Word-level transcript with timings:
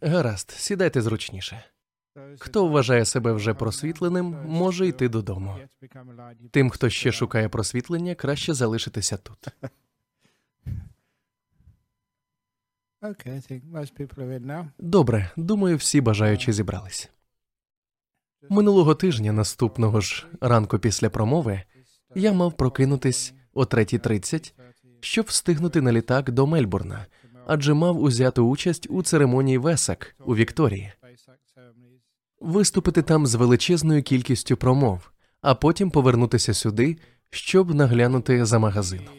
Гаразд, 0.00 0.50
сідайте 0.50 1.02
зручніше. 1.02 1.64
Хто 2.38 2.66
вважає 2.66 3.04
себе 3.04 3.32
вже 3.32 3.54
просвітленим, 3.54 4.26
може 4.46 4.86
йти 4.86 5.08
додому. 5.08 5.58
Тим, 6.50 6.70
хто 6.70 6.90
ще 6.90 7.12
шукає 7.12 7.48
просвітлення, 7.48 8.14
краще 8.14 8.54
залишитися 8.54 9.16
тут. 9.16 9.46
Добре, 14.78 15.30
думаю, 15.36 15.76
всі 15.76 16.00
бажаючі 16.00 16.52
зібрались. 16.52 17.10
Минулого 18.48 18.94
тижня, 18.94 19.32
наступного 19.32 20.00
ж 20.00 20.26
ранку 20.40 20.78
після 20.78 21.10
промови, 21.10 21.62
я 22.14 22.32
мав 22.32 22.56
прокинутись 22.56 23.34
о 23.54 23.62
3.30, 23.62 24.52
щоб 25.00 25.26
встигнути 25.26 25.80
на 25.80 25.92
літак 25.92 26.30
до 26.30 26.46
Мельбурна, 26.46 27.06
адже 27.46 27.74
мав 27.74 28.02
узяти 28.02 28.40
участь 28.40 28.86
у 28.90 29.02
церемонії 29.02 29.58
Весак 29.58 30.16
у 30.26 30.36
Вікторії, 30.36 30.92
виступити 32.40 33.02
там 33.02 33.26
з 33.26 33.34
величезною 33.34 34.02
кількістю 34.02 34.56
промов, 34.56 35.10
а 35.42 35.54
потім 35.54 35.90
повернутися 35.90 36.54
сюди, 36.54 36.96
щоб 37.30 37.74
наглянути 37.74 38.44
за 38.44 38.58
магазином. 38.58 39.14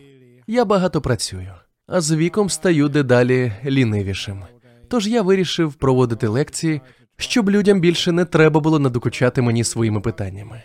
Я 0.47 0.65
багато 0.65 1.01
працюю, 1.01 1.53
а 1.87 2.01
з 2.01 2.15
віком 2.15 2.49
стаю 2.49 2.89
дедалі 2.89 3.53
лінивішим. 3.65 4.43
Тож 4.87 5.07
я 5.07 5.21
вирішив 5.21 5.73
проводити 5.73 6.27
лекції, 6.27 6.81
щоб 7.17 7.49
людям 7.49 7.81
більше 7.81 8.11
не 8.11 8.25
треба 8.25 8.59
було 8.59 8.79
надокучати 8.79 9.41
мені 9.41 9.63
своїми 9.63 10.01
питаннями. 10.01 10.63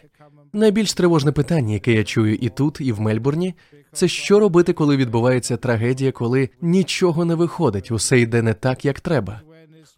Найбільш 0.53 0.95
тривожне 0.95 1.33
питання, 1.33 1.75
яке 1.75 1.93
я 1.93 2.05
чую 2.05 2.35
і 2.35 2.49
тут, 2.49 2.81
і 2.81 2.93
в 2.93 3.01
Мельбурні, 3.01 3.55
це 3.93 4.09
що 4.09 4.39
робити, 4.39 4.73
коли 4.73 4.97
відбувається 4.97 5.57
трагедія, 5.57 6.13
коли 6.13 6.49
нічого 6.61 7.25
не 7.25 7.35
виходить, 7.35 7.91
усе 7.91 8.21
йде 8.21 8.43
не 8.43 8.55
так, 8.55 8.85
як 8.85 9.01
треба. 9.01 9.41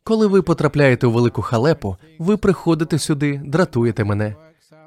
Коли 0.05 0.27
ви 0.27 0.43
потрапляєте 0.43 1.07
у 1.07 1.11
велику 1.11 1.43
халепу, 1.43 1.97
ви 2.19 2.37
приходите 2.37 2.99
сюди, 2.99 3.41
дратуєте 3.45 4.05
мене. 4.05 4.35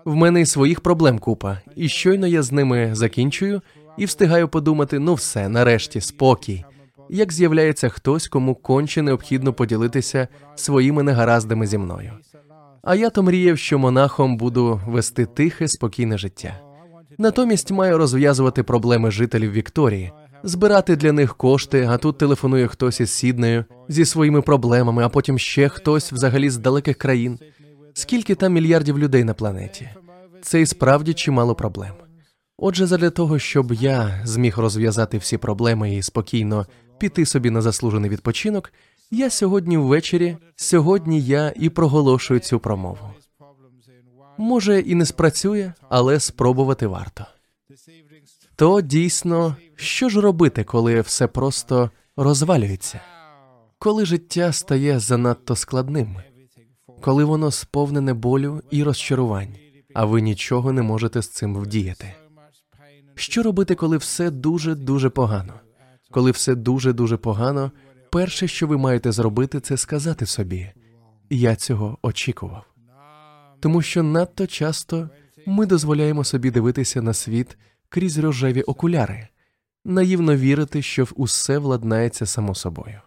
В 0.05 0.15
мене 0.15 0.41
і 0.41 0.45
своїх 0.45 0.81
проблем 0.81 1.19
купа, 1.19 1.61
і 1.75 1.89
щойно 1.89 2.27
я 2.27 2.43
з 2.43 2.51
ними 2.51 2.89
закінчую 2.95 3.61
і 3.97 4.05
встигаю 4.05 4.47
подумати: 4.47 4.99
ну 4.99 5.13
все, 5.13 5.49
нарешті, 5.49 6.01
спокій. 6.01 6.65
Як 7.09 7.33
з'являється 7.33 7.89
хтось, 7.89 8.27
кому 8.27 8.55
конче 8.55 9.01
необхідно 9.01 9.53
поділитися 9.53 10.27
своїми 10.55 11.03
негараздами 11.03 11.67
зі 11.67 11.77
мною. 11.77 12.11
А 12.89 12.95
я 12.95 13.09
то 13.09 13.23
мріяв, 13.23 13.57
що 13.57 13.79
монахом 13.79 14.37
буду 14.37 14.81
вести 14.87 15.25
тихе, 15.25 15.67
спокійне 15.67 16.17
життя. 16.17 16.59
Натомість 17.17 17.71
маю 17.71 17.97
розв'язувати 17.97 18.63
проблеми 18.63 19.11
жителів 19.11 19.51
Вікторії, 19.51 20.11
збирати 20.43 20.95
для 20.95 21.11
них 21.11 21.35
кошти, 21.35 21.87
а 21.91 21.97
тут 21.97 22.17
телефонує 22.17 22.67
хтось 22.67 22.99
із 22.99 23.11
Сіднею 23.11 23.65
зі 23.87 24.05
своїми 24.05 24.41
проблемами, 24.41 25.03
а 25.03 25.09
потім 25.09 25.39
ще 25.39 25.69
хтось 25.69 26.11
взагалі 26.11 26.49
з 26.49 26.57
далеких 26.57 26.97
країн. 26.97 27.39
Скільки 27.93 28.35
там 28.35 28.53
мільярдів 28.53 28.99
людей 28.99 29.23
на 29.23 29.33
планеті? 29.33 29.89
Це 30.41 30.61
і 30.61 30.65
справді 30.65 31.13
чимало 31.13 31.55
проблем. 31.55 31.93
Отже, 32.57 32.85
задля 32.85 33.09
того, 33.09 33.39
щоб 33.39 33.73
я 33.73 34.21
зміг 34.23 34.59
розв'язати 34.59 35.17
всі 35.17 35.37
проблеми 35.37 35.95
і 35.95 36.03
спокійно 36.03 36.65
піти 36.97 37.25
собі 37.25 37.49
на 37.49 37.61
заслужений 37.61 38.09
відпочинок, 38.09 38.71
я 39.11 39.29
сьогодні 39.29 39.77
ввечері, 39.77 40.37
сьогодні 40.55 41.21
я 41.21 41.53
і 41.55 41.69
проголошую 41.69 42.39
цю 42.39 42.59
промову. 42.59 43.13
Може, 44.37 44.79
і 44.79 44.95
не 44.95 45.05
спрацює, 45.05 45.73
але 45.89 46.19
спробувати 46.19 46.87
варто. 46.87 47.25
То 48.55 48.81
дійсно, 48.81 49.55
що 49.75 50.09
ж 50.09 50.21
робити, 50.21 50.63
коли 50.63 51.01
все 51.01 51.27
просто 51.27 51.91
розвалюється, 52.15 53.01
коли 53.79 54.05
життя 54.05 54.53
стає 54.53 54.99
занадто 54.99 55.55
складним, 55.55 56.15
коли 57.01 57.23
воно 57.23 57.51
сповнене 57.51 58.13
болю 58.13 58.61
і 58.71 58.83
розчарувань, 58.83 59.55
а 59.93 60.05
ви 60.05 60.21
нічого 60.21 60.73
не 60.73 60.81
можете 60.81 61.21
з 61.21 61.29
цим 61.29 61.57
вдіяти. 61.57 62.13
Що 63.15 63.43
робити, 63.43 63.75
коли 63.75 63.97
все 63.97 64.31
дуже 64.31 64.75
дуже 64.75 65.09
погано? 65.09 65.53
Коли 66.11 66.31
все 66.31 66.55
дуже 66.55 66.93
дуже 66.93 67.17
погано, 67.17 67.71
перше, 68.17 68.47
що 68.47 68.67
ви 68.67 68.77
маєте 68.77 69.11
зробити, 69.11 69.59
це 69.59 69.77
сказати 69.77 70.25
собі 70.25 70.69
я 71.29 71.55
цього 71.55 71.97
очікував. 72.01 72.65
Тому 73.59 73.81
що 73.81 74.03
надто 74.03 74.47
часто 74.47 75.09
ми 75.45 75.65
дозволяємо 75.65 76.23
собі 76.23 76.51
дивитися 76.51 77.01
на 77.01 77.13
світ 77.13 77.57
крізь 77.89 78.17
рожеві 78.17 78.61
окуляри, 78.61 79.27
наївно 79.85 80.35
вірити, 80.35 80.81
що 80.81 81.07
усе 81.15 81.57
владнається 81.57 82.25
само 82.25 82.55
собою. 82.55 83.01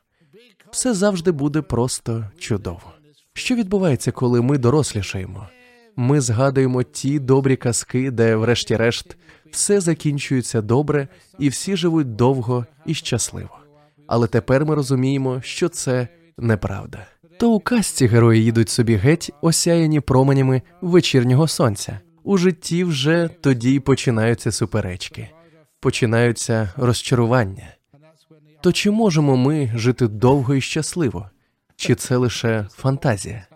Все 0.71 0.95
завжди 0.95 1.33
буде 1.33 1.63
просто 1.63 2.25
чудово. 2.39 2.93
Що 3.35 3.55
відбувається, 3.55 4.13
коли 4.13 4.43
ми 4.43 4.59
дорослішаємо? 4.59 5.49
Ми 5.97 6.21
згадуємо 6.21 6.83
ті 6.83 7.19
добрі 7.19 7.57
казки, 7.57 8.11
де, 8.11 8.37
врешті-решт, 8.37 9.17
все 9.51 9.81
закінчується 9.81 10.63
добре 10.63 11.09
і 11.39 11.49
всі 11.49 11.77
живуть 11.77 12.17
довго 12.17 12.67
і 12.87 12.95
щасливо. 12.95 13.60
Але 14.11 14.27
тепер 14.27 14.67
ми 14.67 14.75
розуміємо, 14.75 15.41
що 15.43 15.69
це 15.69 16.09
неправда. 16.39 17.07
То 17.39 17.51
у 17.51 17.61
казці 17.61 18.07
герої 18.07 18.45
їдуть 18.45 18.69
собі 18.69 18.95
геть, 18.95 19.31
осяяні 19.41 20.01
променями 20.01 20.63
вечірнього 20.81 21.49
сонця. 21.49 22.01
У 22.23 22.37
житті 22.37 22.85
вже 22.85 23.31
тоді 23.41 23.81
починаються 23.81 24.53
суперечки, 24.53 25.31
починаються 25.81 26.71
розчарування. 26.77 27.75
То 28.61 28.73
чи 28.73 28.91
можемо 28.91 29.37
ми 29.37 29.73
жити 29.75 30.09
довго 30.09 30.55
і 30.55 30.61
щасливо? 30.61 31.31
Чи 31.77 31.95
це 31.95 32.17
лише 32.17 32.67
фантазія? 32.71 33.47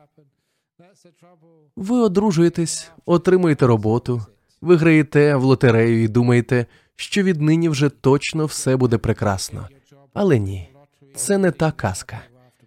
Ви 1.77 1.97
одружуєтесь, 1.97 2.91
отримуєте 3.07 3.67
роботу, 3.67 4.23
ви 4.61 4.77
граєте 4.77 5.37
в 5.37 5.43
лотерею 5.43 6.05
і 6.05 6.09
думаєте, 6.09 6.67
що 6.97 7.23
віднині 7.23 7.69
вже 7.69 7.89
точно 7.89 8.47
все 8.47 8.77
буде 8.77 8.99
прекрасно. 8.99 9.69
Але 10.15 10.39
ні, 10.39 10.69
це 11.15 11.39
не 11.39 11.51
та 11.51 11.73
казка. 11.73 12.21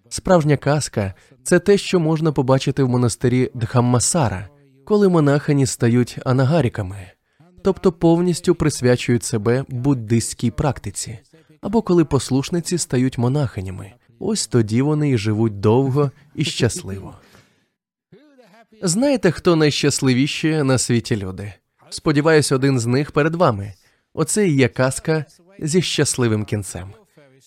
Справжня 0.10 0.58
казка 0.58 1.14
це 1.44 1.60
те, 1.60 1.78
що 1.78 2.00
можна 2.00 2.32
побачити 2.32 2.84
в 2.84 2.90
монастирі 2.90 3.52
Дхаммасара, 3.54 4.48
коли 4.86 5.10
монахині 5.10 5.66
стають 5.66 6.20
анагаріками, 6.26 7.12
тобто 7.64 7.92
повністю 7.92 8.56
присвячують 8.56 9.24
себе 9.24 9.66
буддистській 9.70 10.52
практиці, 10.52 11.20
або 11.62 11.82
коли 11.82 12.06
послушниці 12.06 12.78
стають 12.78 13.18
монахинями. 13.18 13.94
Ось 14.20 14.48
тоді 14.48 14.82
вони 14.82 15.10
і 15.10 15.18
живуть 15.18 15.60
довго 15.60 16.12
і 16.36 16.46
щасливо. 16.46 17.16
Знаєте, 18.82 19.32
хто 19.32 19.56
найщасливіші 19.56 20.64
на 20.64 20.78
світі 20.78 21.18
люди? 21.18 21.54
Сподіваюсь, 21.90 22.52
один 22.52 22.80
з 22.80 22.86
них 22.86 23.12
перед 23.12 23.36
вами. 23.36 23.74
Оце 24.14 24.48
і 24.48 24.56
є 24.56 24.68
казка 24.68 25.26
зі 25.60 25.82
щасливим 25.82 26.46
кінцем. 26.46 26.94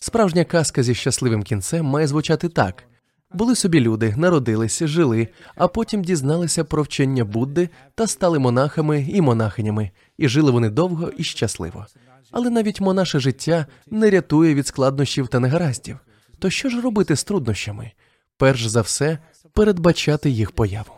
Справжня 0.02 0.44
казка 0.44 0.82
зі 0.82 0.94
щасливим 0.94 1.42
кінцем 1.42 1.86
має 1.86 2.06
звучати 2.06 2.48
так: 2.48 2.84
були 3.32 3.56
собі 3.56 3.80
люди, 3.80 4.14
народилися, 4.16 4.86
жили, 4.86 5.28
а 5.54 5.68
потім 5.68 6.04
дізналися 6.04 6.64
про 6.64 6.82
вчення 6.82 7.24
Будди 7.24 7.68
та 7.94 8.06
стали 8.06 8.38
монахами 8.38 9.06
і 9.08 9.20
монахинями, 9.20 9.90
і 10.18 10.28
жили 10.28 10.50
вони 10.50 10.70
довго 10.70 11.10
і 11.16 11.24
щасливо. 11.24 11.86
Але 12.30 12.50
навіть 12.50 12.80
монаше 12.80 13.20
життя 13.20 13.66
не 13.90 14.10
рятує 14.10 14.54
від 14.54 14.66
складнощів 14.66 15.28
та 15.28 15.40
негараздів. 15.40 15.98
То 16.38 16.50
що 16.50 16.68
ж 16.68 16.80
робити 16.80 17.16
з 17.16 17.24
труднощами? 17.24 17.90
Перш 18.36 18.66
за 18.66 18.80
все, 18.80 19.18
передбачати 19.52 20.30
їх 20.30 20.50
появу. 20.50 20.92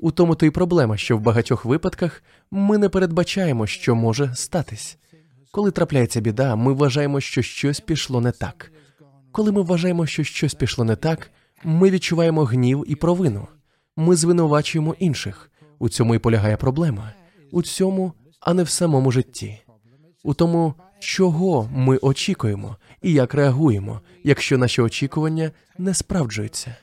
У 0.00 0.10
тому 0.10 0.34
то 0.34 0.46
й 0.46 0.50
проблема, 0.50 0.96
що 0.96 1.16
в 1.16 1.20
багатьох 1.20 1.64
випадках 1.64 2.22
ми 2.50 2.78
не 2.78 2.88
передбачаємо, 2.88 3.66
що 3.66 3.94
може 3.94 4.34
статись. 4.34 4.98
Коли 5.54 5.70
трапляється 5.70 6.20
біда, 6.20 6.56
ми 6.56 6.72
вважаємо, 6.72 7.20
що 7.20 7.42
щось 7.42 7.80
пішло 7.80 8.20
не 8.20 8.32
так. 8.32 8.72
Коли 9.32 9.52
ми 9.52 9.62
вважаємо, 9.62 10.06
що 10.06 10.24
щось 10.24 10.54
пішло 10.54 10.84
не 10.84 10.96
так, 10.96 11.30
ми 11.64 11.90
відчуваємо 11.90 12.44
гнів 12.44 12.84
і 12.86 12.94
провину. 12.94 13.46
Ми 13.96 14.16
звинувачуємо 14.16 14.94
інших. 14.98 15.50
У 15.78 15.88
цьому 15.88 16.14
і 16.14 16.18
полягає 16.18 16.56
проблема. 16.56 17.12
У 17.52 17.62
цьому, 17.62 18.12
а 18.40 18.54
не 18.54 18.62
в 18.62 18.68
самому 18.68 19.12
житті. 19.12 19.58
У 20.24 20.34
тому, 20.34 20.74
чого 20.98 21.68
ми 21.72 21.96
очікуємо 21.96 22.76
і 23.02 23.12
як 23.12 23.34
реагуємо, 23.34 24.00
якщо 24.24 24.58
наші 24.58 24.82
очікування 24.82 25.50
не 25.78 25.94
справджуються. 25.94 26.76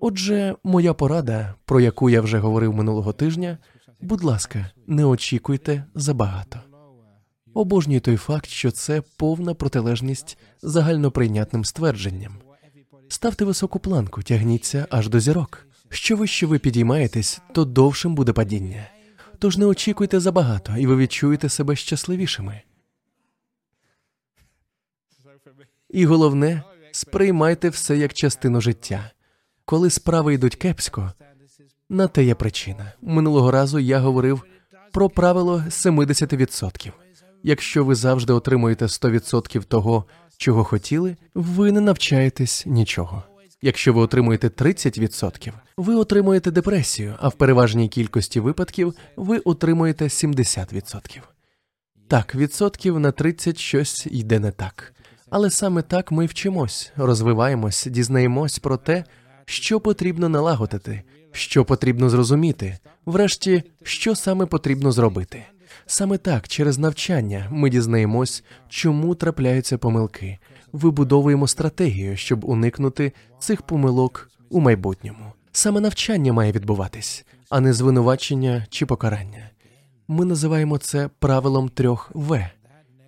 Отже, 0.00 0.54
моя 0.64 0.94
порада, 0.94 1.54
про 1.64 1.80
яку 1.80 2.10
я 2.10 2.20
вже 2.20 2.38
говорив 2.38 2.74
минулого 2.74 3.12
тижня, 3.12 3.58
будь 4.00 4.24
ласка, 4.24 4.70
не 4.86 5.04
очікуйте 5.04 5.84
забагато. 5.94 6.60
Обожнюю 7.58 8.00
той 8.00 8.16
факт, 8.16 8.46
що 8.50 8.70
це 8.70 9.02
повна 9.16 9.54
протилежність 9.54 10.38
загальноприйнятним 10.62 11.64
ствердженням. 11.64 12.34
Ставте 13.08 13.44
високу 13.44 13.78
планку, 13.78 14.22
тягніться 14.22 14.86
аж 14.90 15.08
до 15.08 15.20
зірок. 15.20 15.66
Що 15.88 16.16
вище 16.16 16.46
ви 16.46 16.58
підіймаєтесь, 16.58 17.40
то 17.54 17.64
довшим 17.64 18.14
буде 18.14 18.32
падіння. 18.32 18.90
Тож 19.38 19.56
не 19.56 19.66
очікуйте 19.66 20.20
забагато, 20.20 20.76
і 20.76 20.86
ви 20.86 20.96
відчуєте 20.96 21.48
себе 21.48 21.76
щасливішими. 21.76 22.62
І 25.90 26.06
головне, 26.06 26.62
Сприймайте 26.92 27.68
все 27.68 27.96
як 27.96 28.14
частину 28.14 28.60
життя. 28.60 29.10
Коли 29.64 29.90
справи 29.90 30.34
йдуть 30.34 30.56
кепсько, 30.56 31.12
на 31.88 32.08
те 32.08 32.24
є 32.24 32.34
причина. 32.34 32.92
Минулого 33.02 33.50
разу 33.50 33.78
я 33.78 33.98
говорив 33.98 34.42
про 34.92 35.10
правило 35.10 35.64
70%. 35.68 36.92
Якщо 37.42 37.84
ви 37.84 37.94
завжди 37.94 38.32
отримуєте 38.32 38.84
100% 38.84 39.64
того, 39.64 40.04
чого 40.36 40.64
хотіли, 40.64 41.16
ви 41.34 41.72
не 41.72 41.80
навчаєтесь 41.80 42.66
нічого. 42.66 43.22
Якщо 43.62 43.92
ви 43.92 44.00
отримуєте 44.00 44.48
30%, 44.48 45.52
ви 45.76 45.94
отримуєте 45.94 46.50
депресію, 46.50 47.14
а 47.20 47.28
в 47.28 47.34
переважній 47.34 47.88
кількості 47.88 48.40
випадків 48.40 48.94
ви 49.16 49.38
отримуєте 49.38 50.04
70%. 50.04 51.20
Так, 52.08 52.34
відсотків 52.34 53.00
на 53.00 53.12
30 53.12 53.58
щось 53.58 54.06
йде 54.10 54.38
не 54.38 54.50
так. 54.50 54.94
Але 55.30 55.50
саме 55.50 55.82
так 55.82 56.12
ми 56.12 56.26
вчимось, 56.26 56.92
розвиваємось, 56.96 57.86
дізнаємось 57.86 58.58
про 58.58 58.76
те, 58.76 59.04
що 59.44 59.80
потрібно 59.80 60.28
налагодити, 60.28 61.02
що 61.32 61.64
потрібно 61.64 62.10
зрозуміти, 62.10 62.78
врешті, 63.06 63.62
що 63.82 64.14
саме 64.14 64.46
потрібно 64.46 64.92
зробити. 64.92 65.46
Саме 65.90 66.18
так, 66.18 66.48
через 66.48 66.78
навчання, 66.78 67.46
ми 67.50 67.70
дізнаємось, 67.70 68.44
чому 68.68 69.14
трапляються 69.14 69.78
помилки, 69.78 70.38
вибудовуємо 70.72 71.46
стратегію, 71.46 72.16
щоб 72.16 72.44
уникнути 72.44 73.12
цих 73.38 73.62
помилок 73.62 74.30
у 74.50 74.60
майбутньому. 74.60 75.32
Саме 75.52 75.80
навчання 75.80 76.32
має 76.32 76.52
відбуватись, 76.52 77.26
а 77.50 77.60
не 77.60 77.72
звинувачення 77.72 78.66
чи 78.70 78.86
покарання. 78.86 79.50
Ми 80.08 80.24
називаємо 80.24 80.78
це 80.78 81.10
правилом 81.18 81.68
трьох 81.68 82.10
В. 82.14 82.50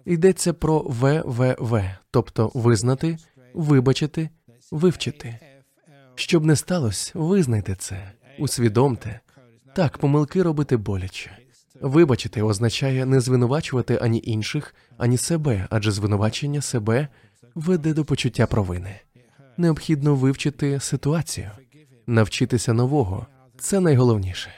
Йдеться 0.04 0.52
про 0.52 0.78
ВВВ, 0.78 1.84
тобто 2.10 2.50
визнати, 2.54 3.18
вибачити, 3.54 4.28
вивчити. 4.70 5.38
Щоб 6.14 6.44
не 6.44 6.56
сталося, 6.56 7.12
визнайте 7.14 7.74
це, 7.74 8.12
усвідомте. 8.38 9.20
Так, 9.74 9.98
помилки 9.98 10.42
робити 10.42 10.76
боляче. 10.76 11.30
Вибачити 11.80 12.42
означає 12.42 13.06
не 13.06 13.20
звинувачувати 13.20 13.98
ані 14.02 14.22
інших, 14.24 14.74
ані 14.98 15.16
себе, 15.16 15.66
адже 15.70 15.90
звинувачення 15.90 16.60
себе 16.60 17.08
веде 17.54 17.94
до 17.94 18.04
почуття 18.04 18.46
провини. 18.46 19.00
Необхідно 19.56 20.14
вивчити 20.14 20.80
ситуацію, 20.80 21.50
навчитися 22.06 22.72
нового 22.72 23.26
це 23.58 23.80
найголовніше. 23.80 24.50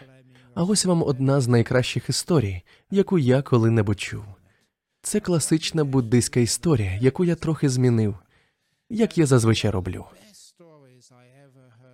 А 0.55 0.65
ось 0.65 0.85
вам 0.85 1.03
одна 1.03 1.41
з 1.41 1.49
найкращих 1.49 2.09
історій, 2.09 2.63
яку 2.91 3.19
я 3.19 3.43
коли-небудь 3.43 4.01
чув. 4.01 4.25
Це 5.03 5.21
класична 5.21 5.85
буддийська 5.85 6.41
історія, 6.41 6.99
яку 7.01 7.25
я 7.25 7.35
трохи 7.35 7.69
змінив, 7.69 8.17
як 8.91 9.19
я 9.19 9.27
зазвичай 9.27 9.71
роблю. 9.71 10.05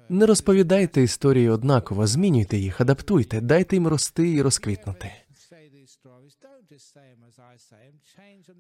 Не 0.09 0.27
розповідайте 0.27 1.03
історії 1.03 1.49
однаково, 1.49 2.07
змінюйте 2.07 2.59
їх, 2.59 2.81
адаптуйте, 2.81 3.41
дайте 3.41 3.77
їм 3.77 3.89
рости 3.89 4.31
і 4.31 4.43
розквітнути. 4.43 5.13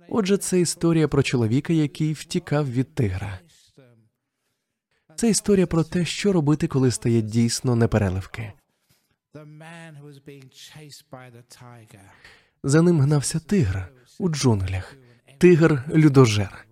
Отже, 0.09 0.37
це 0.37 0.61
історія 0.61 1.09
про 1.09 1.23
чоловіка, 1.23 1.73
який 1.73 2.13
втікав 2.13 2.71
від 2.71 2.95
тигра. 2.95 3.39
Це 5.17 5.31
історія 5.31 5.67
про 5.67 5.85
те, 5.85 6.05
що 6.05 6.33
робити, 6.33 6.69
коли 6.69 6.91
стає 6.91 7.23
дійсно 7.23 7.77
непереливки. 7.77 8.53
За 12.63 12.83
ним 12.83 13.01
гнався 13.01 13.41
тигр 13.41 13.93
у 14.19 14.29
джунглях, 14.29 14.97
тигр 15.39 15.85
людожер. 15.95 16.67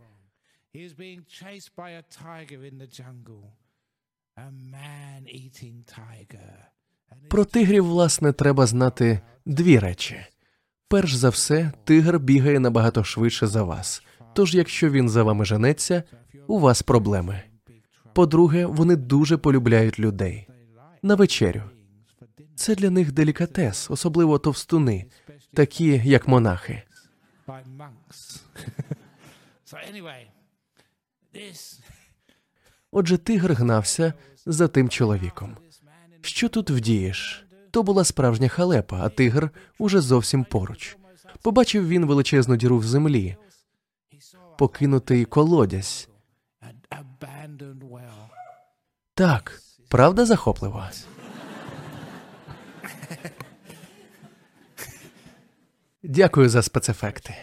Про 7.28 7.44
тигрів, 7.44 7.84
власне, 7.84 8.32
треба 8.32 8.66
знати 8.66 9.20
дві 9.46 9.78
речі. 9.78 10.16
Перш 10.88 11.14
за 11.14 11.28
все, 11.28 11.72
тигр 11.84 12.18
бігає 12.18 12.60
набагато 12.60 13.04
швидше 13.04 13.46
за 13.46 13.62
вас. 13.62 14.02
Тож, 14.34 14.54
якщо 14.54 14.90
він 14.90 15.08
за 15.08 15.22
вами 15.22 15.44
женеться, 15.44 16.02
у 16.46 16.58
вас 16.58 16.82
проблеми. 16.82 17.42
По-друге, 18.12 18.66
вони 18.66 18.96
дуже 18.96 19.36
полюбляють 19.36 19.98
людей 19.98 20.48
на 21.02 21.14
вечерю. 21.14 21.62
Це 22.54 22.74
для 22.74 22.90
них 22.90 23.12
делікатес, 23.12 23.90
особливо 23.90 24.38
товстуни, 24.38 25.06
такі 25.52 26.02
як 26.04 26.28
монахи. 26.28 26.82
Отже, 32.98 33.18
тигр 33.18 33.52
гнався 33.52 34.12
за 34.46 34.68
тим 34.68 34.88
чоловіком. 34.88 35.56
Що 36.20 36.48
тут 36.48 36.70
вдієш? 36.70 37.46
То 37.70 37.82
була 37.82 38.04
справжня 38.04 38.48
халепа, 38.48 39.00
а 39.02 39.08
тигр 39.08 39.50
уже 39.78 40.00
зовсім 40.00 40.44
поруч. 40.44 40.96
Побачив 41.42 41.88
він 41.88 42.06
величезну 42.06 42.56
діру 42.56 42.78
в 42.78 42.84
землі, 42.84 43.36
покинутий 44.58 45.24
колодязь. 45.24 46.08
Так, 49.14 49.60
правда 49.88 50.26
захопливо? 50.26 50.84
Дякую 56.02 56.48
за 56.48 56.62
спецефекти. 56.62 57.34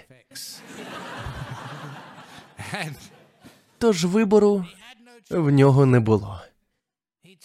Тож 3.77 4.05
вибору 4.05 4.65
в 5.29 5.49
нього 5.49 5.85
не 5.85 5.99
було. 5.99 6.41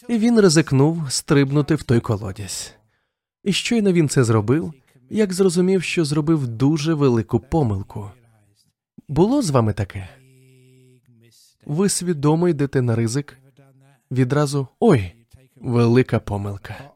І 0.08 0.18
він 0.18 0.40
ризикнув 0.40 1.12
стрибнути 1.12 1.74
в 1.74 1.82
той 1.82 2.00
колодязь. 2.00 2.74
І 3.44 3.52
щойно 3.52 3.92
він 3.92 4.08
це 4.08 4.24
зробив, 4.24 4.72
як 5.10 5.32
зрозумів, 5.32 5.82
що 5.82 6.04
зробив 6.04 6.48
дуже 6.48 6.94
велику 6.94 7.40
помилку. 7.40 8.10
Було 9.08 9.42
з 9.42 9.50
вами 9.50 9.72
таке? 9.72 10.08
Ви 11.66 11.88
свідомо 11.88 12.48
йдете 12.48 12.82
на 12.82 12.96
ризик 12.96 13.38
відразу 14.10 14.68
ой, 14.80 15.12
велика 15.56 16.18
помилка. 16.20 16.90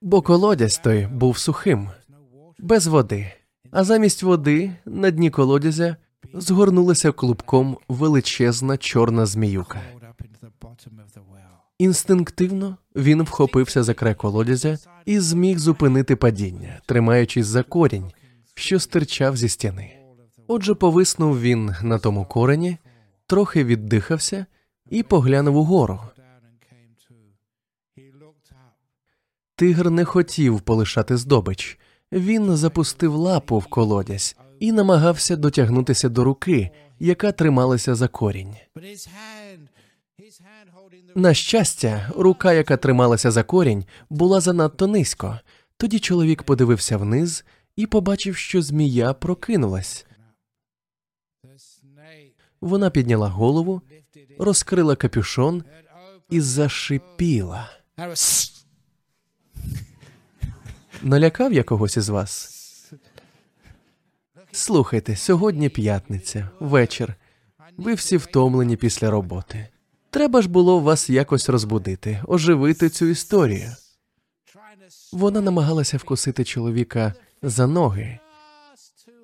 Бо 0.00 0.22
колодязь 0.22 0.78
той 0.78 1.06
був 1.06 1.38
сухим, 1.38 1.88
без 2.58 2.86
води, 2.86 3.32
а 3.70 3.84
замість 3.84 4.22
води 4.22 4.72
на 4.84 5.10
дні 5.10 5.30
колодязя 5.30 5.96
згорнулася 6.34 7.12
клубком 7.12 7.78
величезна 7.88 8.76
чорна 8.76 9.26
зміюка. 9.26 9.80
Інстинктивно 11.78 12.76
він 12.96 13.22
вхопився 13.22 13.82
за 13.82 13.94
край 13.94 14.14
колодязя 14.14 14.78
і 15.04 15.20
зміг 15.20 15.58
зупинити 15.58 16.16
падіння, 16.16 16.80
тримаючись 16.86 17.46
за 17.46 17.62
корінь, 17.62 18.12
що 18.54 18.80
стирчав 18.80 19.36
зі 19.36 19.48
стіни. 19.48 19.92
Отже, 20.46 20.74
повиснув 20.74 21.40
він 21.40 21.74
на 21.82 21.98
тому 21.98 22.24
корені, 22.24 22.76
трохи 23.26 23.64
віддихався 23.64 24.46
і 24.90 25.02
поглянув 25.02 25.56
угору. 25.56 26.00
Тигр 29.56 29.90
не 29.90 30.04
хотів 30.04 30.60
полишати 30.60 31.16
здобич. 31.16 31.78
Він 32.12 32.56
запустив 32.56 33.14
лапу 33.14 33.58
в 33.58 33.66
колодязь 33.66 34.36
і 34.62 34.72
намагався 34.72 35.36
дотягнутися 35.36 36.08
до 36.08 36.24
руки, 36.24 36.70
яка 36.98 37.32
трималася 37.32 37.94
за 37.94 38.08
корінь. 38.08 38.56
На 41.14 41.34
щастя, 41.34 42.10
рука, 42.16 42.52
яка 42.52 42.76
трималася 42.76 43.30
за 43.30 43.42
корінь, 43.42 43.84
була 44.10 44.40
занадто 44.40 44.86
низько. 44.86 45.40
Тоді 45.76 45.98
чоловік 45.98 46.42
подивився 46.42 46.96
вниз 46.96 47.44
і 47.76 47.86
побачив, 47.86 48.36
що 48.36 48.62
змія 48.62 49.12
прокинулась. 49.12 50.06
Вона 52.60 52.90
підняла 52.90 53.28
голову, 53.28 53.82
розкрила 54.38 54.96
капюшон 54.96 55.64
і 56.30 56.40
зашипіла. 56.40 57.70
Налякав 61.02 61.52
я 61.52 61.62
когось 61.62 61.96
із 61.96 62.08
вас? 62.08 62.51
Слухайте, 64.52 65.16
сьогодні 65.16 65.68
п'ятниця, 65.68 66.48
вечір. 66.60 67.14
Ви 67.76 67.94
всі 67.94 68.16
втомлені 68.16 68.76
після 68.76 69.10
роботи. 69.10 69.68
Треба 70.10 70.42
ж 70.42 70.48
було 70.48 70.80
вас 70.80 71.10
якось 71.10 71.48
розбудити, 71.48 72.22
оживити 72.28 72.88
цю 72.88 73.06
історію. 73.06 73.70
Вона 75.12 75.40
намагалася 75.40 75.96
вкусити 75.96 76.44
чоловіка 76.44 77.14
за 77.42 77.66
ноги, 77.66 78.18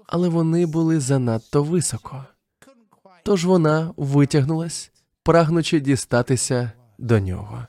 але 0.06 0.28
вони 0.28 0.66
були 0.66 1.00
занадто 1.00 1.62
високо. 1.62 2.24
Тож 3.24 3.44
вона 3.44 3.94
витягнулась, 3.96 4.90
прагнучи 5.22 5.80
дістатися 5.80 6.72
до 6.98 7.20
нього. 7.20 7.66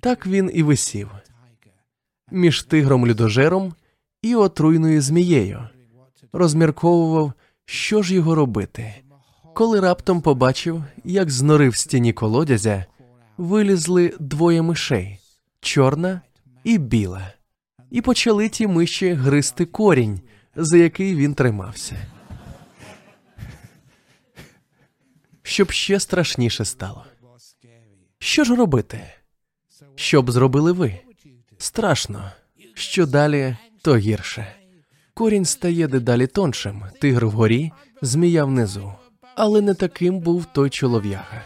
Так 0.00 0.26
він 0.26 0.50
і 0.54 0.62
висів 0.62 1.10
між 2.30 2.62
тигром 2.62 3.06
людожером 3.06 3.74
і 4.22 4.34
отруйною 4.34 5.02
змією, 5.02 5.68
розмірковував, 6.32 7.32
що 7.64 8.02
ж 8.02 8.14
його 8.14 8.34
робити. 8.34 8.94
коли 9.54 9.80
раптом 9.80 10.20
побачив, 10.20 10.84
як 11.04 11.30
з 11.30 11.42
нори 11.42 11.68
в 11.68 11.76
стіні 11.76 12.12
колодязя 12.12 12.84
вилізли 13.38 14.14
двоє 14.20 14.62
мишей 14.62 15.18
чорна 15.60 16.20
і 16.64 16.78
біла, 16.78 17.32
і 17.90 18.00
почали 18.00 18.48
ті 18.48 18.66
миші 18.66 19.12
гризти 19.12 19.64
корінь, 19.64 20.20
за 20.56 20.76
який 20.76 21.14
він 21.14 21.34
тримався. 21.34 21.96
Щоб 25.42 25.70
ще 25.70 26.00
страшніше 26.00 26.64
стало. 26.64 27.04
Що 28.18 28.44
ж 28.44 28.54
робити? 28.54 29.00
Що 29.94 30.22
б 30.22 30.30
зробили 30.30 30.72
ви? 30.72 30.98
Страшно. 31.58 32.30
Що 32.74 33.06
далі, 33.06 33.56
то 33.82 33.96
гірше. 33.96 34.59
Корінь 35.20 35.44
стає 35.44 35.88
дедалі 35.88 36.26
тоншим, 36.26 36.82
тигр 37.00 37.26
вгорі, 37.26 37.72
змія 38.02 38.44
внизу. 38.44 38.92
Але 39.34 39.60
не 39.60 39.74
таким 39.74 40.20
був 40.20 40.44
той 40.44 40.70
чолов'яга. 40.70 41.42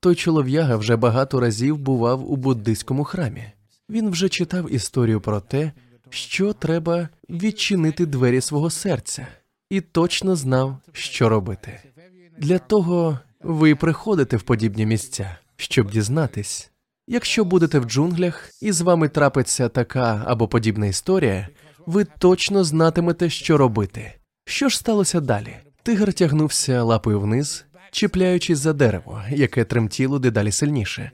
Той 0.00 0.14
чолов'яга 0.14 0.76
вже 0.76 0.96
багато 0.96 1.40
разів 1.40 1.78
бував 1.78 2.32
у 2.32 2.36
буддийському 2.36 3.04
храмі. 3.04 3.44
Він 3.90 4.10
вже 4.10 4.28
читав 4.28 4.72
історію 4.72 5.20
про 5.20 5.40
те, 5.40 5.72
що 6.10 6.52
треба 6.52 7.08
відчинити 7.30 8.06
двері 8.06 8.40
свого 8.40 8.70
серця, 8.70 9.26
і 9.70 9.80
точно 9.80 10.36
знав, 10.36 10.76
що 10.92 11.28
робити. 11.28 11.80
Для 12.38 12.58
того 12.58 13.18
ви 13.40 13.74
приходите 13.74 14.36
в 14.36 14.42
подібні 14.42 14.86
місця, 14.86 15.36
щоб 15.56 15.90
дізнатись. 15.90 16.72
Якщо 17.06 17.44
будете 17.44 17.78
в 17.78 17.84
джунглях 17.84 18.50
і 18.60 18.72
з 18.72 18.80
вами 18.80 19.08
трапиться 19.08 19.68
така 19.68 20.22
або 20.26 20.48
подібна 20.48 20.86
історія, 20.86 21.48
ви 21.86 22.04
точно 22.04 22.64
знатимете, 22.64 23.30
що 23.30 23.58
робити. 23.58 24.14
Що 24.44 24.68
ж 24.68 24.78
сталося 24.78 25.20
далі? 25.20 25.56
Тигр 25.82 26.12
тягнувся 26.12 26.82
лапою 26.82 27.20
вниз, 27.20 27.64
чіпляючись 27.90 28.58
за 28.58 28.72
дерево, 28.72 29.22
яке 29.30 29.64
тремтіло 29.64 30.18
дедалі 30.18 30.52
сильніше. 30.52 31.10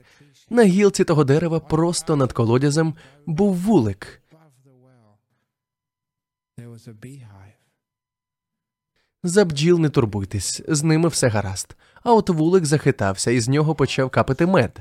На 0.49 0.63
гілці 0.63 1.03
того 1.03 1.23
дерева 1.23 1.59
просто 1.59 2.15
над 2.15 2.33
колодязем 2.33 2.93
був 3.25 3.55
вулик. 3.55 4.21
За 9.23 9.45
бджіл 9.45 9.79
не 9.79 9.89
турбуйтесь, 9.89 10.61
з 10.67 10.83
ними 10.83 11.09
все 11.09 11.27
гаразд. 11.27 11.75
А 12.03 12.13
от 12.13 12.29
вулик 12.29 12.65
захитався, 12.65 13.31
і 13.31 13.39
з 13.39 13.49
нього 13.49 13.75
почав 13.75 14.09
капати 14.09 14.45
мед. 14.45 14.79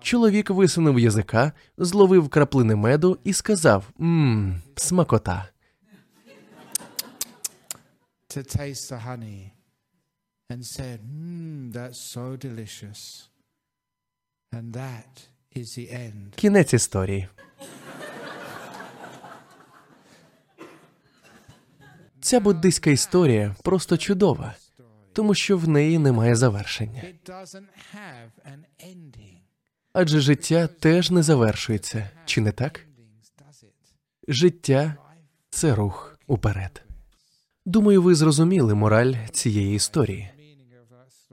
Чоловік 0.00 0.50
висунув 0.50 0.98
язика, 0.98 1.52
зловив 1.78 2.28
краплини 2.28 2.76
меду 2.76 3.18
і 3.24 3.32
сказав: 3.32 3.84
Мм, 3.98 4.62
смакота. 4.76 5.48
to 8.30 8.42
taste 8.58 8.90
the 8.90 8.98
honey 8.98 9.52
and 10.50 10.62
said, 10.76 10.98
Mmm, 11.02 11.72
that's 11.72 11.98
so 11.98 12.36
delicious. 12.36 13.28
And 14.52 14.72
that 14.72 15.12
is 15.56 15.74
the 15.78 15.88
end. 15.92 16.34
Кінець 16.36 16.74
історії. 16.74 17.28
Ця 22.20 22.40
буддийська 22.40 22.90
історія 22.90 23.56
просто 23.64 23.96
чудова, 23.96 24.54
тому 25.12 25.34
що 25.34 25.58
в 25.58 25.68
неї 25.68 25.98
немає 25.98 26.36
завершення. 26.36 27.02
Адже 29.92 30.20
життя 30.20 30.66
теж 30.66 31.10
не 31.10 31.22
завершується, 31.22 32.10
чи 32.24 32.40
не 32.40 32.52
так? 32.52 32.80
Життя 34.28 34.96
це 35.50 35.74
рух 35.74 36.18
уперед. 36.26 36.82
Думаю, 37.66 38.02
ви 38.02 38.14
зрозуміли 38.14 38.74
мораль 38.74 39.14
цієї 39.32 39.74
історії. 39.74 40.30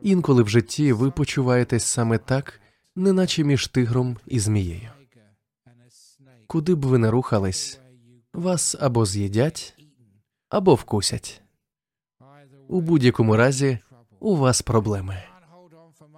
Інколи 0.02 0.44
в 0.44 0.50
житті 0.50 0.94
ви 0.94 1.12
почуваєтесь 1.12 1.84
саме 1.84 2.18
так, 2.18 2.62
неначе 2.96 3.44
між 3.44 3.68
тигром 3.68 4.18
і 4.26 4.40
змією. 4.40 4.90
Куди 6.48 6.76
б 6.76 6.86
ви 6.86 6.98
не 6.98 7.12
рухались, 7.12 7.80
вас 8.34 8.76
або 8.80 9.06
з'їдять, 9.06 9.78
або 10.50 10.76
вкусять. 10.76 11.42
У 12.68 12.82
будь-якому 12.82 13.36
разі 13.36 13.80
у 14.20 14.36
вас 14.36 14.62
проблеми, 14.62 15.24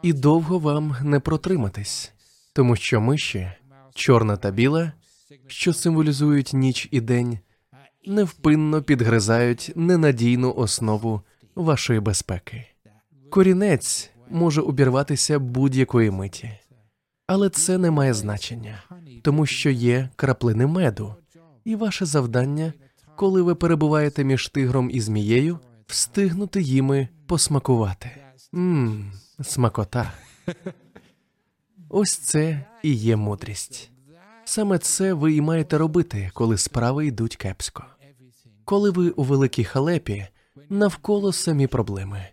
і 0.04 0.14
довго 0.14 0.60
вам 0.60 0.96
не 1.02 1.20
протриматись, 1.20 2.14
тому 2.58 2.76
що 2.76 3.02
миші, 3.02 3.52
чорна 3.96 4.38
та 4.38 4.52
біла, 4.52 4.92
що 5.48 5.74
символізують 5.74 6.54
ніч 6.54 6.88
і 6.92 7.02
день, 7.02 7.40
невпинно 8.06 8.82
підгризають 8.82 9.72
ненадійну 9.76 10.54
основу 10.54 11.22
вашої 11.56 12.00
безпеки. 12.00 12.66
Корінець 13.30 14.10
може 14.30 14.62
обірватися 14.62 15.40
будь-якої 15.40 16.12
миті, 16.12 16.52
але 17.28 17.50
це 17.50 17.78
не 17.78 17.92
має 17.92 18.14
значення, 18.14 18.84
тому 19.24 19.46
що 19.46 19.70
є 19.70 20.10
краплини 20.16 20.68
меду, 20.68 21.16
і 21.66 21.76
ваше 21.76 22.06
завдання, 22.06 22.74
коли 23.16 23.42
ви 23.42 23.56
перебуваєте 23.56 24.24
між 24.24 24.48
тигром 24.48 24.90
і 24.94 25.02
змією, 25.02 25.60
встигнути 25.88 26.62
їми 26.62 27.08
посмакувати. 27.28 28.12
Мм, 28.52 29.12
смакота. 29.42 30.14
Ось 31.90 32.18
це 32.18 32.66
і 32.84 32.94
є 32.94 33.16
мудрість. 33.16 33.92
Саме 34.46 34.78
це 34.78 35.14
ви 35.14 35.34
і 35.34 35.42
маєте 35.42 35.78
робити, 35.78 36.32
коли 36.34 36.58
справи 36.58 37.08
йдуть 37.08 37.36
кепсько. 37.36 37.86
Коли 38.66 38.90
ви 38.90 39.10
у 39.10 39.24
великій 39.24 39.64
халепі, 39.64 40.28
навколо 40.70 41.34
самі 41.34 41.68
проблеми. 41.68 42.28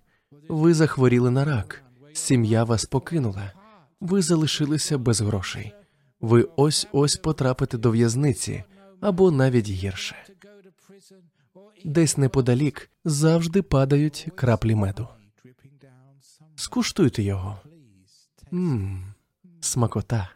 Ви 0.49 0.75
захворіли 0.75 1.30
на 1.30 1.44
рак, 1.44 1.82
сім'я 2.12 2.64
вас 2.64 2.84
покинула, 2.84 3.52
ви 4.00 4.23
залишилися 4.23 4.99
без 4.99 5.20
грошей. 5.20 5.73
Ви 6.20 6.49
ось 6.56 6.87
ось 6.92 7.16
потрапите 7.16 7.78
до 7.78 7.90
в'язниці 7.90 8.64
або 9.00 9.30
навіть 9.30 9.68
гірше. 9.68 10.16
Десь 11.84 12.16
неподалік 12.16 12.90
завжди 13.04 13.62
падають 13.62 14.28
краплі 14.34 14.75
меду. 14.75 15.08
Скуштуйте 16.56 17.23
його. 17.23 17.61
Мм, 18.50 19.13
смакота. 19.64 20.30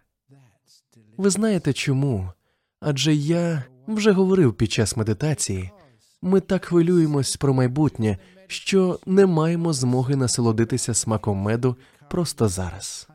Ви 1.17 1.31
знаєте 1.31 1.73
чому? 1.73 2.33
Адже 2.81 3.15
я 3.15 3.65
вже 3.87 4.13
говорив 4.13 4.55
під 4.55 4.73
час 4.73 4.97
медитації. 4.97 5.71
Ми 6.23 6.41
так 6.41 6.65
хвилюємось 6.65 7.37
про 7.37 7.55
майбутнє, 7.55 8.19
що 8.47 9.01
не 9.07 9.27
маємо 9.27 9.73
змоги 9.73 10.17
насолодитися 10.17 10.95
смаком 10.95 11.39
меду 11.39 11.77
просто 12.11 12.49
зараз. 12.49 13.09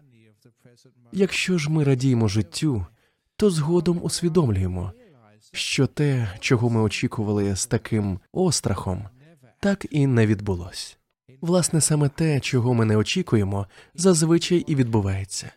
Якщо 1.12 1.58
ж 1.58 1.72
ми 1.72 1.84
радіємо 1.84 2.28
життю, 2.28 2.86
то 3.36 3.50
згодом 3.50 4.00
усвідомлюємо, 4.04 4.92
що 5.52 5.88
те, 5.88 6.30
чого 6.40 6.70
ми 6.70 6.82
очікували 6.82 7.56
з 7.56 7.66
таким 7.66 8.20
острахом, 8.32 9.06
так 9.60 9.86
і 9.90 10.08
не 10.08 10.28
відбулось. 10.28 10.98
Власне, 11.42 11.82
саме 11.82 12.10
те, 12.10 12.40
чого 12.40 12.74
ми 12.74 12.86
не 12.86 12.98
очікуємо, 12.98 13.68
зазвичай 13.96 14.58
і 14.58 14.76
відбувається. 14.76 15.52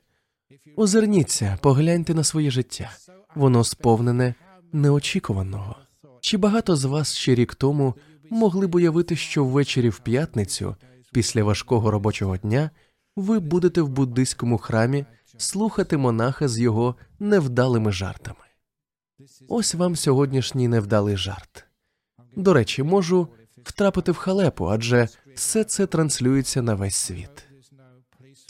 Озирніться, 0.77 1.59
погляньте 1.63 2.15
на 2.15 2.25
своє 2.25 2.51
життя. 2.51 2.91
Воно 3.35 3.65
сповнене 3.65 4.35
неочікуваного. 4.73 5.77
Чи 6.21 6.37
багато 6.37 6.77
з 6.77 6.85
вас 6.85 7.15
ще 7.15 7.35
рік 7.35 7.55
тому 7.55 7.95
могли 8.31 8.67
б 8.67 8.75
уявити, 8.75 9.17
що 9.17 9.45
ввечері 9.45 9.89
в 9.89 9.99
п'ятницю, 9.99 10.77
після 11.13 11.45
важкого 11.45 11.91
робочого 11.91 12.37
дня, 12.37 12.71
ви 13.17 13.39
будете 13.39 13.83
в 13.83 13.89
буддийському 13.89 14.59
храмі 14.59 15.05
слухати 15.39 15.97
монаха 15.97 16.49
з 16.49 16.59
його 16.59 16.97
невдалими 17.19 17.93
жартами? 17.93 18.39
Ось 19.49 19.75
вам 19.75 19.97
сьогоднішній 19.97 20.69
невдалий 20.69 21.17
жарт. 21.17 21.65
До 22.37 22.53
речі, 22.53 22.83
можу 22.83 23.29
втрапити 23.63 24.13
в 24.13 24.17
халепу, 24.17 24.67
адже 24.67 25.09
все 25.35 25.65
це 25.65 25.87
транслюється 25.87 26.63
на 26.63 26.75
весь 26.75 26.97
світ. 26.97 27.46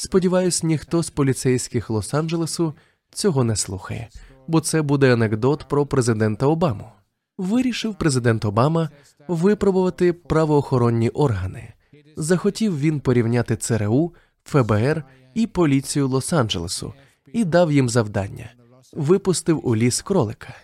Сподіваюсь, 0.07 0.63
ніхто 0.63 1.03
з 1.03 1.11
поліцейських 1.11 1.91
Лос-Анджелесу 1.91 2.73
цього 3.11 3.45
не 3.45 3.57
слухає, 3.57 4.09
бо 4.47 4.61
це 4.61 4.83
буде 4.83 5.13
анекдот 5.13 5.65
про 5.69 5.87
президента 5.87 6.47
Обаму. 6.47 6.93
Вирішив 7.39 7.95
президент 7.95 8.45
Обама 8.45 8.91
випробувати 9.29 10.13
правоохоронні 10.13 11.09
органи. 11.09 11.73
Захотів 12.17 12.81
він 12.81 13.01
порівняти 13.01 13.57
ЦРУ, 13.57 14.15
ФБР 14.45 15.05
і 15.35 15.47
поліцію 15.47 16.09
Лос-Анджелесу 16.09 16.93
і 17.33 17.45
дав 17.45 17.73
їм 17.73 17.89
завдання. 17.89 18.53
Випустив 18.93 19.69
у 19.69 19.77
ліс 19.77 20.03
кролика. 20.03 20.55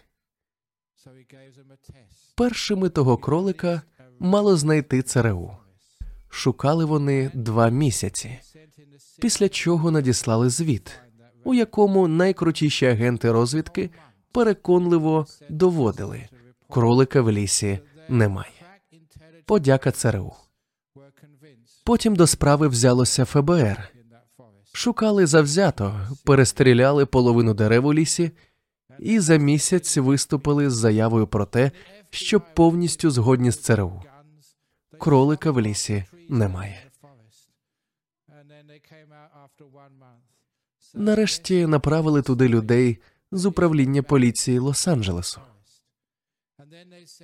Першими 2.36 2.88
того 2.88 3.16
кролика 3.16 3.82
мало 4.18 4.56
знайти 4.56 5.02
ЦРУ. 5.02 5.56
Шукали 6.34 6.84
вони 6.84 7.30
два 7.34 7.68
місяці, 7.68 8.38
після 9.20 9.48
чого 9.48 9.90
надіслали 9.90 10.50
звіт, 10.50 10.92
у 11.44 11.54
якому 11.54 12.08
найкрутіші 12.08 12.86
агенти 12.86 13.32
розвідки 13.32 13.90
переконливо 14.32 15.26
доводили 15.48 16.28
кролика 16.70 17.20
в 17.22 17.32
лісі 17.32 17.78
немає. 18.08 18.50
Подяка 19.44 19.90
ЦРУ. 19.90 20.32
Потім 21.84 22.16
до 22.16 22.26
справи 22.26 22.68
взялося 22.68 23.24
ФБР. 23.24 23.88
Шукали 24.72 25.26
завзято, 25.26 26.08
перестріляли 26.24 27.06
половину 27.06 27.54
дерев 27.54 27.86
у 27.86 27.94
лісі 27.94 28.30
і 28.98 29.20
за 29.20 29.36
місяць 29.36 29.96
виступили 29.96 30.70
з 30.70 30.74
заявою 30.74 31.26
про 31.26 31.46
те, 31.46 31.70
що 32.10 32.40
повністю 32.40 33.10
згодні 33.10 33.50
з 33.50 33.58
ЦРУ. 33.58 34.02
Кролика 34.98 35.50
в 35.50 35.60
лісі 35.60 36.04
немає. 36.28 36.91
Нарешті 40.94 41.66
направили 41.66 42.22
туди 42.22 42.48
людей 42.48 42.98
з 43.32 43.46
управління 43.46 44.02
поліції 44.02 44.60
Лос-Анджелесу. 44.60 45.38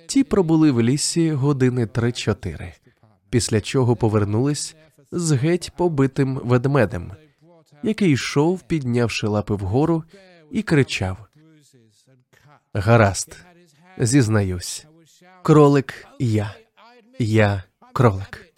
Ті 0.07 0.23
пробули 0.23 0.71
в 0.71 0.81
лісі 0.81 1.31
години 1.31 1.85
3-4, 1.85 2.73
після 3.29 3.61
чого 3.61 3.95
повернулись 3.95 4.75
з 5.11 5.31
геть 5.31 5.71
побитим 5.77 6.35
ведмедем, 6.43 7.11
який 7.83 8.11
йшов, 8.11 8.61
піднявши 8.61 9.27
лапи 9.27 9.55
вгору, 9.55 10.03
і 10.51 10.61
кричав: 10.61 11.17
Гаразд, 12.73 13.45
зізнаюсь, 13.97 14.85
кролик 15.43 16.07
я, 16.19 16.55
я 17.19 17.63
кролик. 17.93 18.53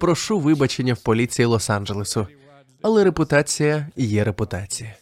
Прошу 0.00 0.40
вибачення 0.40 0.94
в 0.94 0.98
поліції 1.02 1.46
Лос-Анджелесу, 1.46 2.26
але 2.82 3.04
репутація 3.04 3.88
є 3.96 4.24
репутація. 4.24 4.94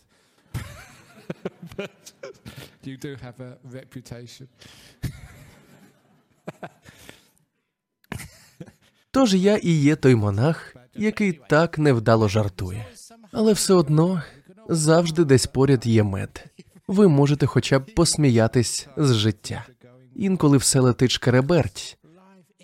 Тож 9.10 9.34
я 9.34 9.56
і 9.56 9.70
є 9.70 9.96
той 9.96 10.14
монах, 10.14 10.76
який 10.94 11.32
так 11.32 11.78
невдало 11.78 12.28
жартує. 12.28 12.87
Але 13.32 13.52
все 13.52 13.75
одно 13.75 14.22
завжди 14.68 15.25
десь 15.25 15.46
поряд 15.46 15.87
є 15.87 16.02
мед. 16.02 16.44
Ви 16.88 17.08
можете 17.08 17.46
хоча 17.46 17.78
б 17.78 17.94
посміятись 17.94 18.88
з 18.96 19.14
життя. 19.14 19.66
Інколи 20.14 20.56
все 20.56 20.80
летить 20.80 21.10
шкереберть, 21.10 21.98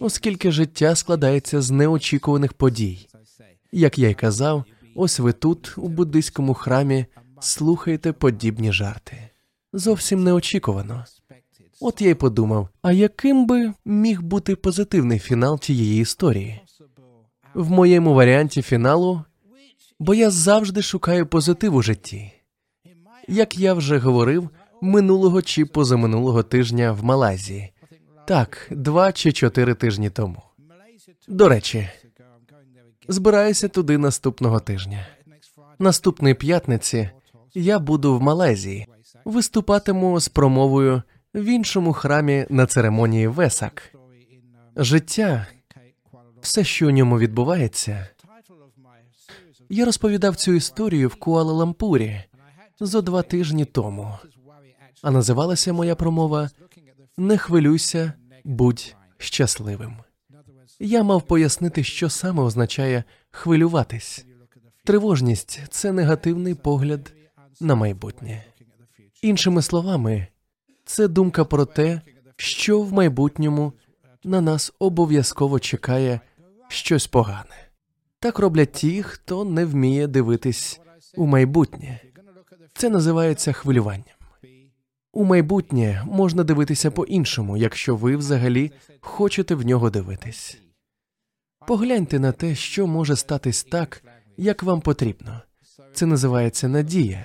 оскільки 0.01 0.51
життя 0.51 0.95
складається 0.95 1.61
з 1.61 1.71
неочікуваних 1.71 2.53
подій. 2.53 3.09
Як 3.73 3.99
я 3.99 4.09
й 4.09 4.15
казав, 4.15 4.65
ось 4.95 5.19
ви 5.19 5.33
тут, 5.33 5.75
у 5.77 5.89
буддийському 5.89 6.55
храмі, 6.55 7.07
слухаєте 7.41 8.13
подібні 8.13 8.73
жарти. 8.73 9.17
Зовсім 9.73 10.25
неочікувано. 10.25 11.05
От 11.81 12.01
я 12.01 12.11
й 12.11 12.15
подумав: 12.15 12.69
а 12.83 12.93
яким 12.93 13.47
би 13.47 13.73
міг 13.85 14.23
бути 14.23 14.57
позитивний 14.57 15.19
фінал 15.19 15.61
тієї 15.61 16.01
історії? 16.01 16.61
В 17.55 17.71
моєму 17.71 18.15
варіанті 18.15 18.63
фіналу, 18.63 19.25
бо 19.99 20.15
я 20.15 20.31
завжди 20.31 20.83
шукаю 20.83 21.27
позитив 21.27 21.75
у 21.75 21.83
житті. 21.83 22.33
Як 23.29 23.59
я 23.59 23.75
вже 23.75 23.99
говорив 23.99 24.51
минулого 24.83 25.43
чи 25.43 25.65
позаминулого 25.65 26.43
тижня 26.43 26.93
в 26.93 27.05
Малайзії, 27.05 27.73
так, 28.27 28.69
два 28.71 29.13
чи 29.13 29.33
чотири 29.33 29.75
тижні 29.75 30.11
тому. 30.11 30.43
До 31.29 31.49
речі, 31.49 31.89
збираюся 33.09 33.69
туди 33.69 33.99
наступного 33.99 34.61
тижня. 34.61 35.07
Наступної 35.79 36.35
п'ятниці 36.35 37.11
я 37.55 37.79
буду 37.79 38.19
в 38.19 38.23
Малайзії, 38.23 38.87
виступатиму 39.25 40.21
з 40.21 40.29
промовою 40.29 41.03
в 41.35 41.45
іншому 41.45 41.93
храмі 41.93 42.47
на 42.51 42.67
церемонії 42.67 43.27
Весак. 43.27 43.95
Життя, 44.77 45.47
все, 46.41 46.65
що 46.65 46.87
у 46.87 46.91
ньому 46.91 47.19
відбувається. 47.19 48.09
Я 49.69 49.85
розповідав 49.85 50.37
цю 50.37 50.53
історію 50.53 51.09
в 51.09 51.17
Куала-Лампурі 51.17 52.23
зо 52.81 53.03
два 53.03 53.23
тижні 53.23 53.65
тому, 53.65 54.19
а 55.03 55.11
називалася 55.11 55.73
моя 55.73 55.95
промова 55.95 56.51
Не 57.17 57.39
хвилюйся, 57.39 58.13
будь 58.45 58.97
щасливим. 59.19 59.97
Я 60.81 61.03
мав 61.03 61.23
пояснити, 61.23 61.85
що 61.85 62.11
саме 62.11 62.43
означає 62.43 63.05
хвилюватись. 63.31 64.27
Тривожність 64.85 65.61
це 65.71 65.93
негативний 65.93 66.55
погляд 66.55 67.13
на 67.61 67.75
майбутнє. 67.75 68.45
Іншими 69.23 69.63
словами, 69.63 70.27
це 70.85 71.09
думка 71.09 71.45
про 71.45 71.65
те, 71.65 72.01
що 72.37 72.81
в 72.81 72.93
майбутньому 72.93 73.73
на 74.25 74.41
нас 74.41 74.73
обов'язково 74.79 75.61
чекає 75.61 76.21
щось 76.69 77.07
погане. 77.07 77.69
Так 78.19 78.39
роблять 78.39 78.73
ті, 78.73 79.03
хто 79.03 79.45
не 79.45 79.65
вміє 79.65 80.07
дивитись 80.07 80.81
у 81.17 81.27
майбутнє. 81.27 82.01
Це 82.75 82.91
називається 82.91 83.53
хвилюванням. 83.53 84.14
У 85.15 85.25
майбутнє 85.25 86.03
можна 86.07 86.45
дивитися 86.45 86.91
по-іншому, 86.91 87.57
якщо 87.57 87.97
ви 87.97 88.17
взагалі 88.17 88.73
хочете 89.01 89.55
в 89.55 89.67
нього 89.67 89.91
дивитись. 89.91 90.59
Погляньте 91.67 92.19
на 92.19 92.33
те, 92.33 92.55
що 92.55 92.87
може 92.87 93.17
статись 93.17 93.65
так, 93.65 94.03
як 94.37 94.63
вам 94.63 94.81
потрібно. 94.81 95.41
Це 95.95 96.07
називається 96.07 96.69
надія. 96.69 97.25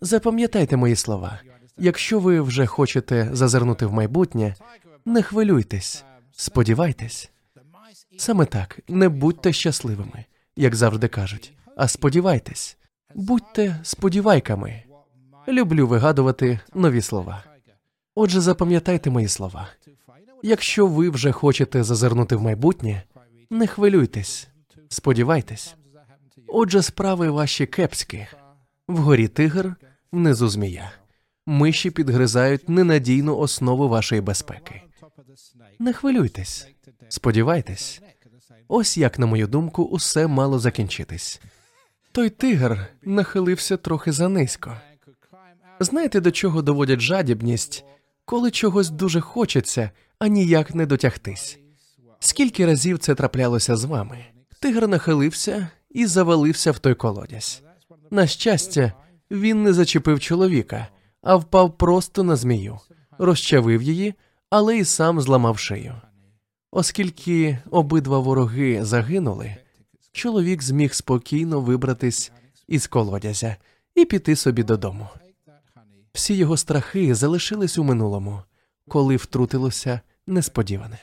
Запам'ятайте 0.00 0.76
мої 0.76 0.96
слова. 0.96 1.40
Якщо 1.78 2.20
ви 2.20 2.40
вже 2.40 2.66
хочете 2.66 3.28
зазирнути 3.32 3.86
в 3.86 3.92
майбутнє, 3.92 4.54
не 5.04 5.22
хвилюйтесь, 5.22 6.04
сподівайтесь. 6.32 7.30
Саме 8.18 8.44
так, 8.44 8.80
не 8.88 9.08
будьте 9.08 9.52
щасливими, 9.52 10.24
як 10.56 10.74
завжди 10.74 11.08
кажуть, 11.08 11.52
а 11.76 11.88
сподівайтесь, 11.88 12.76
будьте 13.14 13.80
сподівайками. 13.82 14.85
Люблю 15.48 15.86
вигадувати 15.86 16.60
нові 16.74 17.02
слова. 17.02 17.44
Отже, 18.14 18.40
запам'ятайте 18.40 19.10
мої 19.10 19.28
слова. 19.28 19.68
Якщо 20.42 20.86
ви 20.86 21.10
вже 21.10 21.32
хочете 21.32 21.84
зазирнути 21.84 22.36
в 22.36 22.42
майбутнє, 22.42 23.02
не 23.50 23.66
хвилюйтесь, 23.66 24.48
сподівайтесь. 24.88 25.74
Отже, 26.48 26.82
справи 26.82 27.30
ваші 27.30 27.66
кепські 27.66 28.26
вгорі 28.88 29.28
тигр, 29.28 29.74
внизу 30.12 30.48
змія. 30.48 30.92
Миші 31.46 31.90
підгризають 31.90 32.68
ненадійну 32.68 33.38
основу 33.38 33.88
вашої 33.88 34.20
безпеки. 34.20 34.82
Не 35.78 35.92
хвилюйтесь, 35.92 36.68
сподівайтесь. 37.08 38.02
Ось 38.68 38.96
як, 38.98 39.18
на 39.18 39.26
мою 39.26 39.46
думку, 39.46 39.82
усе 39.82 40.26
мало 40.26 40.58
закінчитись. 40.58 41.40
Той 42.12 42.30
тигр 42.30 42.86
нахилився 43.02 43.76
трохи 43.76 44.12
занизько. 44.12 44.76
Знаєте, 45.80 46.20
до 46.20 46.30
чого 46.30 46.62
доводять 46.62 47.00
жадібність, 47.00 47.84
коли 48.24 48.50
чогось 48.50 48.90
дуже 48.90 49.20
хочеться, 49.20 49.90
а 50.18 50.28
ніяк 50.28 50.74
не 50.74 50.86
дотягтись? 50.86 51.58
Скільки 52.20 52.66
разів 52.66 52.98
це 52.98 53.14
траплялося 53.14 53.76
з 53.76 53.84
вами? 53.84 54.18
Тигр 54.60 54.88
нахилився 54.88 55.68
і 55.90 56.06
завалився 56.06 56.72
в 56.72 56.78
той 56.78 56.94
колодязь. 56.94 57.62
На 58.10 58.26
щастя, 58.26 58.92
він 59.30 59.62
не 59.62 59.72
зачепив 59.72 60.20
чоловіка, 60.20 60.88
а 61.22 61.36
впав 61.36 61.78
просто 61.78 62.22
на 62.22 62.36
змію, 62.36 62.78
розчавив 63.18 63.82
її, 63.82 64.14
але 64.50 64.76
й 64.76 64.84
сам 64.84 65.20
зламав 65.20 65.58
шию. 65.58 65.94
Оскільки 66.70 67.58
обидва 67.70 68.18
вороги 68.18 68.84
загинули, 68.84 69.56
чоловік 70.12 70.62
зміг 70.62 70.94
спокійно 70.94 71.60
вибратись 71.60 72.32
із 72.68 72.86
колодязя 72.86 73.56
і 73.94 74.04
піти 74.04 74.36
собі 74.36 74.62
додому. 74.62 75.08
Всі 76.16 76.34
його 76.34 76.56
страхи 76.56 77.14
залишились 77.14 77.78
у 77.78 77.84
минулому, 77.84 78.42
коли 78.88 79.16
втрутилося 79.16 80.00
несподіване. 80.26 80.98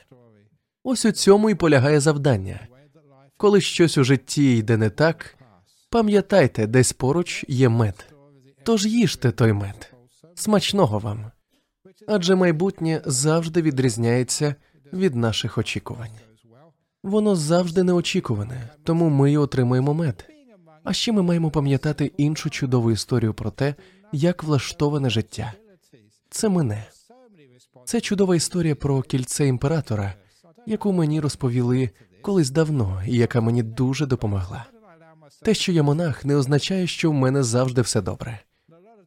Ось 0.83 1.05
у 1.05 1.11
цьому 1.11 1.49
і 1.49 1.55
полягає 1.55 1.99
завдання. 1.99 2.67
Коли 3.37 3.61
щось 3.61 3.97
у 3.97 4.03
житті 4.03 4.57
йде 4.57 4.77
не 4.77 4.89
так, 4.89 5.37
пам'ятайте, 5.89 6.67
десь 6.67 6.93
поруч 6.93 7.45
є 7.47 7.69
мед. 7.69 8.13
Тож 8.63 8.85
їжте 8.85 9.31
той 9.31 9.53
мед. 9.53 9.93
Смачного 10.35 10.99
вам. 10.99 11.31
Адже 12.07 12.35
майбутнє 12.35 13.01
завжди 13.05 13.61
відрізняється 13.61 14.55
від 14.93 15.15
наших 15.15 15.57
очікувань. 15.57 16.19
Воно 17.03 17.35
завжди 17.35 17.83
неочікуване, 17.83 18.69
тому 18.83 19.09
ми 19.09 19.31
й 19.31 19.37
отримуємо 19.37 19.93
мед. 19.93 20.29
А 20.83 20.93
ще 20.93 21.11
ми 21.11 21.21
маємо 21.21 21.51
пам'ятати 21.51 22.11
іншу 22.17 22.49
чудову 22.49 22.91
історію 22.91 23.33
про 23.33 23.51
те, 23.51 23.75
як 24.13 24.43
влаштоване 24.43 25.09
життя. 25.09 25.53
Це 26.29 26.49
мене. 26.49 26.83
Це 27.85 28.01
чудова 28.01 28.35
історія 28.35 28.75
про 28.75 29.01
кільце 29.01 29.47
імператора, 29.47 30.13
яку 30.65 30.91
мені 30.91 31.19
розповіли 31.19 31.89
колись 32.21 32.49
давно, 32.49 33.01
і 33.07 33.17
яка 33.17 33.41
мені 33.41 33.63
дуже 33.63 34.05
допомогла. 34.05 34.65
Те, 35.41 35.53
що 35.53 35.71
я 35.71 35.83
монах, 35.83 36.25
не 36.25 36.35
означає, 36.35 36.87
що 36.87 37.11
в 37.11 37.13
мене 37.13 37.43
завжди 37.43 37.81
все 37.81 38.01
добре. 38.01 38.39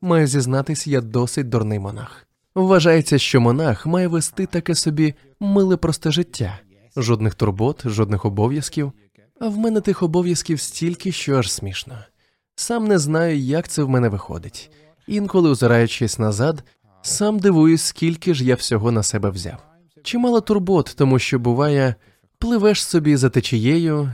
Маю 0.00 0.26
зізнатись, 0.26 0.86
я 0.86 1.00
досить 1.00 1.48
дурний 1.48 1.78
монах. 1.78 2.26
Вважається, 2.54 3.18
що 3.18 3.40
монах 3.40 3.86
має 3.86 4.08
вести 4.08 4.46
таке 4.46 4.74
собі 4.74 5.14
миле 5.40 5.76
просте 5.76 6.10
життя, 6.10 6.58
жодних 6.96 7.34
турбот, 7.34 7.88
жодних 7.88 8.24
обов'язків. 8.24 8.92
А 9.40 9.48
в 9.48 9.58
мене 9.58 9.80
тих 9.80 10.02
обов'язків 10.02 10.60
стільки, 10.60 11.12
що 11.12 11.36
аж 11.36 11.52
смішно. 11.52 11.98
Сам 12.54 12.86
не 12.86 12.98
знаю, 12.98 13.38
як 13.38 13.68
це 13.68 13.82
в 13.82 13.88
мене 13.88 14.08
виходить. 14.08 14.70
Інколи, 15.06 15.50
озираючись 15.50 16.18
назад, 16.18 16.64
сам 17.02 17.38
дивуюсь, 17.38 17.82
скільки 17.82 18.34
ж 18.34 18.44
я 18.44 18.54
всього 18.54 18.90
на 18.92 19.02
себе 19.02 19.30
взяв. 19.30 19.62
Чимало 20.02 20.40
турбот, 20.40 20.94
тому 20.96 21.18
що 21.18 21.38
буває, 21.38 21.94
пливеш 22.38 22.84
собі 22.84 23.16
за 23.16 23.30
течією, 23.30 24.12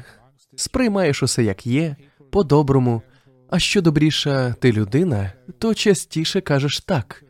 сприймаєш 0.57 1.23
усе 1.23 1.45
як 1.45 1.67
є, 1.67 1.97
по-доброму. 2.31 3.03
А 3.51 3.59
що 3.59 3.83
добріша 3.83 4.55
ти 4.61 4.73
людина, 4.73 5.33
то 5.59 5.75
частіше 5.75 6.41
кажеш 6.41 6.81
так, 6.81 7.25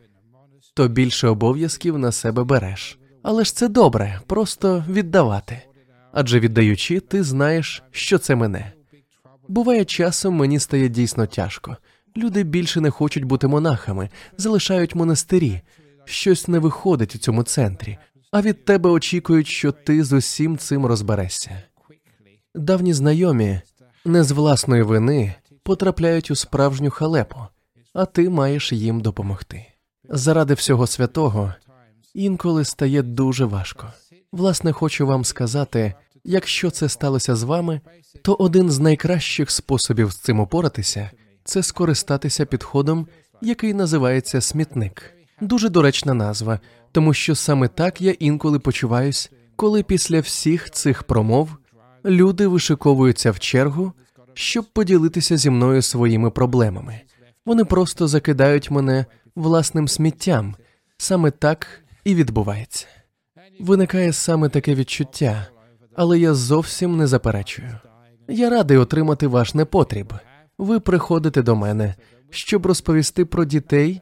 то 0.73 0.87
більше 0.87 1.27
обов'язків 1.27 1.97
на 1.97 2.11
себе 2.11 2.43
береш. 2.43 2.99
Але 3.23 3.43
ж 3.43 3.55
це 3.55 3.67
добре, 3.67 4.19
просто 4.27 4.83
віддавати. 4.89 5.61
Адже 6.11 6.39
віддаючи, 6.39 6.99
ти 6.99 7.23
знаєш, 7.23 7.83
що 7.91 8.17
це 8.17 8.35
мене. 8.35 8.71
Буває, 9.47 9.85
часом 9.85 10.35
мені 10.35 10.59
стає 10.59 10.89
дійсно 10.89 11.25
тяжко. 11.25 11.77
Люди 12.17 12.43
більше 12.43 12.81
не 12.81 12.89
хочуть 12.89 13.23
бути 13.23 13.47
монахами, 13.47 14.09
залишають 14.37 14.95
монастирі. 14.95 15.61
Щось 16.05 16.47
не 16.47 16.59
виходить 16.59 17.15
у 17.15 17.17
цьому 17.17 17.43
центрі, 17.43 17.97
а 18.31 18.41
від 18.41 18.65
тебе 18.65 18.89
очікують, 18.89 19.47
що 19.47 19.71
ти 19.71 20.03
з 20.03 20.13
усім 20.13 20.57
цим 20.57 20.85
розберешся. 20.85 21.63
Давні 22.55 22.93
знайомі 22.93 23.61
не 24.05 24.23
з 24.23 24.31
власної 24.31 24.83
вини 24.83 25.33
потрапляють 25.63 26.31
у 26.31 26.35
справжню 26.35 26.89
халепу, 26.89 27.39
а 27.93 28.05
ти 28.05 28.29
маєш 28.29 28.71
їм 28.71 29.01
допомогти. 29.01 29.65
Заради 30.09 30.53
всього 30.53 30.87
святого 30.87 31.53
інколи 32.13 32.65
стає 32.65 33.01
дуже 33.01 33.45
важко. 33.45 33.93
Власне, 34.31 34.71
хочу 34.71 35.07
вам 35.07 35.25
сказати, 35.25 35.93
якщо 36.23 36.71
це 36.71 36.89
сталося 36.89 37.35
з 37.35 37.43
вами, 37.43 37.81
то 38.21 38.33
один 38.33 38.71
з 38.71 38.79
найкращих 38.79 39.51
способів 39.51 40.11
з 40.11 40.17
цим 40.17 40.39
упоратися 40.39 41.11
це 41.43 41.63
скористатися 41.63 42.45
підходом, 42.45 43.07
який 43.41 43.73
називається 43.73 44.41
смітник. 44.41 45.13
Дуже 45.41 45.69
доречна 45.69 46.13
назва, 46.13 46.59
тому 46.91 47.13
що 47.13 47.35
саме 47.35 47.67
так 47.67 48.01
я 48.01 48.11
інколи 48.11 48.59
почуваюсь, 48.59 49.31
коли 49.55 49.83
після 49.83 50.19
всіх 50.19 50.71
цих 50.71 51.03
промов 51.03 51.49
люди 52.05 52.47
вишиковуються 52.47 53.31
в 53.31 53.39
чергу, 53.39 53.93
щоб 54.33 54.65
поділитися 54.65 55.37
зі 55.37 55.49
мною 55.49 55.81
своїми 55.81 56.29
проблемами. 56.29 57.01
Вони 57.45 57.65
просто 57.65 58.07
закидають 58.07 58.71
мене 58.71 59.05
власним 59.35 59.87
сміттям. 59.87 60.55
Саме 60.97 61.31
так 61.31 61.67
і 62.03 62.15
відбувається. 62.15 62.87
Виникає 63.59 64.13
саме 64.13 64.49
таке 64.49 64.75
відчуття, 64.75 65.47
але 65.95 66.19
я 66.19 66.33
зовсім 66.33 66.97
не 66.97 67.07
заперечую. 67.07 67.79
Я 68.27 68.49
радий 68.49 68.77
отримати 68.77 69.27
ваш 69.27 69.53
непотріб. 69.53 70.13
Ви 70.57 70.79
приходите 70.79 71.41
до 71.41 71.55
мене, 71.55 71.95
щоб 72.29 72.65
розповісти 72.65 73.25
про 73.25 73.45
дітей, 73.45 74.01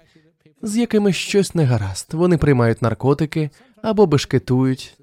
з 0.61 0.77
якими 0.77 1.13
щось 1.13 1.55
не 1.55 1.65
гаразд. 1.65 2.13
Вони 2.13 2.37
приймають 2.37 2.81
наркотики 2.81 3.49
або 3.81 4.05
бешкетують, 4.05 4.97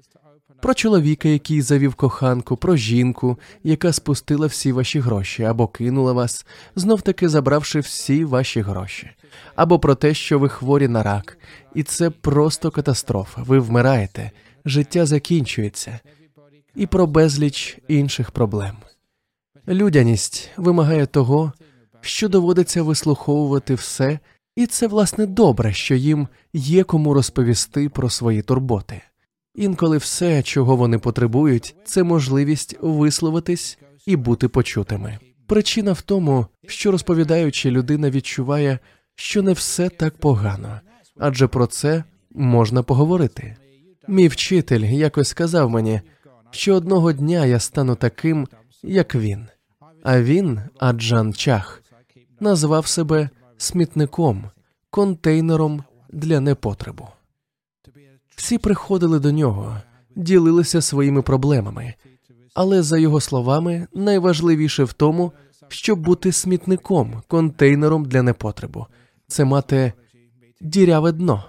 про 0.61 0.73
чоловіка, 0.73 1.29
який 1.29 1.61
завів 1.61 1.95
коханку, 1.95 2.57
про 2.57 2.75
жінку, 2.75 3.39
яка 3.63 3.93
спустила 3.93 4.47
всі 4.47 4.71
ваші 4.71 4.99
гроші, 4.99 5.43
або 5.43 5.67
кинула 5.67 6.13
вас, 6.13 6.45
знов 6.75 7.01
таки 7.01 7.29
забравши 7.29 7.79
всі 7.79 8.25
ваші 8.25 8.61
гроші, 8.61 9.09
або 9.55 9.79
про 9.79 9.95
те, 9.95 10.13
що 10.13 10.39
ви 10.39 10.49
хворі 10.49 10.87
на 10.87 11.03
рак, 11.03 11.37
і 11.75 11.83
це 11.83 12.09
просто 12.09 12.71
катастрофа. 12.71 13.43
Ви 13.43 13.59
вмираєте, 13.59 14.31
життя 14.65 15.05
закінчується, 15.05 15.99
і 16.75 16.87
про 16.87 17.07
безліч 17.07 17.77
інших 17.87 18.31
проблем. 18.31 18.75
Людяність 19.69 20.49
вимагає 20.57 21.05
того, 21.05 21.53
що 22.01 22.29
доводиться 22.29 22.83
вислуховувати 22.83 23.73
все, 23.73 24.19
і 24.55 24.65
це 24.65 24.87
власне 24.87 25.25
добре, 25.25 25.73
що 25.73 25.95
їм 25.95 26.27
є 26.53 26.83
кому 26.83 27.13
розповісти 27.13 27.89
про 27.89 28.09
свої 28.09 28.41
турботи. 28.41 29.01
Інколи 29.55 29.97
все, 29.97 30.43
чого 30.43 30.75
вони 30.75 30.99
потребують, 30.99 31.75
це 31.85 32.03
можливість 32.03 32.77
висловитись 32.81 33.79
і 34.05 34.15
бути 34.15 34.47
почутими. 34.47 35.17
Причина 35.47 35.93
в 35.93 36.01
тому, 36.01 36.45
що 36.67 36.91
розповідаючи, 36.91 37.71
людина 37.71 38.09
відчуває, 38.09 38.79
що 39.15 39.41
не 39.41 39.53
все 39.53 39.89
так 39.89 40.17
погано, 40.17 40.79
адже 41.19 41.47
про 41.47 41.67
це 41.67 42.03
можна 42.31 42.83
поговорити. 42.83 43.55
Мій 44.07 44.27
вчитель 44.27 44.81
якось 44.81 45.27
сказав 45.27 45.69
мені, 45.69 46.01
що 46.51 46.75
одного 46.75 47.11
дня 47.11 47.45
я 47.45 47.59
стану 47.59 47.95
таким, 47.95 48.47
як 48.83 49.15
він. 49.15 49.47
А 50.03 50.21
він, 50.21 50.59
Аджан 50.79 51.33
Чах, 51.33 51.83
назвав 52.39 52.87
себе 52.87 53.29
смітником, 53.57 54.43
контейнером 54.89 55.83
для 56.09 56.39
непотребу. 56.39 57.07
Всі 58.35 58.57
приходили 58.57 59.19
до 59.19 59.31
нього, 59.31 59.77
ділилися 60.15 60.81
своїми 60.81 61.21
проблемами, 61.21 61.93
але 62.53 62.81
за 62.81 62.97
його 62.97 63.21
словами, 63.21 63.87
найважливіше 63.93 64.83
в 64.83 64.93
тому, 64.93 65.31
щоб 65.67 65.99
бути 65.99 66.31
смітником, 66.31 67.21
контейнером 67.27 68.05
для 68.05 68.21
непотребу, 68.21 68.85
це 69.27 69.45
мати 69.45 69.93
діряве 70.61 71.11
дно. 71.11 71.43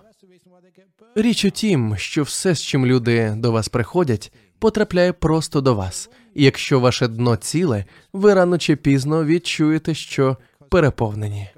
Річ 1.15 1.45
у 1.45 1.51
тім, 1.51 1.97
що 1.97 2.23
все, 2.23 2.55
з 2.55 2.63
чим 2.63 2.87
люди 2.87 3.35
до 3.37 3.53
вас 3.53 3.69
приходять, 3.69 4.33
потрапляє 4.59 5.13
просто 5.13 5.61
до 5.61 5.75
вас, 5.75 6.11
якщо 6.35 6.81
ваше 6.81 7.09
дно 7.09 7.37
ціле, 7.37 7.85
ви 8.13 8.35
рано 8.35 8.59
чи 8.59 8.77
пізно 8.77 9.25
відчуєте, 9.25 9.95
що 9.95 10.37
переповнені. 10.69 11.49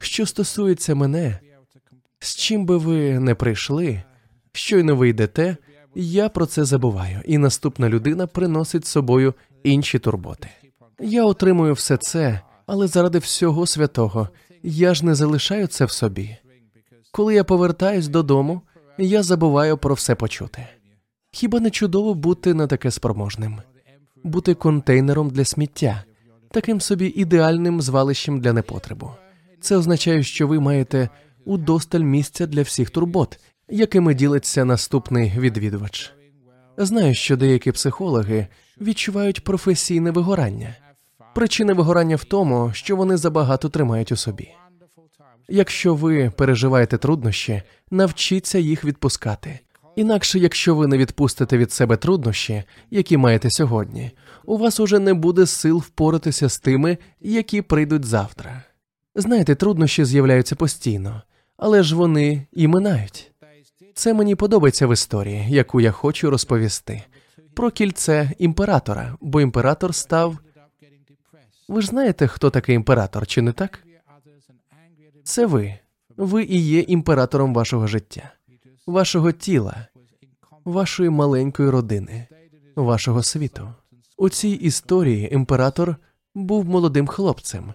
Що 0.00 0.26
стосується 0.26 0.94
мене, 0.94 1.38
з 2.18 2.36
чим 2.36 2.66
би 2.66 2.76
ви 2.76 3.18
не 3.18 3.34
прийшли, 3.34 4.02
щойно 4.52 4.96
ви 4.96 5.08
йдете, 5.08 5.56
я 5.94 6.28
про 6.28 6.46
це 6.46 6.64
забуваю, 6.64 7.20
і 7.24 7.38
наступна 7.38 7.88
людина 7.88 8.26
приносить 8.26 8.86
з 8.86 8.90
собою 8.90 9.34
інші 9.64 9.98
турботи. 9.98 10.48
Я 11.00 11.24
отримую 11.24 11.74
все 11.74 11.96
це, 11.96 12.40
але 12.66 12.86
заради 12.86 13.18
всього 13.18 13.66
святого 13.66 14.28
я 14.62 14.94
ж 14.94 15.06
не 15.06 15.14
залишаю 15.14 15.66
це 15.66 15.84
в 15.84 15.90
собі. 15.90 16.36
Коли 17.10 17.34
я 17.34 17.44
повертаюсь 17.44 18.08
додому, 18.08 18.62
я 18.98 19.22
забуваю 19.22 19.78
про 19.78 19.94
все 19.94 20.14
почути. 20.14 20.66
Хіба 21.30 21.60
не 21.60 21.70
чудово 21.70 22.14
бути 22.14 22.54
на 22.54 22.66
таке 22.66 22.90
спроможним, 22.90 23.60
бути 24.24 24.54
контейнером 24.54 25.30
для 25.30 25.44
сміття, 25.44 26.04
таким 26.50 26.80
собі 26.80 27.06
ідеальним 27.06 27.80
звалищем 27.80 28.40
для 28.40 28.52
непотребу. 28.52 29.10
Це 29.60 29.76
означає, 29.76 30.22
що 30.22 30.48
ви 30.48 30.60
маєте 30.60 31.08
удосталь 31.44 32.00
місця 32.00 32.46
для 32.46 32.62
всіх 32.62 32.90
турбот, 32.90 33.40
якими 33.68 34.14
ділиться 34.14 34.64
наступний 34.64 35.34
відвідувач. 35.38 36.12
Знаю, 36.76 37.14
що 37.14 37.36
деякі 37.36 37.72
психологи 37.72 38.46
відчувають 38.80 39.44
професійне 39.44 40.10
вигорання. 40.10 40.76
Причина 41.34 41.74
вигорання 41.74 42.16
в 42.16 42.24
тому, 42.24 42.70
що 42.74 42.96
вони 42.96 43.16
забагато 43.16 43.68
тримають 43.68 44.12
у 44.12 44.16
собі. 44.16 44.48
Якщо 45.48 45.94
ви 45.94 46.30
переживаєте 46.30 46.98
труднощі, 46.98 47.62
навчіться 47.90 48.58
їх 48.58 48.84
відпускати. 48.84 49.60
Інакше, 49.98 50.38
якщо 50.38 50.74
ви 50.74 50.86
не 50.86 50.98
відпустите 50.98 51.58
від 51.58 51.72
себе 51.72 51.96
труднощі, 51.96 52.62
які 52.90 53.16
маєте 53.16 53.50
сьогодні, 53.50 54.10
у 54.44 54.58
вас 54.58 54.80
уже 54.80 54.98
не 54.98 55.14
буде 55.14 55.46
сил 55.46 55.78
впоратися 55.78 56.48
з 56.48 56.58
тими, 56.58 56.98
які 57.20 57.62
прийдуть 57.62 58.04
завтра. 58.04 58.62
Знаєте, 59.14 59.54
труднощі 59.54 60.04
з'являються 60.04 60.56
постійно, 60.56 61.22
але 61.56 61.82
ж 61.82 61.96
вони 61.96 62.46
і 62.52 62.68
минають. 62.68 63.32
Це 63.94 64.14
мені 64.14 64.34
подобається 64.34 64.86
в 64.86 64.92
історії, 64.92 65.46
яку 65.48 65.80
я 65.80 65.90
хочу 65.90 66.30
розповісти 66.30 67.02
про 67.54 67.70
кільце 67.70 68.30
імператора, 68.38 69.16
бо 69.20 69.40
імператор 69.40 69.94
став. 69.94 70.38
Ви 71.68 71.82
ж 71.82 71.88
знаєте, 71.88 72.26
хто 72.26 72.50
такий 72.50 72.74
імператор, 72.74 73.26
чи 73.26 73.42
не 73.42 73.52
так? 73.52 73.78
Це 75.24 75.46
ви. 75.46 75.78
Ви 76.16 76.44
і 76.44 76.60
є 76.60 76.80
імператором 76.80 77.54
вашого 77.54 77.86
життя, 77.86 78.32
вашого 78.88 79.32
тіла, 79.32 79.86
вашої 80.64 81.10
маленької 81.10 81.70
родини, 81.70 82.26
вашого 82.76 83.22
світу. 83.22 83.68
У 84.16 84.28
цій 84.28 84.48
історії 84.48 85.34
імператор 85.34 85.96
був 86.34 86.64
молодим 86.64 87.06
хлопцем, 87.06 87.74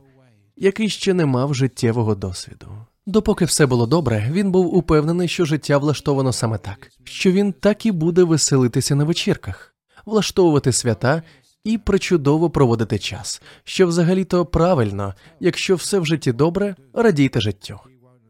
який 0.57 0.89
ще 0.89 1.13
не 1.13 1.25
мав 1.25 1.53
життєвого 1.53 2.15
досвіду. 2.15 2.67
Допоки 3.05 3.45
все 3.45 3.65
було 3.65 3.85
добре, 3.85 4.29
він 4.31 4.51
був 4.51 4.75
упевнений, 4.75 5.27
що 5.27 5.45
життя 5.45 5.77
влаштовано 5.77 6.33
саме 6.33 6.57
так, 6.57 6.91
що 7.03 7.31
він 7.31 7.53
так 7.53 7.85
і 7.85 7.91
буде 7.91 8.23
веселитися 8.23 8.95
на 8.95 9.03
вечірках, 9.03 9.75
влаштовувати 10.05 10.71
свята 10.71 11.23
і 11.63 11.77
причудово 11.77 12.49
проводити 12.49 12.99
час, 12.99 13.41
що 13.63 13.87
взагалі-то 13.87 14.45
правильно, 14.45 15.13
якщо 15.39 15.75
все 15.75 15.99
в 15.99 16.05
житті 16.05 16.31
добре, 16.31 16.75
радійте 16.93 17.41
життю. 17.41 17.79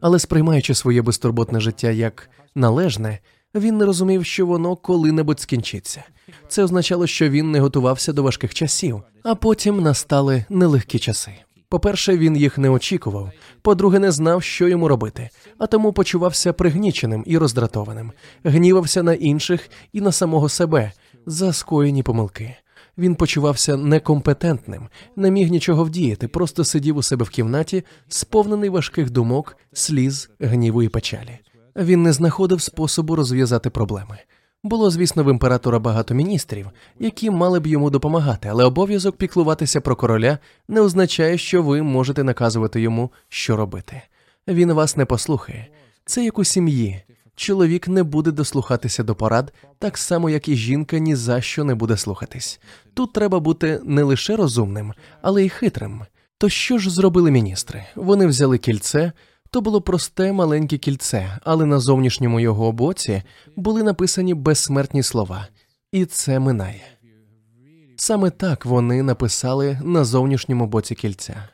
Але 0.00 0.18
сприймаючи 0.18 0.74
своє 0.74 1.02
безтурботне 1.02 1.60
життя 1.60 1.90
як 1.90 2.30
належне, 2.54 3.18
він 3.54 3.78
не 3.78 3.84
розумів, 3.84 4.26
що 4.26 4.46
воно 4.46 4.76
коли-небудь 4.76 5.40
скінчиться. 5.40 6.04
Це 6.48 6.64
означало, 6.64 7.06
що 7.06 7.28
він 7.28 7.50
не 7.50 7.60
готувався 7.60 8.12
до 8.12 8.22
важких 8.22 8.54
часів, 8.54 9.02
а 9.22 9.34
потім 9.34 9.80
настали 9.80 10.44
нелегкі 10.48 10.98
часи. 10.98 11.32
По-перше, 11.68 12.18
він 12.18 12.36
їх 12.36 12.58
не 12.58 12.70
очікував. 12.70 13.30
По-друге, 13.62 13.98
не 13.98 14.12
знав, 14.12 14.42
що 14.42 14.68
йому 14.68 14.88
робити, 14.88 15.30
а 15.58 15.66
тому 15.66 15.92
почувався 15.92 16.52
пригніченим 16.52 17.22
і 17.26 17.38
роздратованим, 17.38 18.12
гнівався 18.44 19.02
на 19.02 19.14
інших 19.14 19.70
і 19.92 20.00
на 20.00 20.12
самого 20.12 20.48
себе 20.48 20.92
за 21.26 21.52
скоєні 21.52 22.02
помилки. 22.02 22.56
Він 22.98 23.14
почувався 23.14 23.76
некомпетентним, 23.76 24.88
не 25.16 25.30
міг 25.30 25.50
нічого 25.50 25.84
вдіяти, 25.84 26.28
просто 26.28 26.64
сидів 26.64 26.96
у 26.96 27.02
себе 27.02 27.24
в 27.24 27.28
кімнаті, 27.28 27.84
сповнений 28.08 28.70
важких 28.70 29.10
думок, 29.10 29.56
сліз, 29.72 30.30
гніву 30.40 30.82
і 30.82 30.88
печалі. 30.88 31.38
Він 31.76 32.02
не 32.02 32.12
знаходив 32.12 32.62
способу 32.62 33.16
розв'язати 33.16 33.70
проблеми. 33.70 34.18
Було, 34.62 34.90
звісно, 34.90 35.24
в 35.24 35.30
імператора 35.30 35.78
багато 35.78 36.14
міністрів, 36.14 36.70
які 36.98 37.30
мали 37.30 37.60
б 37.60 37.66
йому 37.66 37.90
допомагати, 37.90 38.48
але 38.48 38.64
обов'язок 38.64 39.16
піклуватися 39.16 39.80
про 39.80 39.96
короля 39.96 40.38
не 40.68 40.80
означає, 40.80 41.38
що 41.38 41.62
ви 41.62 41.82
можете 41.82 42.24
наказувати 42.24 42.80
йому, 42.80 43.10
що 43.28 43.56
робити. 43.56 44.02
Він 44.48 44.72
вас 44.72 44.96
не 44.96 45.04
послухає. 45.04 45.66
Це 46.04 46.24
як 46.24 46.38
у 46.38 46.44
сім'ї. 46.44 47.02
Чоловік 47.36 47.88
не 47.88 48.02
буде 48.02 48.30
дослухатися 48.30 49.02
до 49.02 49.14
порад, 49.14 49.52
так 49.78 49.98
само 49.98 50.30
як 50.30 50.48
і 50.48 50.56
жінка 50.56 50.98
ні 50.98 51.16
за 51.16 51.40
що 51.40 51.64
не 51.64 51.74
буде 51.74 51.96
слухатись. 51.96 52.60
Тут 52.94 53.12
треба 53.12 53.40
бути 53.40 53.80
не 53.84 54.02
лише 54.02 54.36
розумним, 54.36 54.92
але 55.22 55.44
й 55.44 55.48
хитрим. 55.48 56.02
То 56.38 56.48
що 56.48 56.78
ж 56.78 56.90
зробили 56.90 57.30
міністри? 57.30 57.84
Вони 57.96 58.26
взяли 58.26 58.58
кільце. 58.58 59.12
То 59.54 59.60
було 59.60 59.80
просте 59.80 60.32
маленьке 60.32 60.78
кільце, 60.78 61.38
але 61.42 61.66
на 61.66 61.78
зовнішньому 61.78 62.40
його 62.40 62.72
боці 62.72 63.22
були 63.56 63.82
написані 63.82 64.34
безсмертні 64.34 65.02
слова, 65.02 65.48
і 65.92 66.04
це 66.04 66.38
минає. 66.38 66.82
Саме 67.96 68.30
так 68.30 68.66
вони 68.66 69.02
написали 69.02 69.80
на 69.84 70.04
зовнішньому 70.04 70.66
боці 70.66 70.94
кільця. 70.94 71.48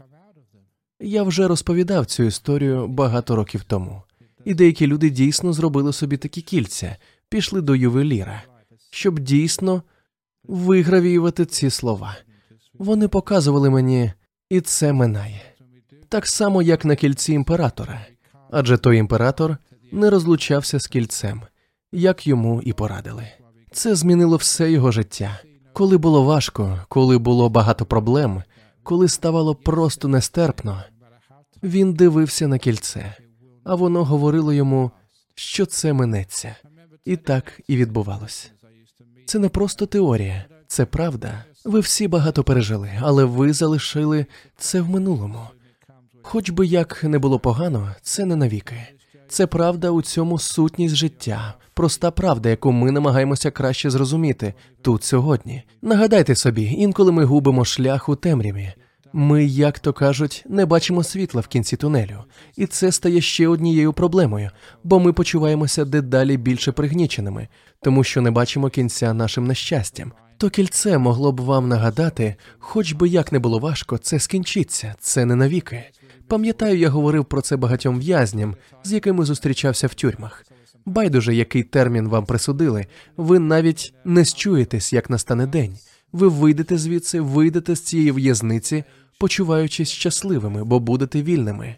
Я 1.00 1.22
вже 1.22 1.48
розповідав 1.48 2.06
цю 2.06 2.22
історію 2.22 2.86
багато 2.88 3.36
років 3.36 3.64
тому, 3.64 4.02
і 4.44 4.54
деякі 4.54 4.86
люди 4.86 5.10
дійсно 5.10 5.52
зробили 5.52 5.92
собі 5.92 6.16
такі 6.16 6.42
кільця, 6.42 6.96
пішли 7.28 7.60
до 7.60 7.76
ювеліра, 7.76 8.42
щоб 8.90 9.18
дійсно 9.18 9.82
вигравіювати 10.44 11.46
ці 11.46 11.70
слова. 11.70 12.16
Вони 12.74 13.08
показували 13.08 13.70
мені, 13.70 14.12
і 14.50 14.60
це 14.60 14.92
минає 14.92 15.49
так 16.10 16.26
само, 16.26 16.62
як 16.62 16.84
на 16.84 16.96
кільці 16.96 17.32
імператора, 17.32 18.06
адже 18.50 18.78
той 18.78 18.96
імператор 18.98 19.56
не 19.92 20.10
розлучався 20.10 20.80
з 20.80 20.86
кільцем, 20.86 21.42
як 21.92 22.26
йому 22.26 22.62
і 22.62 22.72
порадили. 22.72 23.26
Це 23.72 23.94
змінило 23.94 24.36
все 24.36 24.70
його 24.70 24.92
життя. 24.92 25.40
Коли 25.72 25.98
було 25.98 26.24
важко, 26.24 26.80
коли 26.88 27.18
було 27.18 27.48
багато 27.48 27.86
проблем, 27.86 28.42
коли 28.82 29.08
ставало 29.08 29.54
просто 29.54 30.08
нестерпно, 30.08 30.82
він 31.62 31.94
дивився 31.94 32.48
на 32.48 32.58
кільце, 32.58 33.14
а 33.64 33.74
воно 33.74 34.04
говорило 34.04 34.52
йому, 34.52 34.90
що 35.34 35.66
це 35.66 35.92
минеться, 35.92 36.56
і 37.04 37.16
так 37.16 37.60
і 37.68 37.76
відбувалось. 37.76 38.52
Це 39.26 39.38
не 39.38 39.48
просто 39.48 39.86
теорія, 39.86 40.44
це 40.66 40.86
правда. 40.86 41.44
Ви 41.64 41.80
всі 41.80 42.08
багато 42.08 42.44
пережили, 42.44 42.90
але 43.00 43.24
ви 43.24 43.52
залишили 43.52 44.26
це 44.56 44.80
в 44.80 44.88
минулому. 44.88 45.40
Хоч 46.22 46.50
би 46.50 46.66
як 46.66 47.04
не 47.04 47.18
було 47.18 47.38
погано, 47.38 47.94
це 48.02 48.24
не 48.24 48.36
навіки. 48.36 48.76
Це 49.28 49.46
правда 49.46 49.90
у 49.90 50.02
цьому 50.02 50.38
сутність 50.38 50.94
життя, 50.94 51.54
проста 51.74 52.10
правда, 52.10 52.48
яку 52.48 52.72
ми 52.72 52.90
намагаємося 52.90 53.50
краще 53.50 53.90
зрозуміти 53.90 54.54
тут 54.82 55.04
сьогодні. 55.04 55.62
Нагадайте 55.82 56.34
собі, 56.34 56.62
інколи 56.62 57.12
ми 57.12 57.24
губимо 57.24 57.64
шлях 57.64 58.08
у 58.08 58.16
темряві. 58.16 58.72
Ми, 59.12 59.44
як 59.44 59.78
то 59.78 59.92
кажуть, 59.92 60.44
не 60.48 60.66
бачимо 60.66 61.04
світла 61.04 61.40
в 61.40 61.46
кінці 61.46 61.76
тунелю, 61.76 62.24
і 62.56 62.66
це 62.66 62.92
стає 62.92 63.20
ще 63.20 63.48
однією 63.48 63.92
проблемою, 63.92 64.50
бо 64.84 65.00
ми 65.00 65.12
почуваємося 65.12 65.84
дедалі 65.84 66.36
більше 66.36 66.72
пригніченими, 66.72 67.48
тому 67.82 68.04
що 68.04 68.20
не 68.20 68.30
бачимо 68.30 68.68
кінця 68.68 69.14
нашим 69.14 69.46
нещастям. 69.46 70.12
То 70.36 70.50
кільце 70.50 70.98
могло 70.98 71.32
б 71.32 71.40
вам 71.40 71.68
нагадати, 71.68 72.36
хоч 72.58 72.92
би 72.92 73.08
як 73.08 73.32
не 73.32 73.38
було 73.38 73.58
важко, 73.58 73.98
це 73.98 74.18
скінчиться, 74.18 74.94
це 75.00 75.24
не 75.24 75.36
навіки. 75.36 75.84
Пам'ятаю, 76.30 76.78
я 76.78 76.88
говорив 76.88 77.24
про 77.24 77.40
це 77.40 77.56
багатьом 77.56 77.98
в'язням, 77.98 78.56
з 78.84 78.92
якими 78.92 79.24
зустрічався 79.24 79.86
в 79.86 79.94
тюрмах. 79.94 80.44
Байдуже, 80.86 81.34
який 81.34 81.62
термін 81.62 82.08
вам 82.08 82.26
присудили, 82.26 82.86
ви 83.16 83.38
навіть 83.38 83.94
не 84.04 84.24
счуєтесь, 84.24 84.92
як 84.92 85.10
настане 85.10 85.46
день. 85.46 85.78
Ви 86.12 86.28
вийдете 86.28 86.78
звідси, 86.78 87.20
вийдете 87.20 87.74
з 87.76 87.80
цієї 87.80 88.12
в'язниці, 88.12 88.84
почуваючись 89.18 89.88
щасливими, 89.88 90.64
бо 90.64 90.80
будете 90.80 91.22
вільними. 91.22 91.76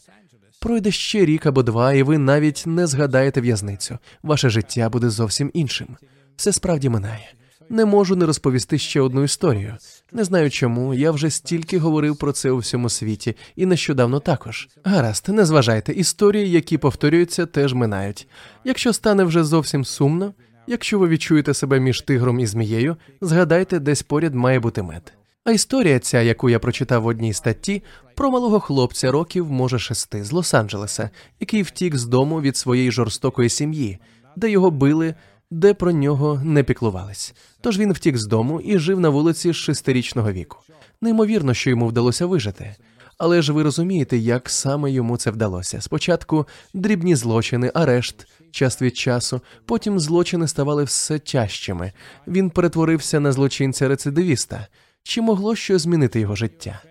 Пройде 0.60 0.90
ще 0.90 1.24
рік 1.24 1.46
або 1.46 1.62
два, 1.62 1.92
і 1.92 2.02
ви 2.02 2.18
навіть 2.18 2.62
не 2.66 2.86
згадаєте 2.86 3.40
в'язницю. 3.40 3.98
Ваше 4.22 4.50
життя 4.50 4.88
буде 4.88 5.10
зовсім 5.10 5.50
іншим. 5.54 5.96
Все 6.36 6.52
справді 6.52 6.88
минає. 6.88 7.32
Не 7.70 7.84
можу 7.84 8.16
не 8.16 8.26
розповісти 8.26 8.78
ще 8.78 9.00
одну 9.00 9.22
історію. 9.22 9.76
Не 10.14 10.25
знаю 10.25 10.51
чому. 10.51 10.94
Я 10.94 11.11
вже 11.11 11.31
стільки 11.31 11.79
говорив 11.79 12.16
про 12.16 12.33
це 12.33 12.51
у 12.51 12.59
всьому 12.59 12.88
світі, 12.88 13.37
і 13.57 13.66
нещодавно 13.66 14.20
також. 14.20 14.68
Гаразд, 14.85 15.29
не 15.29 15.44
зважайте, 15.44 15.92
історії, 15.92 16.51
які 16.51 16.79
повторюються, 16.79 17.46
теж 17.46 17.75
минають. 17.75 18.29
Якщо 18.64 18.92
стане 18.92 19.25
вже 19.25 19.44
зовсім 19.44 19.85
сумно, 19.85 20.35
якщо 20.66 20.98
ви 20.98 21.09
відчуєте 21.09 21.55
себе 21.55 21.81
між 21.81 22.01
тигром 22.01 22.40
і 22.40 22.46
змією, 22.46 22.96
згадайте, 23.20 23.79
десь 23.79 24.03
поряд 24.03 24.35
має 24.35 24.61
бути 24.61 24.83
мед. 24.83 25.12
А 25.44 25.51
історія, 25.51 25.98
ця, 25.98 26.20
яку 26.20 26.51
я 26.51 26.59
прочитав 26.59 27.03
в 27.03 27.07
одній 27.07 27.33
статті, 27.33 27.83
про 28.14 28.31
малого 28.31 28.61
хлопця 28.61 29.11
років, 29.11 29.53
може 29.53 29.79
шести 29.79 30.25
з 30.25 30.33
Лос-Анджелеса, 30.33 31.11
який 31.40 31.62
втік 31.62 31.96
з 31.96 32.05
дому 32.05 32.40
від 32.40 32.57
своєї 32.57 32.90
жорстокої 32.90 33.48
сім'ї, 33.48 33.98
де 34.37 34.51
його 34.51 34.70
били 34.70 35.14
де 35.52 35.74
про 35.74 35.92
нього 35.92 36.40
не 36.44 36.62
піклувались. 36.62 37.34
Тож 37.60 37.78
він 37.78 37.92
втік 37.92 38.18
з 38.18 38.26
дому 38.26 38.60
і 38.60 38.78
жив 38.78 39.00
на 39.00 39.08
вулиці 39.08 39.52
з 39.52 39.56
шестирічного 39.56 40.32
віку. 40.32 40.58
Неймовірно, 41.00 41.54
що 41.54 41.70
йому 41.70 41.86
вдалося 41.86 42.26
вижити. 42.26 42.76
Але 43.18 43.42
ж 43.42 43.52
ви 43.52 43.62
розумієте, 43.62 44.18
як 44.18 44.50
саме 44.50 44.90
йому 44.90 45.16
це 45.16 45.30
вдалося. 45.30 45.80
Спочатку 45.80 46.46
дрібні 46.74 47.16
злочини, 47.16 47.70
арешт, 47.74 48.26
час 48.50 48.82
від 48.82 48.96
часу, 48.96 49.40
потім 49.66 50.00
злочини 50.00 50.48
ставали 50.48 50.84
все 50.84 51.18
тяжчими. 51.18 51.92
Він 52.26 52.50
перетворився 52.50 53.20
на 53.20 53.32
злочинця 53.32 53.88
рецидивіста. 53.88 54.66
Чи 55.02 55.20
могло 55.20 55.56
щось 55.56 55.82
змінити 55.82 56.20
його 56.20 56.36
життя? 56.36 56.82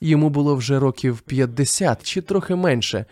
Йому 0.00 0.30
було 0.30 0.56
вже 0.56 0.78
років 0.78 1.20
50 1.20 2.02
чи 2.02 2.20
трохи 2.20 2.54
менше. 2.54 3.04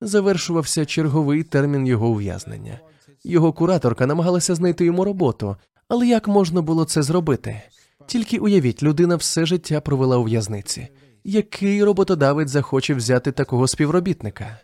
Завершувався 0.00 0.84
черговий 0.84 1.42
термін 1.42 1.86
його 1.86 2.08
ув'язнення. 2.08 2.80
Його 3.26 3.52
кураторка 3.52 4.06
намагалася 4.06 4.54
знайти 4.54 4.84
йому 4.84 5.04
роботу, 5.04 5.56
але 5.88 6.06
як 6.06 6.28
можна 6.28 6.62
було 6.62 6.84
це 6.84 7.02
зробити? 7.02 7.62
Тільки 8.06 8.38
уявіть, 8.38 8.82
людина 8.82 9.16
все 9.16 9.46
життя 9.46 9.80
провела 9.80 10.18
у 10.18 10.24
в'язниці. 10.24 10.88
Який 11.24 11.84
роботодавець 11.84 12.50
захоче 12.50 12.94
взяти 12.94 13.32
такого 13.32 13.68
співробітника? 13.68 14.58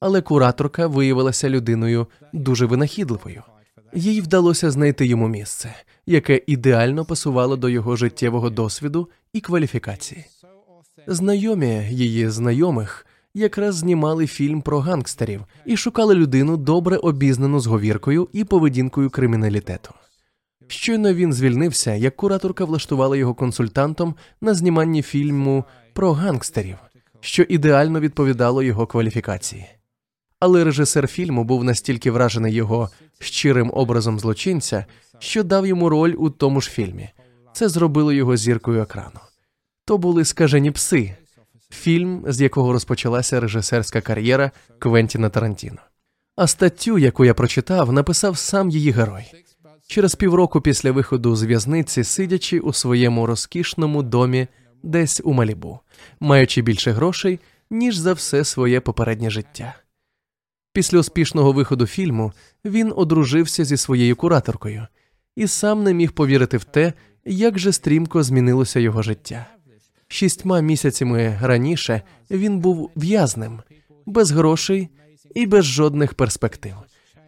Але 0.00 0.20
кураторка 0.20 0.86
виявилася 0.86 1.48
людиною 1.50 2.06
дуже 2.32 2.66
винахідливою. 2.66 3.42
Їй 3.94 4.20
вдалося 4.20 4.70
знайти 4.70 5.06
йому 5.06 5.28
місце, 5.28 5.74
яке 6.06 6.40
ідеально 6.46 7.04
пасувало 7.04 7.56
до 7.56 7.68
його 7.68 7.96
життєвого 7.96 8.50
досвіду 8.50 9.08
і 9.32 9.40
кваліфікації. 9.40 10.24
Знайомі 11.06 11.88
її 11.90 12.28
знайомих 12.30 13.05
якраз 13.36 13.76
знімали 13.76 14.26
фільм 14.26 14.62
про 14.62 14.80
гангстерів 14.80 15.44
і 15.64 15.76
шукали 15.76 16.14
людину 16.14 16.56
добре 16.56 16.96
обізнану 16.96 17.60
з 17.60 17.66
говіркою 17.66 18.28
і 18.32 18.44
поведінкою 18.44 19.10
криміналітету. 19.10 19.90
Щойно 20.68 21.14
він 21.14 21.32
звільнився, 21.32 21.94
як 21.94 22.16
кураторка 22.16 22.64
влаштувала 22.64 23.16
його 23.16 23.34
консультантом 23.34 24.14
на 24.40 24.54
зніманні 24.54 25.02
фільму 25.02 25.64
про 25.92 26.12
гангстерів, 26.12 26.76
що 27.20 27.42
ідеально 27.42 28.00
відповідало 28.00 28.62
його 28.62 28.86
кваліфікації. 28.86 29.66
Але 30.40 30.64
режисер 30.64 31.06
фільму 31.06 31.44
був 31.44 31.64
настільки 31.64 32.10
вражений 32.10 32.54
його 32.54 32.90
щирим 33.18 33.70
образом 33.74 34.20
злочинця, 34.20 34.84
що 35.18 35.42
дав 35.44 35.66
йому 35.66 35.88
роль 35.88 36.14
у 36.18 36.30
тому 36.30 36.60
ж 36.60 36.70
фільмі. 36.70 37.08
Це 37.52 37.68
зробило 37.68 38.12
його 38.12 38.36
зіркою 38.36 38.82
екрану. 38.82 39.20
То 39.84 39.98
були 39.98 40.24
скажені 40.24 40.70
пси, 40.70 41.16
фільм, 41.70 42.24
з 42.26 42.40
якого 42.40 42.72
розпочалася 42.72 43.40
режисерська 43.40 44.00
кар'єра 44.00 44.50
Квентіна 44.78 45.28
Тарантіно. 45.28 45.78
А 46.36 46.46
статтю, 46.46 46.98
яку 46.98 47.24
я 47.24 47.34
прочитав, 47.34 47.92
написав 47.92 48.38
сам 48.38 48.70
її 48.70 48.90
герой. 48.90 49.24
Через 49.86 50.14
півроку 50.14 50.60
після 50.60 50.92
виходу 50.92 51.36
з 51.36 51.42
в'язниці, 51.42 52.04
сидячи 52.04 52.60
у 52.60 52.72
своєму 52.72 53.26
розкішному 53.26 54.02
домі, 54.02 54.48
десь 54.82 55.20
у 55.24 55.32
Малібу, 55.32 55.80
маючи 56.20 56.62
більше 56.62 56.92
грошей, 56.92 57.40
ніж 57.70 57.96
за 57.96 58.12
все 58.12 58.44
своє 58.44 58.80
попереднє 58.80 59.30
життя. 59.30 59.74
Після 60.72 60.98
успішного 60.98 61.52
виходу 61.52 61.86
фільму 61.86 62.32
він 62.64 62.92
одружився 62.96 63.64
зі 63.64 63.76
своєю 63.76 64.16
кураторкою 64.16 64.86
і 65.36 65.46
сам 65.46 65.82
не 65.82 65.94
міг 65.94 66.12
повірити 66.12 66.56
в 66.56 66.64
те, 66.64 66.92
як 67.24 67.58
же 67.58 67.72
стрімко 67.72 68.22
змінилося 68.22 68.80
його 68.80 69.02
життя. 69.02 69.55
Шістьма 70.08 70.60
місяцями 70.60 71.38
раніше 71.42 72.02
він 72.30 72.60
був 72.60 72.90
в'язнем, 72.96 73.60
без 74.06 74.30
грошей 74.30 74.88
і 75.34 75.46
без 75.46 75.64
жодних 75.64 76.14
перспектив, 76.14 76.74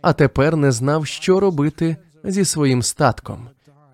а 0.02 0.12
тепер 0.12 0.56
не 0.56 0.72
знав, 0.72 1.06
що 1.06 1.40
робити 1.40 1.96
зі 2.24 2.44
своїм 2.44 2.82
статком. 2.82 3.48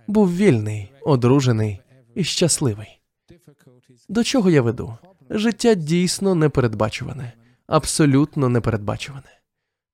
Був 0.07 0.37
вільний, 0.37 0.93
одружений 1.03 1.81
і 2.15 2.25
щасливий. 2.25 3.01
До 4.09 4.25
чого 4.25 4.51
я 4.51 4.63
веду? 4.63 4.97
Життя 5.31 5.75
дійсно 5.75 6.35
непередбачуване, 6.35 7.33
абсолютно 7.67 8.49
непередбачуване. 8.49 9.41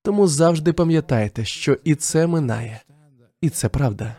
Тому 0.03 0.27
завжди 0.27 0.73
пам'ятайте, 0.73 1.45
що 1.45 1.79
і 1.85 1.95
це 1.95 2.27
минає, 2.27 2.81
і 3.41 3.51
це 3.51 3.69
правда. 3.69 4.17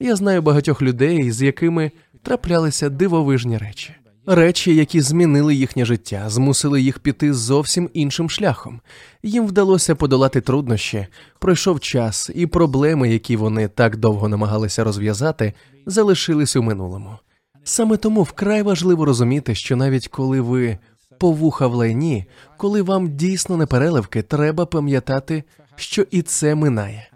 Я 0.00 0.16
знаю 0.16 0.42
багатьох 0.42 0.82
людей, 0.82 1.32
з 1.32 1.42
якими 1.42 1.90
траплялися 2.26 2.88
дивовижні 2.88 3.58
речі, 3.58 3.94
речі, 4.26 4.74
які 4.74 5.00
змінили 5.00 5.54
їхнє 5.54 5.84
життя, 5.84 6.24
змусили 6.28 6.80
їх 6.80 6.98
піти 6.98 7.34
зовсім 7.34 7.90
іншим 7.94 8.30
шляхом. 8.30 8.80
Їм 9.22 9.46
вдалося 9.46 9.94
подолати 9.94 10.40
труднощі, 10.40 11.06
пройшов 11.38 11.80
час, 11.80 12.30
і 12.34 12.46
проблеми, 12.46 13.10
які 13.10 13.36
вони 13.36 13.68
так 13.68 13.96
довго 13.96 14.28
намагалися 14.28 14.84
розв'язати, 14.84 15.52
залишились 15.86 16.56
у 16.56 16.62
минулому. 16.62 17.18
Саме 17.64 17.96
тому 17.96 18.22
вкрай 18.22 18.62
важливо 18.62 19.04
розуміти, 19.04 19.54
що 19.54 19.76
навіть 19.76 20.08
коли 20.08 20.40
ви 20.40 20.78
по 21.18 21.30
вуха 21.30 21.66
в 21.66 21.74
лайні, 21.74 22.24
коли 22.56 22.82
вам 22.82 23.16
дійсно 23.16 23.56
не 23.56 23.66
переливки, 23.66 24.22
треба 24.22 24.66
пам'ятати, 24.66 25.44
що 25.76 26.06
і 26.10 26.22
це 26.22 26.54
минає. 26.54 27.08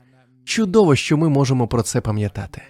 Чудово, 0.44 0.96
що 0.96 1.16
ми 1.16 1.28
можемо 1.28 1.68
про 1.68 1.82
це 1.82 2.00
пам'ятати. 2.00 2.62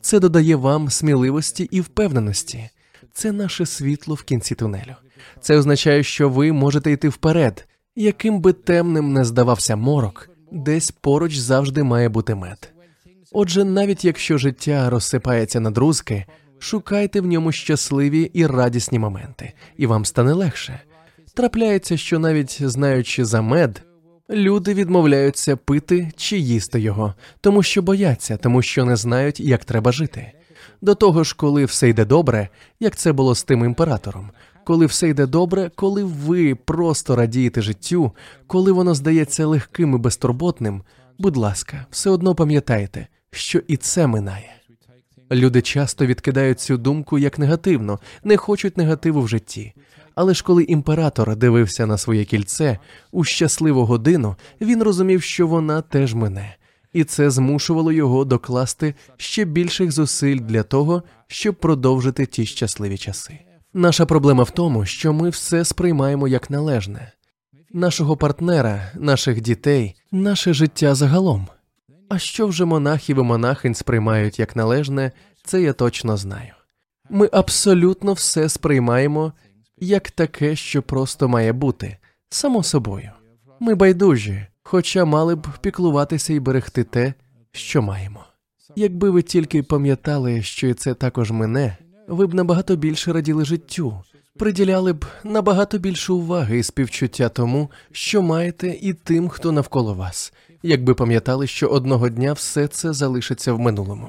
Це 0.00 0.20
додає 0.20 0.56
вам 0.56 0.90
сміливості 0.90 1.68
і 1.70 1.80
впевненості. 1.80 2.70
Це 3.12 3.32
наше 3.32 3.66
світло 3.66 4.14
в 4.14 4.22
кінці 4.22 4.54
тунелю. 4.54 4.94
Це 5.40 5.56
означає, 5.56 6.02
що 6.02 6.28
ви 6.28 6.52
можете 6.52 6.92
йти 6.92 7.08
вперед, 7.08 7.68
яким 7.96 8.40
би 8.40 8.52
темним 8.52 9.12
не 9.12 9.24
здавався 9.24 9.76
морок, 9.76 10.28
десь 10.52 10.90
поруч 10.90 11.36
завжди 11.36 11.82
має 11.82 12.08
бути 12.08 12.34
мед. 12.34 12.72
Отже, 13.32 13.64
навіть 13.64 14.04
якщо 14.04 14.38
життя 14.38 14.90
розсипається 14.90 15.60
на 15.60 15.70
друзки, 15.70 16.24
шукайте 16.58 17.20
в 17.20 17.26
ньому 17.26 17.52
щасливі 17.52 18.30
і 18.34 18.46
радісні 18.46 18.98
моменти, 18.98 19.52
і 19.76 19.86
вам 19.86 20.04
стане 20.04 20.32
легше. 20.32 20.80
Трапляється, 21.34 21.96
що 21.96 22.18
навіть 22.18 22.58
знаючи 22.60 23.24
за 23.24 23.42
мед, 23.42 23.82
люди 24.30 24.74
відмовляються 24.74 25.56
пити 25.56 26.10
чи 26.16 26.38
їсти 26.38 26.80
його, 26.80 27.14
тому 27.40 27.62
що 27.62 27.82
бояться, 27.82 28.36
тому 28.36 28.62
що 28.62 28.84
не 28.84 28.96
знають, 28.96 29.40
як 29.40 29.64
треба 29.64 29.92
жити. 29.92 30.32
До 30.80 30.94
того 30.94 31.24
ж, 31.24 31.34
коли 31.36 31.64
все 31.64 31.88
йде 31.88 32.04
добре, 32.04 32.48
як 32.80 32.96
це 32.96 33.12
було 33.12 33.34
з 33.34 33.42
тим 33.42 33.64
імператором, 33.64 34.30
коли 34.64 34.86
все 34.86 35.08
йде 35.08 35.26
добре, 35.26 35.70
коли 35.74 36.04
ви 36.04 36.54
просто 36.54 37.16
радієте 37.16 37.62
життю, 37.62 38.12
коли 38.46 38.72
воно 38.72 38.94
здається 38.94 39.46
легким 39.46 39.94
і 39.94 39.98
безтурботним, 39.98 40.82
будь 41.18 41.36
ласка, 41.36 41.86
все 41.90 42.10
одно 42.10 42.34
пам'ятайте, 42.34 43.06
що 43.30 43.58
і 43.68 43.76
це 43.76 44.06
минає. 44.06 44.54
Люди 45.32 45.62
часто 45.62 46.06
відкидають 46.06 46.60
цю 46.60 46.78
думку 46.78 47.18
як 47.18 47.38
негативно, 47.38 47.98
не 48.24 48.36
хочуть 48.36 48.76
негативу 48.76 49.20
в 49.22 49.28
житті. 49.28 49.74
Але 50.20 50.34
ж 50.34 50.44
коли 50.44 50.62
імператор 50.62 51.36
дивився 51.36 51.86
на 51.86 51.98
своє 51.98 52.24
кільце 52.24 52.78
у 53.12 53.24
щасливу 53.24 53.84
годину, 53.84 54.36
він 54.60 54.82
розумів, 54.82 55.22
що 55.22 55.46
вона 55.46 55.82
теж 55.82 56.14
мине, 56.14 56.56
і 56.92 57.04
це 57.04 57.30
змушувало 57.30 57.92
його 57.92 58.24
докласти 58.24 58.94
ще 59.16 59.44
більших 59.44 59.92
зусиль 59.92 60.38
для 60.40 60.62
того, 60.62 61.02
щоб 61.26 61.54
продовжити 61.54 62.26
ті 62.26 62.46
щасливі 62.46 62.98
часи. 62.98 63.38
Наша 63.74 64.06
проблема 64.06 64.42
в 64.42 64.50
тому, 64.50 64.84
що 64.84 65.12
ми 65.12 65.30
все 65.30 65.64
сприймаємо 65.64 66.28
як 66.28 66.50
належне 66.50 67.12
нашого 67.72 68.16
партнера, 68.16 68.92
наших 68.94 69.40
дітей, 69.40 69.94
наше 70.12 70.54
життя 70.54 70.94
загалом. 70.94 71.46
А 72.08 72.18
що 72.18 72.46
вже 72.46 72.64
монахів 72.64 73.18
і 73.18 73.22
монахинь 73.22 73.74
сприймають 73.74 74.38
як 74.38 74.56
належне, 74.56 75.12
це 75.44 75.62
я 75.62 75.72
точно 75.72 76.16
знаю. 76.16 76.52
Ми 77.10 77.28
абсолютно 77.32 78.12
все 78.12 78.48
сприймаємо 78.48 79.32
як 79.80 80.10
таке, 80.10 80.56
що 80.56 80.82
просто 80.82 81.28
має 81.28 81.52
бути, 81.52 81.96
само 82.30 82.62
собою. 82.62 83.10
Ми 83.60 83.74
байдужі, 83.74 84.46
хоча 84.62 85.04
мали 85.04 85.34
б 85.34 85.46
піклуватися 85.60 86.32
і 86.32 86.40
берегти 86.40 86.84
те, 86.84 87.14
що 87.52 87.82
маємо. 87.82 88.24
Якби 88.76 89.10
ви 89.10 89.22
тільки 89.22 89.62
пам'ятали, 89.62 90.42
що 90.42 90.66
і 90.66 90.74
це 90.74 90.94
також 90.94 91.30
мене, 91.30 91.76
ви 92.08 92.26
б 92.26 92.34
набагато 92.34 92.76
більше 92.76 93.12
раділи 93.12 93.44
життю, 93.44 94.02
приділяли 94.38 94.92
б 94.92 95.04
набагато 95.24 95.78
більше 95.78 96.12
уваги 96.12 96.58
і 96.58 96.62
співчуття 96.62 97.28
тому, 97.28 97.70
що 97.92 98.22
маєте, 98.22 98.68
і 98.80 98.92
тим, 98.92 99.28
хто 99.28 99.52
навколо 99.52 99.94
вас, 99.94 100.32
якби 100.62 100.94
пам'ятали, 100.94 101.46
що 101.46 101.68
одного 101.68 102.08
дня 102.08 102.32
все 102.32 102.68
це 102.68 102.92
залишиться 102.92 103.52
в 103.52 103.58
минулому. 103.58 104.08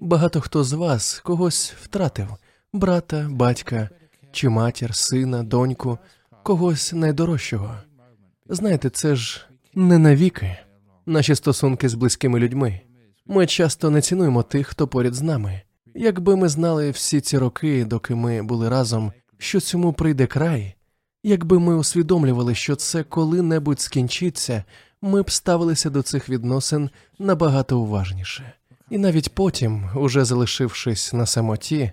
Багато 0.00 0.40
хто 0.40 0.64
з 0.64 0.72
вас 0.72 1.20
когось 1.24 1.74
втратив 1.82 2.28
брата, 2.72 3.26
батька 3.30 3.88
чи 4.36 4.48
матір, 4.48 4.94
сина, 4.94 5.42
доньку, 5.42 5.98
когось 6.42 6.92
найдорожчого. 6.92 7.74
Знаєте, 8.48 8.90
це 8.90 9.16
ж 9.16 9.46
не 9.74 9.98
навіки 9.98 10.56
наші 11.06 11.34
стосунки 11.34 11.88
з 11.88 11.94
близькими 11.94 12.38
людьми. 12.38 12.80
Ми 13.26 13.46
часто 13.46 13.90
не 13.90 14.00
цінуємо 14.00 14.42
тих, 14.42 14.66
хто 14.66 14.88
поряд 14.88 15.14
з 15.14 15.22
нами. 15.22 15.62
Якби 15.94 16.36
ми 16.36 16.48
знали 16.48 16.90
всі 16.90 17.20
ці 17.20 17.38
роки, 17.38 17.84
доки 17.84 18.14
ми 18.14 18.42
були 18.42 18.68
разом, 18.68 19.12
що 19.38 19.60
цьому 19.60 19.92
прийде 19.92 20.26
край, 20.26 20.74
якби 21.22 21.58
ми 21.58 21.76
усвідомлювали, 21.76 22.54
що 22.54 22.76
це 22.76 23.02
коли-небудь 23.02 23.80
скінчиться, 23.80 24.64
ми 25.02 25.22
б 25.22 25.30
ставилися 25.30 25.90
до 25.90 26.02
цих 26.02 26.28
відносин 26.28 26.90
набагато 27.18 27.80
уважніше. 27.80 28.52
І 28.90 28.98
навіть 28.98 29.34
потім, 29.34 29.90
уже 29.94 30.24
залишившись 30.24 31.12
на 31.12 31.26
самоті, 31.26 31.92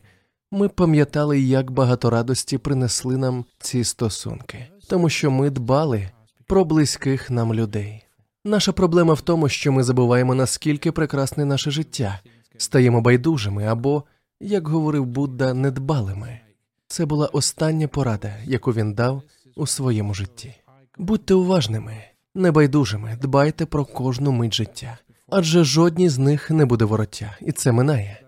ми 0.53 0.69
пам'ятали, 0.69 1.39
як 1.39 1.71
багато 1.71 2.09
радості 2.09 2.57
принесли 2.57 3.17
нам 3.17 3.45
ці 3.59 3.83
стосунки, 3.83 4.67
тому 4.87 5.09
що 5.09 5.31
ми 5.31 5.49
дбали 5.49 6.09
про 6.47 6.65
близьких 6.65 7.29
нам 7.29 7.53
людей. 7.53 8.05
Наша 8.45 8.71
проблема 8.71 9.13
в 9.13 9.21
тому, 9.21 9.49
що 9.49 9.71
ми 9.71 9.83
забуваємо, 9.83 10.35
наскільки 10.35 10.91
прекрасне 10.91 11.45
наше 11.45 11.71
життя, 11.71 12.19
стаємо 12.57 13.01
байдужими 13.01 13.65
або, 13.65 14.03
як 14.39 14.67
говорив 14.67 15.05
Будда, 15.05 15.53
недбалими. 15.53 16.39
Це 16.87 17.05
була 17.05 17.27
остання 17.27 17.87
порада, 17.87 18.33
яку 18.45 18.71
він 18.71 18.93
дав 18.93 19.21
у 19.55 19.67
своєму 19.67 20.13
житті. 20.13 20.53
Будьте 20.97 21.33
уважними, 21.33 21.97
небайдужими, 22.35 23.17
дбайте 23.21 23.65
про 23.65 23.85
кожну 23.85 24.31
мить 24.31 24.53
життя, 24.53 24.97
адже 25.29 25.63
жодній 25.63 26.09
з 26.09 26.17
них 26.17 26.51
не 26.51 26.65
буде 26.65 26.85
вороття, 26.85 27.37
і 27.41 27.51
це 27.51 27.71
минає. 27.71 28.22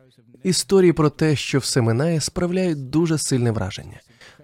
Історії 0.45 0.93
про 0.93 1.09
те, 1.09 1.35
що 1.35 1.59
все 1.59 1.81
минає, 1.81 2.21
справляють 2.21 2.89
дуже 2.89 3.17
сильне 3.17 3.51
враження. 3.51 3.99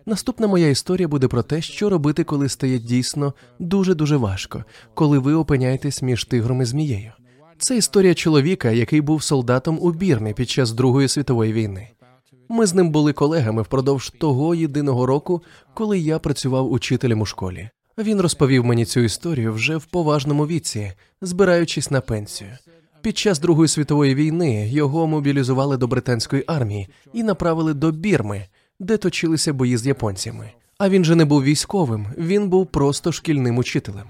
Наступна 0.06 0.48
моя 0.48 0.68
історія 0.68 1.08
буде 1.08 1.28
про 1.28 1.44
те, 1.44 1.62
що 1.62 1.90
робити, 1.90 2.24
коли 2.24 2.50
стає 2.50 2.80
дійсно 2.80 3.34
дуже 3.60 3.96
дуже 3.96 4.18
важко, 4.18 4.64
коли 4.94 5.20
ви 5.20 5.34
опиняєтесь 5.34 6.02
між 6.02 6.26
тигром 6.26 6.62
і 6.62 6.66
змією. 6.66 7.12
Це 7.58 7.78
історія 7.78 8.14
чоловіка, 8.14 8.72
який 8.72 9.02
був 9.02 9.24
солдатом 9.24 9.80
у 9.82 9.92
Бірмі 9.92 10.34
під 10.34 10.50
час 10.50 10.72
Другої 10.72 11.08
світової 11.08 11.54
війни. 11.54 11.90
Ми 12.50 12.66
з 12.66 12.74
ним 12.74 12.92
були 12.92 13.14
колегами 13.14 13.62
впродовж 13.62 14.10
того 14.10 14.56
єдиного 14.56 15.06
року, 15.06 15.42
коли 15.74 16.00
я 16.00 16.20
працював 16.20 16.72
учителем 16.72 17.22
у 17.22 17.26
школі. 17.26 17.70
Він 17.98 18.22
розповів 18.22 18.66
мені 18.66 18.86
цю 18.86 19.00
історію 19.00 19.54
вже 19.54 19.78
в 19.78 19.86
поважному 19.86 20.48
віці, 20.48 20.94
збираючись 21.22 21.92
на 21.92 22.02
пенсію. 22.02 22.50
Під 23.02 23.18
час 23.18 23.40
Другої 23.40 23.68
світової 23.68 24.16
війни 24.16 24.70
його 24.70 25.08
мобілізували 25.08 25.78
до 25.78 25.88
британської 25.88 26.44
армії 26.48 26.88
і 27.14 27.24
направили 27.24 27.74
до 27.74 27.92
Бірми, 27.92 28.48
де 28.80 28.98
точилися 28.98 29.54
бої 29.54 29.78
з 29.78 29.88
японцями. 29.88 30.52
А 30.78 30.90
він 30.90 31.06
же 31.06 31.16
не 31.16 31.26
був 31.26 31.44
військовим, 31.44 32.08
він 32.18 32.50
був 32.50 32.68
просто 32.68 33.12
шкільним 33.12 33.58
учителем. 33.58 34.08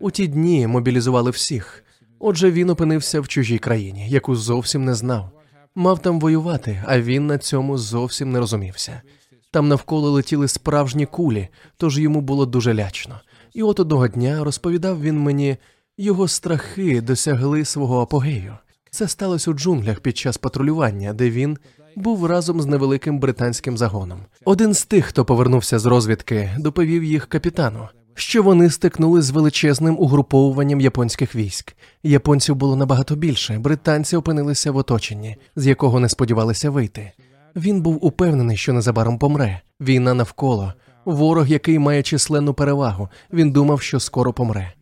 У 0.00 0.10
ті 0.10 0.26
дні 0.26 0.66
мобілізували 0.66 1.30
всіх. 1.30 1.84
Отже, 2.18 2.50
він 2.50 2.70
опинився 2.70 3.20
в 3.20 3.28
чужій 3.28 3.58
країні, 3.58 4.08
яку 4.08 4.36
зовсім 4.36 4.84
не 4.84 4.94
знав. 4.94 5.30
Мав 5.74 5.98
там 5.98 6.20
воювати, 6.20 6.82
а 6.86 7.00
він 7.00 7.26
на 7.26 7.38
цьому 7.38 7.78
зовсім 7.78 8.32
не 8.32 8.38
розумівся. 8.38 9.02
Там 9.50 9.68
навколо 9.68 10.10
летіли 10.10 10.48
справжні 10.48 11.06
кулі, 11.06 11.48
тож 11.76 11.98
йому 11.98 12.20
було 12.20 12.46
дуже 12.46 12.74
лячно. 12.74 13.20
І 13.54 13.62
от 13.62 13.80
одного 13.80 14.08
дня 14.08 14.44
розповідав 14.44 15.02
він 15.02 15.18
мені, 15.18 15.56
його 15.98 16.28
страхи 16.28 17.00
досягли 17.00 17.64
свого 17.64 18.00
апогею. 18.00 18.54
Це 18.90 19.08
сталося 19.08 19.50
у 19.50 19.54
джунглях 19.54 20.00
під 20.00 20.16
час 20.16 20.36
патрулювання, 20.36 21.12
де 21.12 21.30
він 21.30 21.58
був 21.96 22.26
разом 22.26 22.60
з 22.60 22.66
невеликим 22.66 23.18
британським 23.18 23.78
загоном. 23.78 24.20
Один 24.44 24.74
з 24.74 24.84
тих, 24.84 25.04
хто 25.04 25.24
повернувся 25.24 25.78
з 25.78 25.86
розвідки, 25.86 26.50
доповів 26.58 27.04
їх 27.04 27.26
капітану. 27.26 27.88
що 28.18 28.42
вони 28.42 28.70
стикнули 28.70 29.22
з 29.22 29.30
величезним 29.30 29.96
угруповуванням 29.98 30.80
японських 30.80 31.34
військ. 31.34 31.76
Японців 32.02 32.56
було 32.56 32.76
набагато 32.76 33.16
більше. 33.16 33.58
Британці 33.58 34.16
опинилися 34.16 34.72
в 34.72 34.76
оточенні, 34.76 35.36
з 35.56 35.66
якого 35.66 36.00
не 36.00 36.08
сподівалися 36.08 36.70
вийти. 36.70 37.12
Він 37.56 37.82
був 37.82 38.04
упевнений, 38.04 38.56
що 38.56 38.72
незабаром 38.72 39.18
помре. 39.18 39.60
Війна 39.80 40.14
навколо. 40.14 40.72
Ворог, 41.04 41.46
який 41.48 41.78
має 41.78 42.02
численну 42.02 42.54
перевагу. 42.54 43.08
Він 43.32 43.50
думав, 43.50 43.80
що 43.80 44.00
скоро 44.00 44.32
помре. 44.32 44.72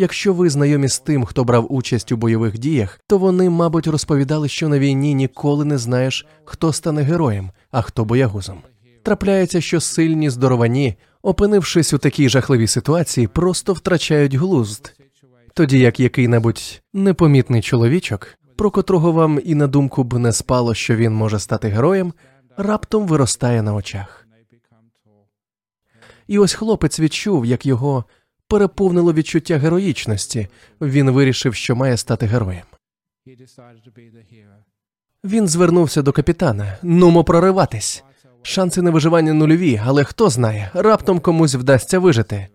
Якщо 0.00 0.34
ви 0.34 0.50
знайомі 0.50 0.88
з 0.88 0.98
тим, 0.98 1.24
хто 1.24 1.44
брав 1.44 1.72
участь 1.72 2.12
у 2.12 2.16
бойових 2.16 2.58
діях, 2.58 3.00
то 3.06 3.18
вони, 3.18 3.50
мабуть, 3.50 3.86
розповідали, 3.86 4.48
що 4.48 4.68
на 4.68 4.78
війні 4.78 5.14
ніколи 5.14 5.64
не 5.64 5.78
знаєш, 5.78 6.26
хто 6.44 6.72
стане 6.72 7.02
героєм, 7.02 7.50
а 7.70 7.82
хто 7.82 8.04
боягузом. 8.04 8.58
Трапляється, 9.02 9.60
що 9.60 9.80
сильні 9.80 10.30
здоровані, 10.30 10.94
опинившись 11.22 11.92
у 11.92 11.98
такій 11.98 12.28
жахливій 12.28 12.66
ситуації, 12.66 13.26
просто 13.26 13.72
втрачають 13.72 14.34
глузд, 14.34 14.94
тоді 15.54 15.78
як 15.78 16.00
який-небудь 16.00 16.82
непомітний 16.92 17.62
чоловічок, 17.62 18.38
про 18.56 18.70
котрого 18.70 19.12
вам 19.12 19.40
і 19.44 19.54
на 19.54 19.66
думку 19.66 20.04
б 20.04 20.18
не 20.18 20.32
спало, 20.32 20.74
що 20.74 20.96
він 20.96 21.12
може 21.12 21.38
стати 21.38 21.68
героєм, 21.68 22.12
раптом 22.56 23.06
виростає 23.06 23.62
на 23.62 23.74
очах. 23.74 24.26
І 26.28 26.38
ось 26.38 26.54
хлопець 26.54 27.00
відчув, 27.00 27.46
як 27.46 27.66
його 27.66 28.04
переповнило 28.48 29.12
відчуття 29.12 29.58
героїчності. 29.58 30.48
Він 30.80 31.10
вирішив, 31.10 31.54
що 31.54 31.76
має 31.76 31.96
стати 31.96 32.26
героєм. 32.26 32.64
Він 35.24 35.48
звернувся 35.48 36.02
до 36.02 36.12
капітана. 36.12 36.78
Нумо 36.82 37.24
прориватись. 37.24 38.04
Шанси 38.42 38.82
на 38.82 38.90
виживання 38.90 39.32
нульові, 39.32 39.82
але 39.84 40.04
хто 40.04 40.30
знає, 40.30 40.70
раптом 40.74 41.20
комусь 41.20 41.54
вдасться 41.54 41.98
вижити. 41.98 42.48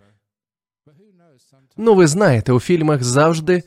Ну, 1.78 1.96
ви 1.96 2.08
знаєте, 2.08 2.52
у 2.52 2.60
фільмах 2.60 3.04
завжди 3.04 3.64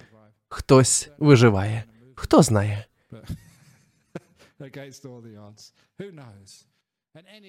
хтось 0.49 1.11
виживає. 1.19 1.85
Хто 2.15 2.43
знає? 2.43 2.85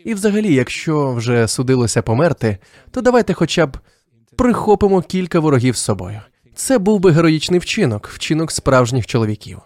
І 0.06 0.14
взагалі, 0.14 0.54
якщо 0.54 1.14
вже 1.14 1.48
судилося 1.48 2.02
померти, 2.02 2.58
то 2.92 3.02
давайте 3.02 3.34
хоча 3.34 3.66
б 3.66 3.78
прихопимо 4.38 5.02
кілька 5.02 5.40
ворогів 5.40 5.76
з 5.76 5.80
собою. 5.80 6.22
Це 6.56 6.78
був 6.78 7.00
би 7.00 7.12
героїчний 7.12 7.60
вчинок, 7.60 8.08
вчинок 8.08 8.52
справжніх 8.52 9.06
чоловіків. 9.06 9.60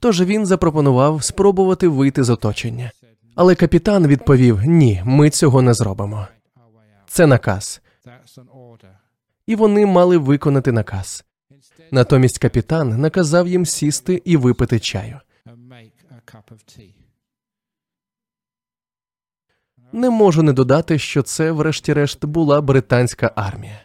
Тож 0.00 0.22
він 0.22 0.46
запропонував 0.46 1.24
спробувати 1.24 1.88
вийти 1.88 2.24
з 2.24 2.30
оточення. 2.30 2.90
Але 3.34 3.54
капітан 3.54 4.06
відповів: 4.06 4.60
ні, 4.64 5.02
ми 5.04 5.30
цього 5.30 5.62
не 5.62 5.74
зробимо. 5.74 6.26
Це 7.06 7.26
наказ. 7.26 7.80
І 9.46 9.56
вони 9.56 9.86
мали 9.86 10.18
виконати 10.18 10.72
наказ. 10.72 11.24
Натомість 11.90 12.38
капітан 12.38 13.00
наказав 13.00 13.48
їм 13.48 13.66
сісти 13.66 14.22
і 14.24 14.36
випити 14.36 14.80
чаю. 14.80 15.20
Не 19.92 20.10
можу 20.10 20.42
не 20.42 20.52
додати, 20.52 20.98
що 20.98 21.22
це, 21.22 21.52
врешті-решт, 21.52 22.24
була 22.24 22.60
британська 22.60 23.32
армія. 23.36 23.80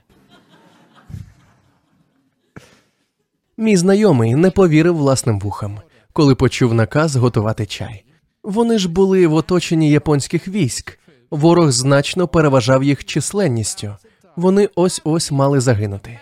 Мій 3.57 3.77
знайомий 3.77 4.35
не 4.35 4.51
повірив 4.51 4.97
власним 4.97 5.39
вухам, 5.39 5.79
коли 6.13 6.35
почув 6.35 6.73
наказ 6.73 7.15
готувати 7.15 7.65
чай. 7.65 8.03
Вони 8.43 8.77
ж 8.77 8.89
були 8.89 9.27
в 9.27 9.33
оточенні 9.33 9.89
японських 9.91 10.47
військ. 10.47 10.99
Ворог 11.31 11.71
значно 11.71 12.27
переважав 12.27 12.83
їх 12.83 13.05
численністю. 13.05 13.95
Вони 14.35 14.69
ось 14.75 15.01
ось 15.03 15.31
мали 15.31 15.59
загинути. 15.59 16.19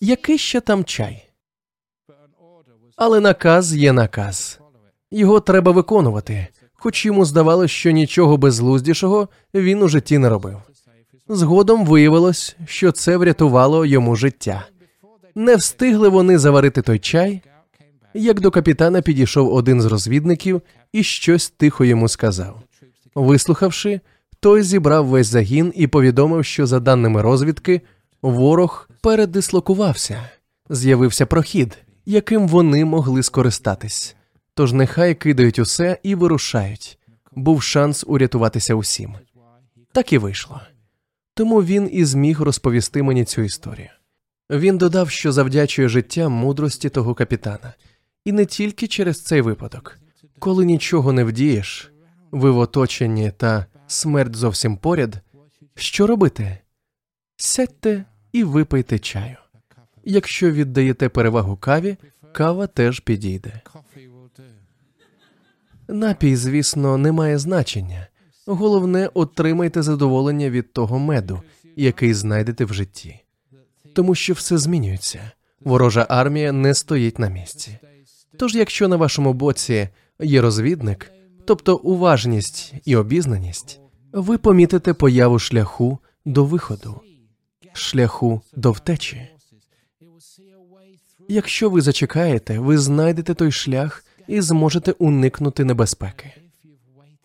Який 0.00 0.38
ще 0.38 0.60
там 0.60 0.84
чай? 0.84 1.28
Але 2.96 3.20
наказ 3.20 3.76
є 3.76 3.92
наказ. 3.92 4.60
Його 5.10 5.40
треба 5.40 5.72
виконувати, 5.72 6.48
хоч 6.82 7.06
йому 7.06 7.24
здавалося, 7.24 7.74
що 7.74 7.90
нічого 7.90 8.36
безглуздішого 8.36 9.28
він 9.54 9.82
у 9.82 9.88
житті 9.88 10.18
не 10.18 10.28
робив. 10.28 10.56
Згодом 11.28 11.86
виявилось, 11.86 12.56
що 12.66 12.92
це 12.92 13.16
врятувало 13.16 13.86
йому 13.86 14.16
життя. 14.16 14.66
Не 15.34 15.56
встигли 15.56 16.08
вони 16.08 16.38
заварити 16.38 16.82
той 16.82 16.98
чай, 16.98 17.42
як 18.14 18.40
до 18.40 18.50
капітана 18.50 19.02
підійшов 19.02 19.54
один 19.54 19.82
з 19.82 19.84
розвідників 19.84 20.62
і 20.92 21.02
щось 21.02 21.50
тихо 21.50 21.84
йому 21.84 22.08
сказав. 22.08 22.60
Вислухавши, 23.14 24.00
той 24.40 24.62
зібрав 24.62 25.06
весь 25.06 25.26
загін 25.26 25.72
і 25.76 25.86
повідомив, 25.86 26.44
що, 26.44 26.66
за 26.66 26.80
даними 26.80 27.22
розвідки, 27.22 27.80
ворог 28.22 28.88
передислокувався, 29.02 30.30
з'явився 30.70 31.26
прохід, 31.26 31.78
яким 32.06 32.48
вони 32.48 32.84
могли 32.84 33.22
скористатись. 33.22 34.16
Тож 34.54 34.72
нехай 34.72 35.14
кидають 35.14 35.58
усе 35.58 35.98
і 36.02 36.14
вирушають. 36.14 36.98
Був 37.32 37.62
шанс 37.62 38.04
урятуватися 38.06 38.74
усім. 38.74 39.14
Так 39.92 40.12
і 40.12 40.18
вийшло. 40.18 40.60
Тому 41.34 41.62
він 41.62 41.88
і 41.92 42.04
зміг 42.04 42.40
розповісти 42.40 43.02
мені 43.02 43.24
цю 43.24 43.42
історію. 43.42 43.88
Він 44.50 44.78
додав, 44.78 45.10
що 45.10 45.32
завдячує 45.32 45.88
життям 45.88 46.32
мудрості 46.32 46.88
того 46.88 47.14
капітана, 47.14 47.74
і 48.24 48.32
не 48.32 48.46
тільки 48.46 48.86
через 48.86 49.22
цей 49.22 49.40
випадок. 49.40 49.98
Коли 50.38 50.64
нічого 50.64 51.12
не 51.12 51.24
вдієш, 51.24 51.92
ви 52.30 52.50
в 52.50 52.58
оточенні 52.58 53.32
та 53.36 53.66
смерть 53.86 54.36
зовсім 54.36 54.76
поряд, 54.76 55.16
що 55.74 56.06
робити? 56.06 56.58
Сядьте 57.36 58.04
і 58.32 58.44
випийте 58.44 58.98
чаю. 58.98 59.36
Якщо 60.04 60.50
віддаєте 60.50 61.08
перевагу 61.08 61.56
каві, 61.56 61.96
кава 62.32 62.66
теж 62.66 63.00
підійде. 63.00 63.60
Напій, 65.88 66.36
звісно, 66.36 66.98
не 66.98 67.12
має 67.12 67.38
значення. 67.38 68.06
Головне, 68.46 69.10
отримайте 69.14 69.82
задоволення 69.82 70.50
від 70.50 70.72
того 70.72 70.98
меду, 70.98 71.42
який 71.76 72.14
знайдете 72.14 72.64
в 72.64 72.72
житті, 72.72 73.20
тому 73.94 74.14
що 74.14 74.32
все 74.32 74.58
змінюється. 74.58 75.32
Ворожа 75.60 76.06
армія 76.08 76.52
не 76.52 76.74
стоїть 76.74 77.18
на 77.18 77.28
місці. 77.28 77.78
Тож, 78.38 78.54
якщо 78.54 78.88
на 78.88 78.96
вашому 78.96 79.32
боці 79.32 79.88
є 80.20 80.40
розвідник, 80.40 81.12
тобто 81.44 81.76
уважність 81.76 82.74
і 82.84 82.96
обізнаність, 82.96 83.80
ви 84.12 84.38
помітите 84.38 84.94
появу 84.94 85.38
шляху 85.38 85.98
до 86.24 86.44
виходу, 86.44 87.00
шляху 87.72 88.40
до 88.56 88.72
втечі. 88.72 89.28
Якщо 91.28 91.70
ви 91.70 91.80
зачекаєте, 91.80 92.58
ви 92.58 92.78
знайдете 92.78 93.34
той 93.34 93.52
шлях 93.52 94.04
і 94.32 94.40
зможете 94.40 94.92
уникнути 94.92 95.64
небезпеки. 95.64 96.32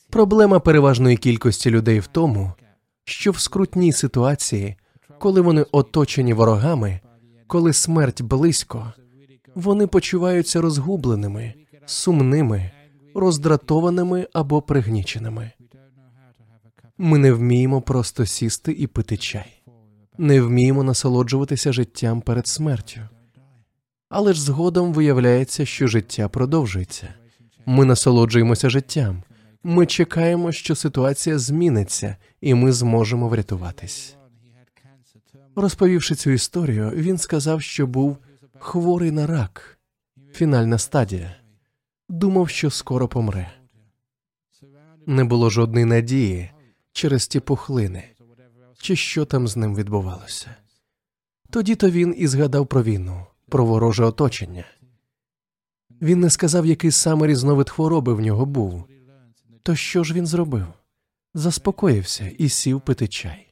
Проблема 0.10 0.60
переважної 0.60 1.18
кількості 1.18 1.70
людей 1.70 1.99
в 1.99 2.08
тому, 2.08 2.53
що 3.03 3.32
в 3.32 3.39
скрутній 3.39 3.91
ситуації, 3.91 4.76
коли 5.20 5.41
вони 5.41 5.66
оточені 5.72 6.34
ворогами, 6.34 6.99
коли 7.47 7.74
смерть 7.74 8.22
близько, 8.22 8.93
вони 9.55 9.88
почуваються 9.88 10.62
розгубленими, 10.62 11.53
сумними, 11.86 12.72
роздратованими 13.16 14.28
або 14.34 14.62
пригніченими. 14.62 15.51
Ми 16.97 17.18
не 17.18 17.32
вміємо 17.32 17.82
просто 17.82 18.26
сісти 18.26 18.72
і 18.72 18.88
пити 18.88 19.18
чай, 19.18 19.64
не 20.18 20.41
вміємо 20.41 20.84
насолоджуватися 20.84 21.74
життям 21.74 22.22
перед 22.22 22.47
смертю. 22.47 23.01
Але 24.10 24.34
ж 24.34 24.41
згодом 24.41 24.93
виявляється, 24.93 25.66
що 25.66 25.88
життя 25.88 26.30
продовжується. 26.30 27.14
Ми 27.66 27.86
насолоджуємося 27.86 28.70
життям. 28.70 29.24
Ми 29.64 29.86
чекаємо, 29.86 30.51
що 30.51 30.76
ситуація 30.76 31.39
зміниться, 31.39 32.16
і 32.41 32.53
ми 32.53 32.72
зможемо 32.72 33.30
врятуватись. 33.30 34.16
Розповівши 35.55 36.16
цю 36.16 36.30
історію, 36.30 36.89
він 36.89 37.18
сказав, 37.18 37.62
що 37.62 37.88
був 37.88 38.18
хворий 38.60 39.12
на 39.12 39.28
рак, 39.28 39.80
фінальна 40.34 40.78
стадія. 40.78 41.36
Думав, 42.10 42.49
що 42.49 42.70
скоро 42.70 43.08
помре. 43.08 43.51
Не 45.05 45.24
було 45.24 45.49
жодної 45.49 45.86
надії 45.86 46.51
через 46.91 47.28
ті 47.28 47.39
пухлини, 47.39 48.03
чи 48.82 48.95
що 48.95 49.26
там 49.26 49.47
з 49.47 49.58
ним 49.58 49.76
відбувалося. 49.76 50.55
Тоді 51.49 51.76
то 51.76 51.89
він 51.89 52.16
і 52.18 52.28
згадав 52.28 52.68
про 52.68 52.84
війну, 52.84 53.26
про 53.50 53.66
вороже 53.66 54.06
оточення. 54.06 54.66
Він 56.02 56.20
не 56.20 56.30
сказав, 56.30 56.66
який 56.66 56.91
саме 56.91 57.28
різновид 57.28 57.70
хвороби 57.70 58.14
в 58.14 58.20
нього 58.20 58.45
був. 58.45 58.84
То 59.64 59.76
що 59.76 60.04
ж 60.04 60.14
він 60.14 60.28
зробив? 60.28 60.66
Заспокоївся 61.34 62.32
і 62.38 62.50
сів 62.50 62.82
пити 62.82 63.08
чай, 63.08 63.48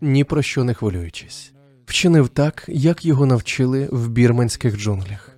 ні 0.00 0.24
про 0.24 0.42
що 0.42 0.64
не 0.64 0.74
хвилюючись. 0.74 1.52
Вчинив 1.86 2.28
так, 2.28 2.64
як 2.68 3.04
його 3.04 3.26
навчили 3.26 3.88
в 3.92 4.08
бірманських 4.08 4.78
джунглях. 4.78 5.36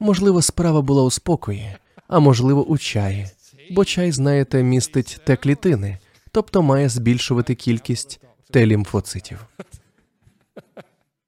Можливо, 0.00 0.42
справа 0.42 0.82
була 0.82 1.02
у 1.02 1.10
спокої, 1.10 1.76
а 2.08 2.18
можливо, 2.18 2.64
у 2.64 2.78
чаї, 2.78 3.26
бо 3.70 3.84
чай, 3.84 4.12
знаєте, 4.12 4.62
містить 4.62 5.20
те 5.24 5.36
клітини, 5.36 5.98
тобто 6.32 6.62
має 6.62 6.88
збільшувати 6.88 7.54
кількість 7.54 8.20
Т-лімфоцитів. 8.50 9.46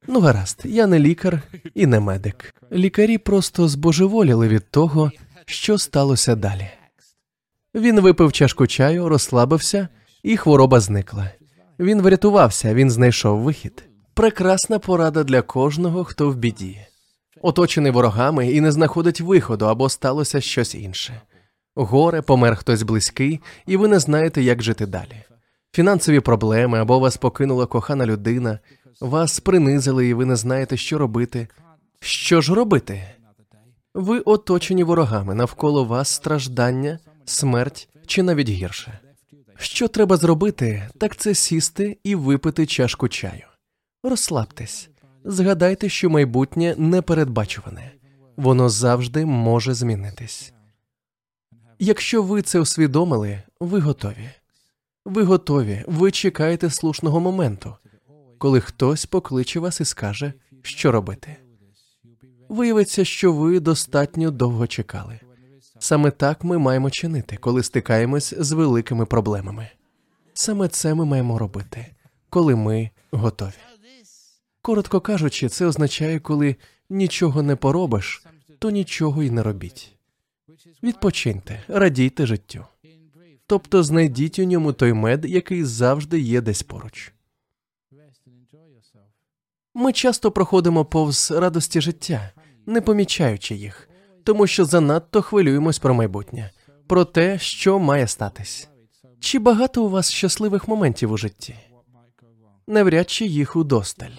Ну, 0.07 0.19
гаразд, 0.19 0.61
я 0.63 0.87
не 0.87 0.99
лікар 0.99 1.41
і 1.75 1.85
не 1.85 1.99
медик. 1.99 2.55
Лікарі 2.71 3.17
просто 3.17 3.67
збожеволіли 3.67 4.47
від 4.47 4.69
того, 4.69 5.11
що 5.45 5.77
сталося 5.77 6.35
далі. 6.35 6.69
Він 7.75 7.99
випив 7.99 8.31
чашку 8.31 8.67
чаю, 8.67 9.09
розслабився, 9.09 9.87
і 10.23 10.37
хвороба 10.37 10.79
зникла. 10.79 11.31
Він 11.79 12.01
врятувався, 12.01 12.73
він 12.73 12.91
знайшов 12.91 13.39
вихід. 13.39 13.83
Прекрасна 14.13 14.79
порада 14.79 15.23
для 15.23 15.41
кожного, 15.41 16.03
хто 16.03 16.29
в 16.29 16.35
біді, 16.35 16.77
оточений 17.41 17.91
ворогами 17.91 18.51
і 18.51 18.61
не 18.61 18.71
знаходить 18.71 19.21
виходу 19.21 19.65
або 19.65 19.89
сталося 19.89 20.41
щось 20.41 20.75
інше. 20.75 21.21
Горе, 21.75 22.21
помер 22.21 22.55
хтось 22.55 22.83
близький, 22.83 23.39
і 23.65 23.77
ви 23.77 23.87
не 23.87 23.99
знаєте, 23.99 24.41
як 24.41 24.63
жити 24.63 24.85
далі. 24.85 25.23
Фінансові 25.73 26.19
проблеми 26.19 26.79
або 26.79 26.99
вас 26.99 27.17
покинула 27.17 27.65
кохана 27.65 28.05
людина, 28.05 28.59
вас 29.01 29.39
принизили, 29.39 30.07
і 30.07 30.13
ви 30.13 30.25
не 30.25 30.35
знаєте, 30.35 30.77
що 30.77 30.97
робити. 30.97 31.47
Що 31.99 32.41
ж 32.41 32.55
робити? 32.55 33.03
Ви 33.93 34.19
оточені 34.19 34.83
ворогами, 34.83 35.35
навколо 35.35 35.85
вас 35.85 36.09
страждання, 36.09 36.99
смерть 37.25 37.89
чи 38.05 38.23
навіть 38.23 38.49
гірше. 38.49 38.99
Що 39.57 39.87
треба 39.87 40.17
зробити, 40.17 40.89
так 40.97 41.15
це 41.15 41.35
сісти 41.35 41.97
і 42.03 42.15
випити 42.15 42.65
чашку 42.65 43.07
чаю. 43.07 43.43
Розслабтесь, 44.03 44.89
згадайте, 45.25 45.89
що 45.89 46.09
майбутнє 46.09 46.75
непередбачуване, 46.77 47.91
воно 48.37 48.69
завжди 48.69 49.25
може 49.25 49.73
змінитись. 49.73 50.53
Якщо 51.79 52.23
ви 52.23 52.41
це 52.41 52.59
усвідомили, 52.59 53.43
ви 53.59 53.79
готові. 53.79 54.29
Ви 55.05 55.23
готові, 55.23 55.83
ви 55.87 56.11
чекаєте 56.11 56.69
слушного 56.69 57.19
моменту, 57.19 57.75
коли 58.41 58.59
хтось 58.59 59.05
покличе 59.05 59.59
вас 59.59 59.81
і 59.81 59.85
скаже, 59.85 60.33
що 60.61 60.91
робити. 60.91 61.37
Виявиться, 62.49 63.05
що 63.05 63.33
ви 63.33 63.59
достатньо 63.59 64.31
довго 64.31 64.67
чекали. 64.67 65.19
Саме 65.79 66.11
так 66.11 66.43
ми 66.43 66.57
маємо 66.57 66.89
чинити, 66.89 67.37
коли 67.37 67.63
стикаємось 67.63 68.33
з 68.37 68.51
великими 68.51 69.05
проблемами. 69.05 69.69
Саме 70.33 70.67
це 70.67 70.93
ми 70.93 71.05
маємо 71.05 71.37
робити, 71.37 71.85
коли 72.29 72.55
ми 72.55 72.89
готові. 73.11 73.51
Коротко 74.61 75.01
кажучи, 75.01 75.49
це 75.49 75.65
означає, 75.65 76.19
коли 76.19 76.55
нічого 76.89 77.43
не 77.43 77.55
поробиш, 77.55 78.23
то 78.59 78.69
нічого 78.69 79.23
й 79.23 79.29
не 79.29 79.43
робіть. 79.43 79.95
Відпочиньте, 80.83 81.63
радійте 81.67 82.25
життю. 82.25 82.65
Тобто 83.47 83.83
знайдіть 83.83 84.39
у 84.39 84.43
ньому 84.43 84.73
той 84.73 84.93
мед, 84.93 85.25
який 85.25 85.63
завжди 85.63 86.19
є 86.19 86.41
десь 86.41 86.63
поруч. 86.63 87.13
Ми 89.73 89.93
часто 89.93 90.31
проходимо 90.31 90.85
повз 90.85 91.31
радості 91.31 91.81
життя, 91.81 92.31
не 92.65 92.81
помічаючи 92.81 93.55
їх, 93.55 93.89
тому 94.23 94.47
що 94.47 94.65
занадто 94.65 95.21
хвилюємось 95.21 95.79
про 95.79 95.93
майбутнє, 95.93 96.51
про 96.87 97.05
те, 97.05 97.39
що 97.39 97.79
має 97.79 98.07
статись. 98.07 98.69
Чи 99.19 99.39
багато 99.39 99.83
у 99.83 99.89
вас 99.89 100.11
щасливих 100.11 100.67
моментів 100.67 101.11
у 101.11 101.17
житті? 101.17 101.55
Навряд 102.67 103.09
чи 103.09 103.25
їх 103.25 103.55
удосталь, 103.55 104.17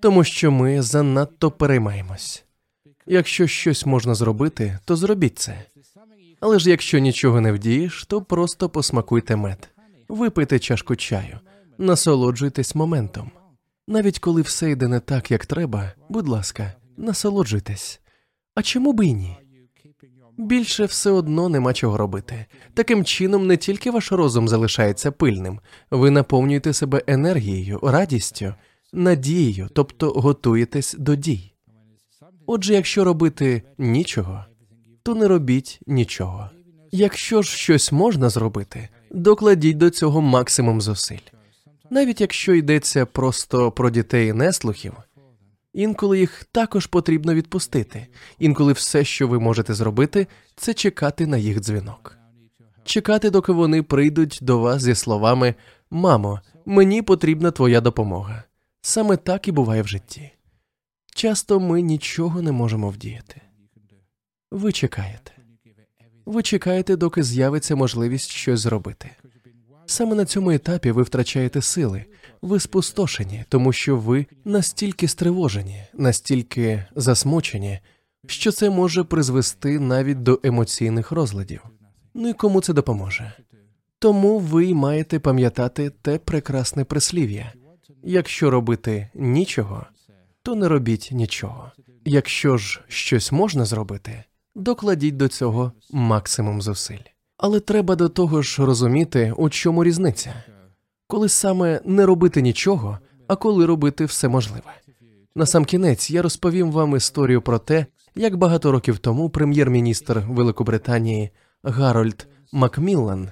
тому 0.00 0.24
що 0.24 0.50
ми 0.50 0.82
занадто 0.82 1.50
переймаємось. 1.50 2.44
Якщо 3.06 3.46
щось 3.46 3.86
можна 3.86 4.14
зробити, 4.14 4.78
то 4.84 4.96
зробіть 4.96 5.38
це. 5.38 5.64
Але 6.40 6.58
ж 6.58 6.70
якщо 6.70 6.98
нічого 6.98 7.40
не 7.40 7.52
вдієш, 7.52 8.04
то 8.08 8.22
просто 8.22 8.68
посмакуйте 8.68 9.36
мед, 9.36 9.68
випийте 10.08 10.58
чашку 10.58 10.96
чаю, 10.96 11.40
насолоджуйтесь 11.78 12.74
моментом. 12.74 13.30
Навіть 13.88 14.18
коли 14.18 14.42
все 14.42 14.70
йде 14.70 14.88
не 14.88 15.00
так, 15.00 15.30
як 15.30 15.46
треба, 15.46 15.92
будь 16.08 16.28
ласка, 16.28 16.72
насолоджуйтесь. 16.96 18.00
А 18.54 18.62
чому 18.62 18.92
би 18.92 19.06
й 19.06 19.14
ні? 19.14 19.36
Більше 20.38 20.84
все 20.84 21.10
одно 21.10 21.48
нема 21.48 21.72
чого 21.72 21.96
робити. 21.96 22.46
Таким 22.74 23.04
чином, 23.04 23.46
не 23.46 23.56
тільки 23.56 23.90
ваш 23.90 24.12
розум 24.12 24.48
залишається 24.48 25.12
пильним, 25.12 25.60
ви 25.90 26.10
наповнюєте 26.10 26.72
себе 26.72 27.02
енергією, 27.06 27.80
радістю, 27.82 28.54
надією, 28.92 29.68
тобто 29.74 30.10
готуєтесь 30.10 30.96
до 30.98 31.14
дій. 31.14 31.52
Отже, 32.46 32.74
якщо 32.74 33.04
робити 33.04 33.62
нічого, 33.78 34.44
то 35.02 35.14
не 35.14 35.28
робіть 35.28 35.80
нічого. 35.86 36.50
Якщо 36.92 37.42
ж 37.42 37.56
щось 37.56 37.92
можна 37.92 38.28
зробити, 38.28 38.88
докладіть 39.10 39.76
до 39.76 39.90
цього 39.90 40.20
максимум 40.20 40.80
зусиль. 40.80 41.18
Навіть 41.90 42.20
якщо 42.20 42.54
йдеться 42.54 43.06
просто 43.06 43.72
про 43.72 43.90
дітей 43.90 44.32
неслухів, 44.32 44.94
інколи 45.72 46.18
їх 46.18 46.44
також 46.44 46.86
потрібно 46.86 47.34
відпустити, 47.34 48.06
інколи 48.38 48.72
все, 48.72 49.04
що 49.04 49.28
ви 49.28 49.40
можете 49.40 49.74
зробити, 49.74 50.26
це 50.56 50.74
чекати 50.74 51.26
на 51.26 51.36
їх 51.36 51.60
дзвінок, 51.60 52.18
чекати, 52.84 53.30
доки 53.30 53.52
вони 53.52 53.82
прийдуть 53.82 54.38
до 54.42 54.58
вас 54.58 54.82
зі 54.82 54.94
словами 54.94 55.54
Мамо, 55.90 56.40
мені 56.66 57.02
потрібна 57.02 57.50
твоя 57.50 57.80
допомога. 57.80 58.42
Саме 58.82 59.16
так 59.16 59.48
і 59.48 59.52
буває 59.52 59.82
в 59.82 59.88
житті. 59.88 60.30
Часто 61.14 61.60
ми 61.60 61.82
нічого 61.82 62.42
не 62.42 62.52
можемо 62.52 62.90
вдіяти. 62.90 63.40
Ви 64.50 64.72
чекаєте. 64.72 65.32
Ви 66.26 66.42
чекаєте, 66.42 66.96
доки 66.96 67.22
з'явиться 67.22 67.76
можливість 67.76 68.30
щось 68.30 68.60
зробити. 68.60 69.10
Саме 69.90 70.14
на 70.14 70.24
цьому 70.24 70.50
етапі 70.50 70.90
ви 70.90 71.02
втрачаєте 71.02 71.62
сили, 71.62 72.04
ви 72.42 72.60
спустошені, 72.60 73.44
тому 73.48 73.72
що 73.72 73.96
ви 73.96 74.26
настільки 74.44 75.08
стривожені, 75.08 75.82
настільки 75.94 76.84
засмучені, 76.96 77.80
що 78.26 78.52
це 78.52 78.70
може 78.70 79.04
призвести 79.04 79.80
навіть 79.80 80.22
до 80.22 80.40
емоційних 80.42 81.12
розладів. 81.12 81.62
Ну 82.14 82.28
і 82.28 82.32
кому 82.32 82.60
це 82.60 82.72
допоможе? 82.72 83.32
Тому 83.98 84.38
ви 84.38 84.74
маєте 84.74 85.18
пам'ятати 85.18 85.90
те 86.02 86.18
прекрасне 86.18 86.84
прислів'я 86.84 87.52
якщо 88.02 88.50
робити 88.50 89.08
нічого, 89.14 89.86
то 90.42 90.54
не 90.54 90.68
робіть 90.68 91.08
нічого. 91.12 91.72
Якщо 92.04 92.56
ж 92.56 92.80
щось 92.88 93.32
можна 93.32 93.64
зробити, 93.64 94.24
докладіть 94.54 95.16
до 95.16 95.28
цього 95.28 95.72
максимум 95.90 96.62
зусиль. 96.62 97.09
Але 97.42 97.60
треба 97.60 97.96
до 97.96 98.08
того 98.08 98.42
ж 98.42 98.64
розуміти, 98.64 99.32
у 99.36 99.48
чому 99.48 99.84
різниця, 99.84 100.34
коли 101.06 101.28
саме 101.28 101.80
не 101.84 102.06
робити 102.06 102.42
нічого, 102.42 102.98
а 103.28 103.36
коли 103.36 103.66
робити 103.66 104.04
все 104.04 104.28
можливе. 104.28 104.72
Насамкінець 105.34 106.10
я 106.10 106.22
розповім 106.22 106.72
вам 106.72 106.96
історію 106.96 107.42
про 107.42 107.58
те, 107.58 107.86
як 108.14 108.36
багато 108.36 108.72
років 108.72 108.98
тому 108.98 109.30
прем'єр-міністр 109.30 110.22
Великобританії 110.28 111.30
Гарольд 111.62 112.28
Макміллан 112.52 113.30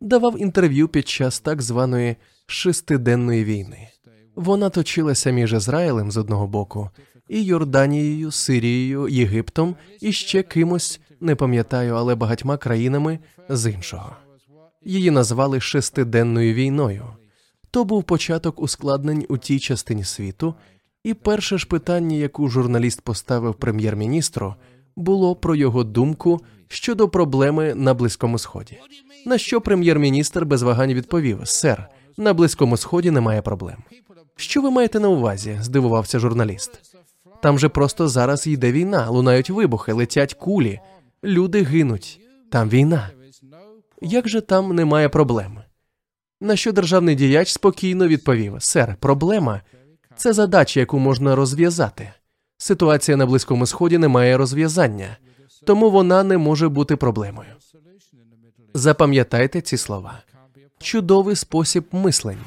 давав 0.00 0.40
інтерв'ю 0.40 0.88
під 0.88 1.08
час 1.08 1.40
так 1.40 1.62
званої 1.62 2.16
шестиденної 2.46 3.44
війни. 3.44 3.88
Вона 4.36 4.70
точилася 4.70 5.30
між 5.30 5.52
Ізраїлем 5.52 6.10
з 6.10 6.16
одного 6.16 6.46
боку 6.46 6.90
і 7.28 7.42
Йорданією, 7.42 8.30
Сирією, 8.30 9.08
Єгиптом 9.08 9.76
і 10.00 10.12
ще 10.12 10.42
кимось, 10.42 11.00
не 11.20 11.34
пам'ятаю, 11.34 11.94
але 11.94 12.14
багатьма 12.14 12.56
країнами 12.56 13.18
з 13.48 13.70
іншого. 13.70 14.16
Її 14.84 15.10
назвали 15.10 15.60
шестиденною 15.60 16.54
війною. 16.54 17.04
То 17.70 17.84
був 17.84 18.04
початок 18.04 18.60
ускладнень 18.60 19.26
у 19.28 19.38
тій 19.38 19.58
частині 19.60 20.04
світу, 20.04 20.54
і 21.04 21.14
перше 21.14 21.58
ж 21.58 21.66
питання, 21.66 22.16
яку 22.16 22.48
журналіст 22.48 23.00
поставив 23.00 23.54
прем'єр-міністру, 23.54 24.54
було 24.96 25.36
про 25.36 25.54
його 25.54 25.84
думку 25.84 26.40
щодо 26.68 27.08
проблеми 27.08 27.74
на 27.74 27.94
Близькому 27.94 28.38
Сході. 28.38 28.78
На 29.26 29.38
що 29.38 29.60
прем'єр-міністр 29.60 30.44
без 30.44 30.62
вагань 30.62 30.94
відповів: 30.94 31.40
Сер, 31.44 31.88
на 32.16 32.34
Близькому 32.34 32.76
Сході 32.76 33.10
немає 33.10 33.42
проблем. 33.42 33.76
Що 34.36 34.62
ви 34.62 34.70
маєте 34.70 35.00
на 35.00 35.08
увазі? 35.08 35.58
здивувався 35.62 36.18
журналіст. 36.18 36.80
Там 37.42 37.58
же 37.58 37.68
просто 37.68 38.08
зараз 38.08 38.46
йде 38.46 38.72
війна, 38.72 39.10
лунають 39.10 39.50
вибухи, 39.50 39.92
летять 39.92 40.34
кулі, 40.34 40.80
люди 41.26 41.62
гинуть. 41.62 42.20
Там 42.50 42.68
війна. 42.68 43.10
Як 44.02 44.28
же 44.28 44.40
там 44.40 44.74
немає 44.74 45.08
проблем? 45.08 45.58
На 46.40 46.56
що 46.56 46.72
державний 46.72 47.14
діяч 47.14 47.52
спокійно 47.52 48.08
відповів: 48.08 48.54
Сер, 48.58 48.96
проблема 49.00 49.60
це 50.16 50.32
задача, 50.32 50.80
яку 50.80 50.98
можна 50.98 51.36
розв'язати. 51.36 52.12
Ситуація 52.58 53.16
на 53.16 53.26
Близькому 53.26 53.66
Сході 53.66 53.98
не 53.98 54.08
має 54.08 54.36
розв'язання, 54.36 55.16
тому 55.64 55.90
вона 55.90 56.22
не 56.22 56.38
може 56.38 56.68
бути 56.68 56.96
проблемою. 56.96 57.48
Запам'ятайте 58.74 59.60
ці 59.60 59.76
слова. 59.76 60.22
Чудовий 60.78 61.36
спосіб 61.36 61.84
мислення, 61.92 62.44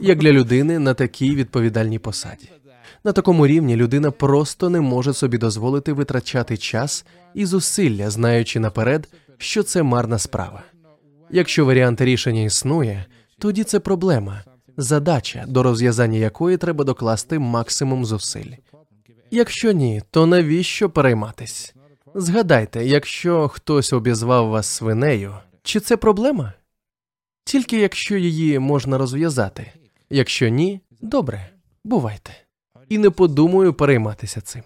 як 0.00 0.18
для 0.18 0.32
людини 0.32 0.78
на 0.78 0.94
такій 0.94 1.34
відповідальній 1.34 1.98
посаді. 1.98 2.48
На 3.04 3.12
такому 3.12 3.46
рівні 3.46 3.76
людина 3.76 4.10
просто 4.10 4.70
не 4.70 4.80
може 4.80 5.12
собі 5.12 5.38
дозволити 5.38 5.92
витрачати 5.92 6.56
час 6.56 7.04
і 7.34 7.46
зусилля, 7.46 8.10
знаючи 8.10 8.60
наперед, 8.60 9.08
що 9.38 9.62
це 9.62 9.82
марна 9.82 10.18
справа. 10.18 10.62
Якщо 11.30 11.64
варіант 11.64 12.00
рішення 12.00 12.42
існує, 12.42 13.04
тоді 13.38 13.64
це 13.64 13.80
проблема. 13.80 14.42
задача, 14.76 15.44
до 15.48 15.62
розв'язання 15.62 16.18
якої 16.18 16.56
треба 16.56 16.84
докласти 16.84 17.38
максимум 17.38 18.04
зусиль. 18.04 18.52
Якщо 19.30 19.72
ні, 19.72 20.02
то 20.10 20.26
навіщо 20.26 20.90
перейматись? 20.90 21.74
Згадайте, 22.14 22.84
якщо 22.84 23.48
хтось 23.48 23.92
обізвав 23.92 24.48
вас 24.48 24.66
свинею, 24.66 25.34
чи 25.62 25.80
це 25.80 25.96
проблема? 25.96 26.52
Тільки 27.44 27.78
якщо 27.80 28.16
її 28.16 28.58
можна 28.58 28.98
розв'язати. 28.98 29.72
Якщо 30.10 30.48
ні, 30.48 30.80
добре, 31.00 31.50
бувайте. 31.84 32.32
І 32.92 32.98
не 32.98 33.10
подумаю 33.10 33.74
перейматися 33.74 34.40
цим. 34.40 34.62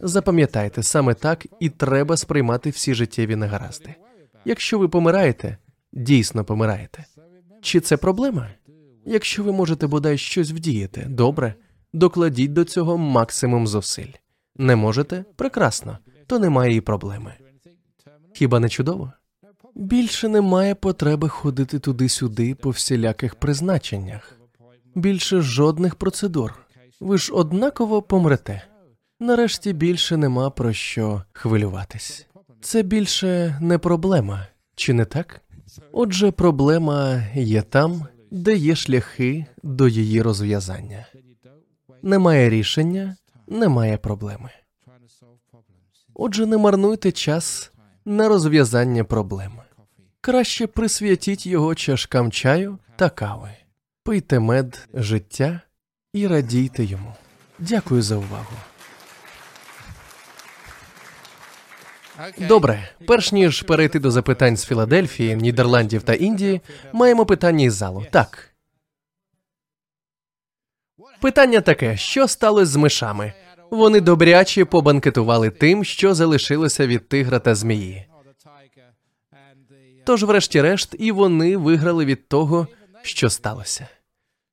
Запам'ятайте, 0.00 0.82
саме 0.82 1.14
так 1.14 1.46
і 1.60 1.68
треба 1.68 2.16
сприймати 2.16 2.70
всі 2.70 2.94
життєві 2.94 3.36
негаразди. 3.36 3.94
Якщо 4.44 4.78
ви 4.78 4.88
помираєте, 4.88 5.56
дійсно 5.92 6.44
помираєте. 6.44 7.04
Чи 7.62 7.80
це 7.80 7.96
проблема? 7.96 8.48
Якщо 9.06 9.44
ви 9.44 9.52
можете 9.52 9.86
бодай 9.86 10.18
щось 10.18 10.50
вдіяти, 10.50 11.06
добре, 11.08 11.54
докладіть 11.92 12.52
до 12.52 12.64
цього 12.64 12.98
максимум 12.98 13.66
зусиль. 13.66 14.12
Не 14.56 14.76
можете? 14.76 15.24
Прекрасно, 15.36 15.98
то 16.26 16.38
немає 16.38 16.74
і 16.76 16.80
проблеми. 16.80 17.34
Хіба 18.32 18.60
не 18.60 18.68
чудово? 18.68 19.12
Більше 19.74 20.28
немає 20.28 20.74
потреби 20.74 21.28
ходити 21.28 21.78
туди-сюди 21.78 22.54
по 22.54 22.70
всіляких 22.70 23.34
призначеннях, 23.34 24.40
більше 24.94 25.40
жодних 25.40 25.94
процедур. 25.94 26.65
Ви 27.00 27.18
ж 27.18 27.32
однаково 27.32 28.02
помрете. 28.02 28.62
Нарешті 29.20 29.72
більше 29.72 30.16
нема 30.16 30.50
про 30.50 30.72
що 30.72 31.22
хвилюватись. 31.32 32.26
Це 32.60 32.82
більше 32.82 33.58
не 33.60 33.78
проблема, 33.78 34.46
чи 34.74 34.92
не 34.92 35.04
так? 35.04 35.40
Отже, 35.92 36.30
проблема 36.30 37.22
є 37.34 37.62
там, 37.62 38.06
де 38.30 38.56
є 38.56 38.76
шляхи 38.76 39.46
до 39.62 39.88
її 39.88 40.22
розв'язання. 40.22 41.06
Немає 42.02 42.50
рішення, 42.50 43.16
немає 43.46 43.98
проблеми. 43.98 44.50
Отже, 46.14 46.46
не 46.46 46.56
марнуйте 46.56 47.12
час 47.12 47.72
на 48.04 48.28
розв'язання 48.28 49.04
проблем. 49.04 49.52
Краще 50.20 50.66
присвятіть 50.66 51.46
його 51.46 51.74
чашкам 51.74 52.32
чаю 52.32 52.78
та 52.96 53.10
кави, 53.10 53.50
пийте 54.02 54.40
мед 54.40 54.88
життя 54.94 55.60
і 56.16 56.26
радійте 56.26 56.84
йому. 56.84 57.14
Дякую 57.58 58.02
за 58.02 58.16
увагу. 58.16 58.56
Добре, 62.38 62.88
перш 63.06 63.32
ніж 63.32 63.62
перейти 63.62 63.98
до 63.98 64.10
запитань 64.10 64.56
з 64.56 64.64
Філадельфії, 64.64 65.36
Нідерландів 65.36 66.02
та 66.02 66.14
Індії, 66.14 66.60
маємо 66.92 67.26
питання 67.26 67.64
із 67.64 67.74
залу. 67.74 68.06
Так. 68.10 68.50
Питання 71.20 71.60
таке: 71.60 71.96
що 71.96 72.28
сталося 72.28 72.66
з 72.66 72.76
мишами? 72.76 73.32
Вони 73.70 74.00
добряче 74.00 74.64
побанкетували 74.64 75.50
тим, 75.50 75.84
що 75.84 76.14
залишилося 76.14 76.86
від 76.86 77.08
тигра 77.08 77.38
та 77.38 77.54
змії. 77.54 78.06
Тож, 80.04 80.22
врешті-решт, 80.22 80.94
і 80.98 81.12
вони 81.12 81.56
виграли 81.56 82.04
від 82.04 82.28
того, 82.28 82.68
що 83.02 83.30
сталося. 83.30 83.88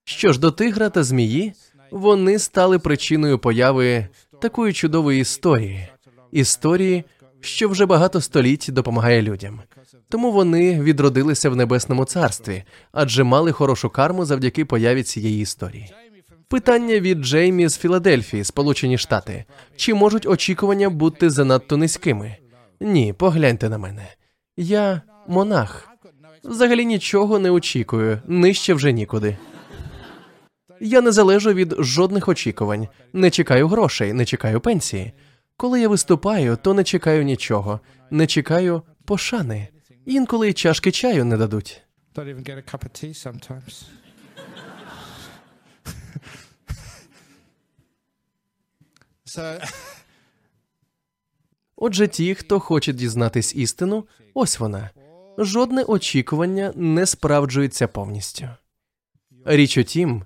Що 0.04 0.34
ж 0.34 0.40
до 0.40 0.52
тигра 0.52 0.90
та 0.90 1.04
змії, 1.04 1.54
вони 1.92 2.40
стали 2.40 2.80
причиною 2.80 3.40
появи 3.40 4.08
такої 4.42 4.74
чудової 4.74 5.22
історії, 5.22 5.88
історії, 6.32 7.04
що 7.42 7.70
вже 7.70 7.86
багато 7.86 8.22
століть 8.22 8.68
допомагає 8.70 9.22
людям. 9.22 9.62
Тому 10.10 10.32
вони 10.32 10.82
відродилися 10.82 11.50
в 11.50 11.56
небесному 11.56 12.06
царстві, 12.06 12.64
адже 12.92 13.24
мали 13.24 13.52
хорошу 13.52 13.90
карму 13.90 14.26
завдяки 14.26 14.66
появі 14.66 15.04
цієї 15.04 15.42
історії. 15.42 15.94
Питання 16.48 17.00
від 17.00 17.20
Джеймі 17.20 17.68
з 17.68 17.78
Філадельфії, 17.78 18.44
Сполучені 18.44 18.98
Штати. 18.98 19.46
Чи 19.76 19.94
можуть 19.94 20.26
очікування 20.26 20.90
бути 20.90 21.30
занадто 21.30 21.78
низькими? 21.78 22.36
Ні, 22.80 23.14
погляньте 23.14 23.70
на 23.70 23.78
мене. 23.78 24.08
Я 24.58 25.02
монах. 25.28 25.90
Взагалі 26.44 26.86
нічого 26.86 27.40
не 27.40 27.52
очікую, 27.52 28.22
нижче 28.28 28.74
вже 28.74 28.92
нікуди. 28.92 29.38
Я 30.86 31.02
не 31.02 31.12
залежу 31.12 31.54
від 31.54 31.76
жодних 31.80 32.28
очікувань, 32.28 32.88
не 33.14 33.30
чекаю 33.30 33.68
грошей, 33.68 34.14
не 34.14 34.26
чекаю 34.26 34.62
пенсії. 34.62 35.14
Коли 35.58 35.82
я 35.82 35.88
виступаю, 35.88 36.58
то 36.62 36.74
не 36.74 36.84
чекаю 36.84 37.24
нічого, 37.24 37.80
не 38.12 38.28
чекаю 38.28 38.82
пошани. 39.06 39.68
Інколи 40.06 40.54
чашки 40.54 40.92
чаю 40.92 41.26
не 41.26 41.38
дадуть. 41.38 41.82
Отже, 51.76 52.08
ті, 52.08 52.36
хто 52.36 52.60
хоче 52.60 52.94
дізнатись 52.94 53.56
істину, 53.56 54.08
ось 54.34 54.60
вона. 54.60 54.90
Жодне 55.38 55.84
очікування 55.84 56.74
не 56.76 57.06
справджується 57.06 57.88
повністю. 57.88 58.50
Річ 59.46 59.78
у 59.78 59.84
тім, 59.84 60.24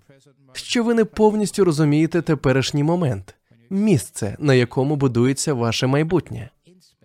що 0.54 0.84
ви 0.84 0.94
не 0.94 1.06
повністю 1.06 1.66
розумієте 1.66 2.22
теперішній 2.22 2.84
момент, 2.84 3.36
місце, 3.70 4.36
на 4.40 4.54
якому 4.54 4.96
будується 4.96 5.54
ваше 5.54 5.88
майбутнє. 5.88 6.50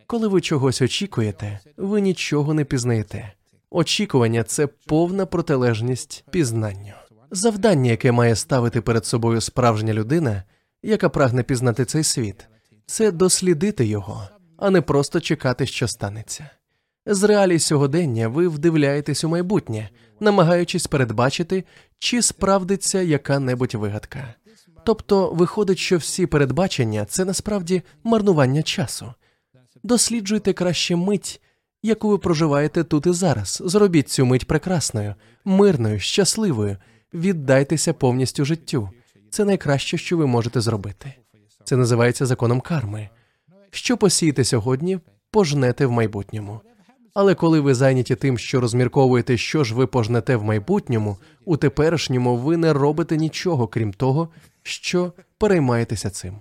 Коли 0.06 0.28
ви 0.28 0.40
чогось 0.40 0.82
очікуєте, 0.82 1.60
ви 1.76 2.00
нічого 2.00 2.54
не 2.54 2.64
пізнаєте. 2.64 3.32
Очікування 3.70 4.44
це 4.44 4.66
повна 4.66 5.26
протилежність 5.26 6.24
пізнанню. 6.30 6.92
Завдання, 7.30 7.90
яке 7.90 8.12
має 8.12 8.36
ставити 8.36 8.80
перед 8.80 9.06
собою 9.06 9.40
справжня 9.40 9.94
людина, 9.94 10.42
яка 10.82 11.08
прагне 11.08 11.42
пізнати 11.42 11.84
цей 11.84 12.04
світ, 12.04 12.46
це 12.86 13.12
дослідити 13.12 13.86
його, 13.86 14.28
а 14.56 14.70
не 14.70 14.80
просто 14.80 15.20
чекати, 15.20 15.66
що 15.66 15.88
станеться. 15.88 16.50
З 17.06 17.22
реалій 17.22 17.58
сьогодення 17.58 18.28
ви 18.28 18.48
вдивляєтесь 18.48 19.24
у 19.24 19.28
майбутнє, 19.28 19.88
намагаючись 20.22 20.86
передбачити, 20.86 21.64
чи 21.98 22.22
справдиться 22.22 23.02
яка-небудь 23.02 23.74
вигадка. 23.74 24.34
Тобто 24.84 25.30
виходить, 25.30 25.78
що 25.78 25.96
всі 25.96 26.26
передбачення 26.26 27.04
це 27.04 27.24
насправді 27.24 27.82
марнування 28.04 28.62
часу. 28.62 29.14
Досліджуйте 29.82 30.52
краще 30.52 30.96
мить, 30.96 31.40
яку 31.82 32.08
ви 32.08 32.18
проживаєте 32.18 32.84
тут 32.84 33.06
і 33.06 33.12
зараз. 33.12 33.62
Зробіть 33.64 34.08
цю 34.08 34.26
мить 34.26 34.46
прекрасною, 34.46 35.14
мирною, 35.44 35.98
щасливою. 35.98 36.76
Віддайтеся 37.14 37.92
повністю 37.92 38.44
життю. 38.44 38.90
Це 39.30 39.44
найкраще, 39.44 39.98
що 39.98 40.16
ви 40.16 40.26
можете 40.26 40.60
зробити. 40.60 41.14
Це 41.64 41.76
називається 41.76 42.26
законом 42.26 42.60
карми. 42.60 43.08
Що 43.70 43.96
посієте 43.96 44.44
сьогодні, 44.44 44.98
пожнете 45.30 45.86
в 45.86 45.90
майбутньому. 45.90 46.60
Але 47.14 47.34
коли 47.34 47.60
ви 47.60 47.74
зайняті 47.74 48.14
тим, 48.14 48.38
що 48.38 48.60
розмірковуєте, 48.60 49.36
що 49.36 49.64
ж 49.64 49.74
ви 49.74 49.86
пожнете 49.86 50.36
в 50.36 50.44
майбутньому, 50.44 51.16
у 51.44 51.56
теперішньому 51.56 52.36
ви 52.36 52.56
не 52.56 52.72
робите 52.72 53.16
нічого, 53.16 53.66
крім 53.66 53.92
того, 53.92 54.28
що 54.62 55.12
переймаєтеся 55.38 56.10
цим. 56.10 56.40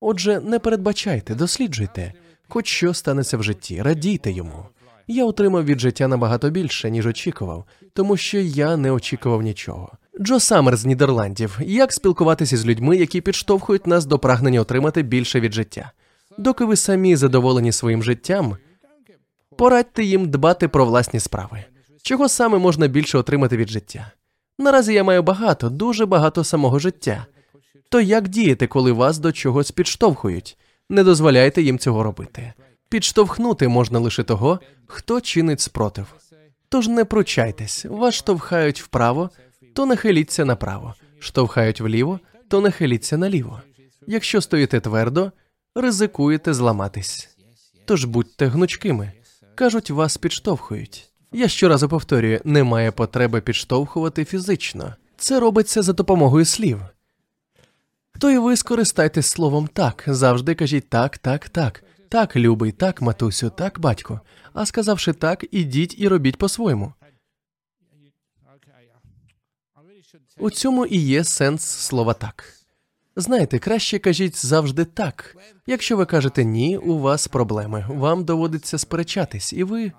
Отже, 0.00 0.40
не 0.40 0.58
передбачайте, 0.58 1.34
досліджуйте, 1.34 2.12
хоч 2.48 2.66
що 2.66 2.94
станеться 2.94 3.36
в 3.36 3.42
житті, 3.42 3.82
радійте 3.82 4.32
йому. 4.32 4.64
Я 5.06 5.24
отримав 5.24 5.64
від 5.64 5.80
життя 5.80 6.08
набагато 6.08 6.50
більше, 6.50 6.90
ніж 6.90 7.06
очікував, 7.06 7.64
тому 7.92 8.16
що 8.16 8.38
я 8.38 8.76
не 8.76 8.90
очікував 8.90 9.42
нічого. 9.42 9.92
Джо 10.20 10.40
Саммер 10.40 10.76
з 10.76 10.86
Нідерландів. 10.86 11.58
Як 11.60 11.92
спілкуватися 11.92 12.56
з 12.56 12.66
людьми, 12.66 12.96
які 12.96 13.20
підштовхують 13.20 13.86
нас 13.86 14.06
до 14.06 14.18
прагнення 14.18 14.60
отримати 14.60 15.02
більше 15.02 15.40
від 15.40 15.52
життя? 15.54 15.92
Доки 16.38 16.64
ви 16.64 16.76
самі 16.76 17.16
задоволені 17.16 17.72
своїм 17.72 18.02
життям, 18.02 18.56
порадьте 19.56 20.04
їм 20.04 20.30
дбати 20.30 20.68
про 20.68 20.84
власні 20.84 21.20
справи. 21.20 21.64
Чого 22.02 22.28
саме 22.28 22.58
можна 22.58 22.86
більше 22.86 23.18
отримати 23.18 23.56
від 23.56 23.68
життя? 23.68 24.12
Наразі 24.58 24.92
я 24.92 25.04
маю 25.04 25.22
багато, 25.22 25.70
дуже 25.70 26.06
багато 26.06 26.44
самого 26.44 26.78
життя. 26.78 27.26
То 27.88 28.00
як 28.00 28.28
діяти, 28.28 28.66
коли 28.66 28.92
вас 28.92 29.18
до 29.18 29.32
чогось 29.32 29.70
підштовхують? 29.70 30.58
Не 30.90 31.04
дозволяйте 31.04 31.62
їм 31.62 31.78
цього 31.78 32.02
робити. 32.02 32.52
Підштовхнути 32.88 33.68
можна 33.68 33.98
лише 33.98 34.22
того, 34.22 34.60
хто 34.86 35.20
чинить 35.20 35.60
спротив. 35.60 36.14
Тож 36.68 36.88
не 36.88 37.04
пручайтесь, 37.04 37.84
вас 37.84 38.14
штовхають 38.14 38.82
вправо, 38.82 39.30
то 39.74 39.86
нахиліться 39.86 40.44
направо, 40.44 40.94
штовхають 41.18 41.80
вліво, 41.80 42.20
то 42.48 42.60
нахиліться 42.60 43.16
наліво. 43.16 43.60
Якщо 44.06 44.40
стоїте 44.40 44.80
твердо, 44.80 45.32
ризикуєте 45.74 46.54
зламатись. 46.54 47.36
Тож 47.84 48.04
будьте 48.04 48.46
гнучкими. 48.46 49.12
Кажуть, 49.56 49.90
вас 49.90 50.16
підштовхують. 50.16 51.12
Я 51.32 51.48
щоразу 51.48 51.88
повторюю, 51.88 52.40
немає 52.44 52.92
потреби 52.92 53.40
підштовхувати 53.40 54.24
фізично. 54.24 54.94
Це 55.16 55.40
робиться 55.40 55.82
за 55.82 55.92
допомогою 55.92 56.44
слів. 56.44 56.80
То 58.18 58.30
й 58.30 58.38
ви 58.38 58.56
скористайтесь 58.56 59.26
словом 59.26 59.66
так, 59.66 60.04
завжди 60.06 60.54
кажіть 60.54 60.88
так, 60.88 61.18
так, 61.18 61.48
так, 61.48 61.84
так, 62.08 62.36
любий, 62.36 62.72
так, 62.72 63.02
матусю, 63.02 63.50
так, 63.50 63.80
батько. 63.80 64.20
А 64.52 64.66
сказавши 64.66 65.12
так, 65.12 65.44
ідіть 65.50 65.94
і 65.98 66.08
робіть 66.08 66.36
по-своєму. 66.36 66.92
У 70.38 70.50
цьому 70.50 70.86
і 70.86 70.98
є 70.98 71.24
сенс 71.24 71.62
слова 71.62 72.14
так. 72.14 72.55
Знаєте, 73.16 73.58
краще 73.58 73.98
кажіть 73.98 74.46
завжди 74.46 74.84
так. 74.84 75.36
Якщо 75.66 75.96
ви 75.96 76.06
кажете 76.06 76.44
ні, 76.44 76.78
у 76.78 76.98
вас 76.98 77.28
проблеми. 77.28 77.86
Вам 77.88 78.24
доводиться 78.24 78.78
сперечатись, 78.78 79.52
і 79.52 79.64
ви. 79.64 79.92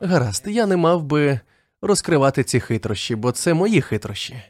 Гаразд, 0.00 0.44
я 0.46 0.66
не 0.66 0.76
мав 0.76 1.02
би 1.02 1.40
розкривати 1.82 2.44
ці 2.44 2.60
хитрощі, 2.60 3.16
бо 3.16 3.32
це 3.32 3.54
мої 3.54 3.80
хитрощі. 3.80 4.42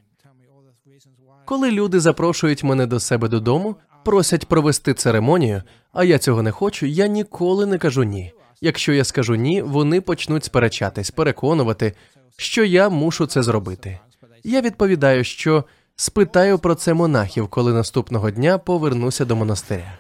Коли 1.45 1.71
люди 1.71 2.01
запрошують 2.01 2.65
мене 2.65 2.87
до 2.87 3.01
себе 3.01 3.29
додому, 3.29 3.77
просять 4.05 4.47
провести 4.47 4.95
церемонію, 4.95 5.63
а 5.93 6.05
я 6.05 6.19
цього 6.19 6.43
не 6.43 6.51
хочу, 6.51 6.87
я 6.87 7.07
ніколи 7.07 7.67
не 7.67 7.79
кажу 7.79 8.03
ні. 8.03 8.33
Якщо 8.61 8.93
я 8.93 9.05
скажу 9.05 9.35
ні, 9.35 9.63
вони 9.63 10.01
почнуть 10.01 10.45
сперечатись, 10.45 11.11
переконувати, 11.11 11.93
що 12.37 12.65
я 12.65 12.89
мушу 12.89 13.27
це 13.27 13.43
зробити. 13.43 13.99
Я 14.45 14.61
відповідаю, 14.61 15.25
що 15.25 15.65
спитаю 15.97 16.59
про 16.59 16.75
це 16.75 16.95
монахів, 16.95 17.49
коли 17.49 17.73
наступного 17.73 18.31
дня 18.31 18.59
повернуся 18.59 19.25
до 19.25 19.37
монастиря. 19.37 19.99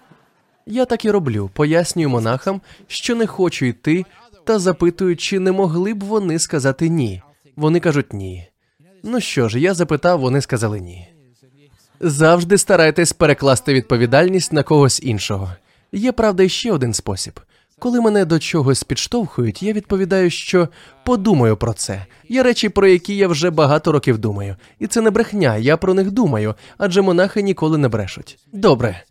Я 0.67 0.85
так 0.85 1.05
і 1.05 1.11
роблю, 1.11 1.51
пояснюю 1.55 2.09
монахам, 2.11 2.61
що 2.87 3.15
не 3.15 3.27
хочу 3.27 3.67
йти, 3.67 4.05
та 4.45 4.59
запитую, 4.59 5.17
чи 5.17 5.39
не 5.39 5.53
могли 5.53 5.95
б 5.95 6.05
вони 6.05 6.39
сказати 6.39 6.89
ні. 6.89 7.23
Вони 7.57 7.81
кажуть 7.81 8.13
ні. 8.13 8.47
Ну 9.03 9.21
що 9.21 9.49
ж, 9.49 9.61
я 9.61 9.75
запитав, 9.75 10.21
вони 10.21 10.41
сказали 10.41 10.81
ні. 10.81 11.09
Завжди 12.01 12.59
старайтесь 12.59 13.13
перекласти 13.13 13.75
відповідальність 13.75 14.53
на 14.53 14.63
когось 14.63 15.01
іншого. 15.03 15.53
Є 15.93 16.13
правда 16.13 16.49
ще 16.49 16.73
один 16.73 16.95
спосіб. 16.95 17.41
Коли 17.79 18.01
мене 18.01 18.25
до 18.25 18.39
чогось 18.39 18.85
підштовхують, 18.85 19.63
я 19.63 19.73
відповідаю, 19.73 20.31
що 20.31 20.69
подумаю 21.05 21.57
про 21.57 21.73
це. 21.73 22.07
Є 22.29 22.43
речі, 22.43 22.69
про 22.69 22.87
які 22.87 23.17
я 23.17 23.29
вже 23.29 23.51
багато 23.51 23.93
років 23.93 24.19
думаю, 24.19 24.57
і 24.79 24.87
це 24.87 25.01
не 25.01 25.11
брехня, 25.11 25.57
я 25.57 25.77
про 25.77 25.95
них 25.95 26.11
думаю, 26.11 26.55
адже 26.79 27.03
монахи 27.03 27.43
ніколи 27.43 27.79
не 27.79 27.89
брешуть. 27.89 28.39
Добре, 28.53 29.03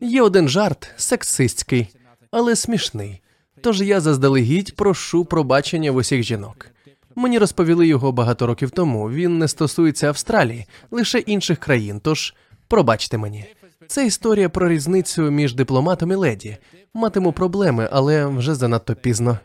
є 0.00 0.22
один 0.22 0.48
жарт, 0.48 0.90
сексистський, 0.96 1.88
але 2.30 2.56
смішний. 2.56 3.20
Тож 3.60 3.80
я 3.82 4.00
заздалегідь 4.00 4.76
прошу 4.76 5.24
пробачення 5.24 5.92
в 5.92 5.96
усіх 5.96 6.22
жінок. 6.22 6.66
Мені 7.14 7.38
розповіли 7.38 7.86
його 7.86 8.12
багато 8.12 8.46
років 8.46 8.70
тому. 8.70 9.10
Він 9.10 9.38
не 9.38 9.48
стосується 9.48 10.08
Австралії, 10.08 10.66
лише 10.90 11.18
інших 11.18 11.58
країн. 11.58 12.00
Тож 12.04 12.34
пробачте 12.68 13.18
мені. 13.18 13.46
Це 13.88 14.06
історія 14.06 14.48
про 14.48 14.68
різницю 14.68 15.22
між 15.22 15.54
дипломатом 15.54 16.12
і 16.12 16.14
леді. 16.14 16.56
Матиму 16.94 17.32
проблеми, 17.32 17.88
але 17.92 18.26
вже 18.26 18.54
занадто 18.54 18.94
пізно. 18.94 19.38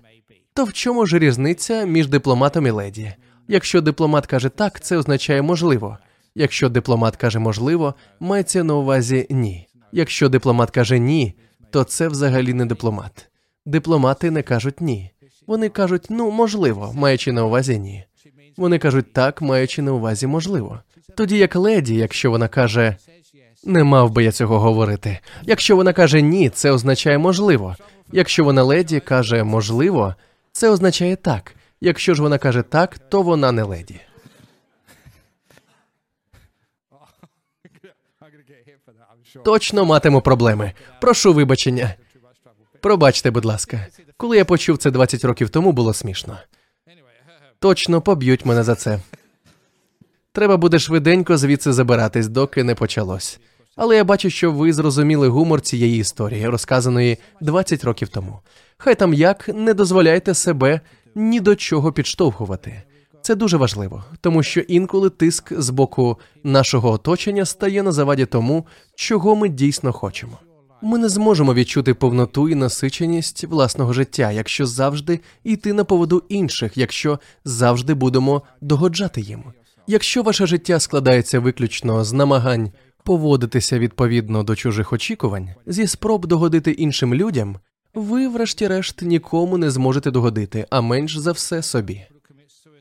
То 0.53 0.63
в 0.63 0.73
чому 0.73 1.05
ж 1.05 1.19
різниця 1.19 1.85
між 1.85 2.07
дипломатом 2.07 2.67
і 2.67 2.69
леді? 2.69 3.13
Якщо 3.47 3.81
дипломат 3.81 4.25
каже 4.25 4.49
так, 4.49 4.81
це 4.81 4.97
означає 4.97 5.41
можливо. 5.41 5.97
Якщо 6.35 6.69
дипломат 6.69 7.15
каже 7.15 7.39
можливо, 7.39 7.95
мається 8.19 8.63
на 8.63 8.75
увазі 8.75 9.27
ні. 9.29 9.67
Якщо 9.91 10.29
дипломат 10.29 10.71
каже 10.71 10.99
ні, 10.99 11.33
то 11.71 11.83
це 11.83 12.07
взагалі 12.07 12.53
не 12.53 12.65
дипломат. 12.65 13.29
Дипломати 13.65 14.31
не 14.31 14.41
кажуть 14.41 14.81
ні. 14.81 15.11
Вони 15.47 15.69
кажуть, 15.69 16.07
ну 16.09 16.31
можливо, 16.31 16.91
маючи 16.95 17.31
на 17.31 17.45
увазі 17.45 17.79
ні. 17.79 18.05
Вони 18.57 18.79
кажуть 18.79 19.13
так, 19.13 19.41
маючи 19.41 19.81
на 19.81 19.93
увазі 19.93 20.27
можливо. 20.27 20.79
Тоді 21.17 21.37
як 21.37 21.55
леді, 21.55 21.95
якщо 21.95 22.31
вона 22.31 22.47
каже 22.47 22.95
не 23.63 23.83
мав 23.83 24.11
би 24.11 24.23
я 24.23 24.31
цього 24.31 24.59
говорити. 24.59 25.19
Якщо 25.43 25.75
вона 25.75 25.93
каже 25.93 26.21
ні, 26.21 26.49
це 26.49 26.71
означає 26.71 27.17
можливо. 27.17 27.75
Якщо 28.11 28.43
вона 28.43 28.63
леді 28.63 28.99
каже 28.99 29.43
можливо, 29.43 30.15
це 30.51 30.69
означає 30.69 31.15
так. 31.15 31.55
Якщо 31.81 32.13
ж 32.13 32.21
вона 32.21 32.37
каже 32.37 32.61
так, 32.61 32.97
то 32.97 33.21
вона 33.21 33.51
не 33.51 33.63
леді. 33.63 33.99
Точно 39.45 39.85
матиму 39.85 40.21
проблеми. 40.21 40.73
Прошу 41.01 41.33
вибачення. 41.33 41.95
Пробачте, 42.81 43.31
будь 43.31 43.45
ласка. 43.45 43.87
Коли 44.17 44.37
я 44.37 44.45
почув 44.45 44.77
це 44.77 44.91
20 44.91 45.25
років 45.25 45.49
тому, 45.49 45.71
було 45.71 45.93
смішно. 45.93 46.37
Точно 47.59 48.01
поб'ють 48.01 48.45
мене 48.45 48.63
за 48.63 48.75
це. 48.75 48.99
Треба 50.33 50.57
буде 50.57 50.79
швиденько 50.79 51.37
звідси 51.37 51.73
забиратись, 51.73 52.27
доки 52.27 52.63
не 52.63 52.75
почалось. 52.75 53.39
Але 53.75 53.95
я 53.95 54.03
бачу, 54.03 54.29
що 54.29 54.51
ви 54.51 54.73
зрозуміли 54.73 55.27
гумор 55.27 55.61
цієї 55.61 55.99
історії, 55.99 56.47
розказаної 56.47 57.17
20 57.41 57.83
років 57.83 58.09
тому. 58.09 58.39
Хай 58.77 58.95
там 58.95 59.13
як 59.13 59.47
не 59.47 59.73
дозволяйте 59.73 60.33
себе 60.33 60.81
ні 61.15 61.39
до 61.39 61.55
чого 61.55 61.91
підштовхувати. 61.91 62.83
Це 63.21 63.35
дуже 63.35 63.57
важливо, 63.57 64.03
тому 64.21 64.43
що 64.43 64.59
інколи 64.59 65.09
тиск 65.09 65.53
з 65.61 65.69
боку 65.69 66.19
нашого 66.43 66.91
оточення 66.91 67.45
стає 67.45 67.83
на 67.83 67.91
заваді 67.91 68.25
тому, 68.25 68.67
чого 68.95 69.35
ми 69.35 69.49
дійсно 69.49 69.93
хочемо. 69.93 70.37
Ми 70.81 70.97
не 70.97 71.09
зможемо 71.09 71.53
відчути 71.53 71.93
повноту 71.93 72.49
і 72.49 72.55
насиченість 72.55 73.43
власного 73.43 73.93
життя, 73.93 74.31
якщо 74.31 74.65
завжди 74.65 75.19
йти 75.43 75.73
на 75.73 75.83
поводу 75.83 76.23
інших, 76.29 76.77
якщо 76.77 77.19
завжди 77.45 77.93
будемо 77.93 78.41
догоджати 78.61 79.21
їм. 79.21 79.43
Якщо 79.91 80.23
ваше 80.23 80.45
життя 80.45 80.79
складається 80.79 81.39
виключно 81.39 82.03
з 82.03 82.13
намагань 82.13 82.71
поводитися 83.03 83.79
відповідно 83.79 84.43
до 84.43 84.55
чужих 84.55 84.93
очікувань, 84.93 85.49
зі 85.65 85.87
спроб 85.87 86.25
догодити 86.25 86.71
іншим 86.71 87.13
людям, 87.13 87.55
ви, 87.93 88.27
врешті-решт, 88.27 89.01
нікому 89.01 89.57
не 89.57 89.71
зможете 89.71 90.11
догодити, 90.11 90.65
а 90.69 90.81
менш 90.81 91.17
за 91.17 91.31
все 91.31 91.63
собі. 91.63 92.01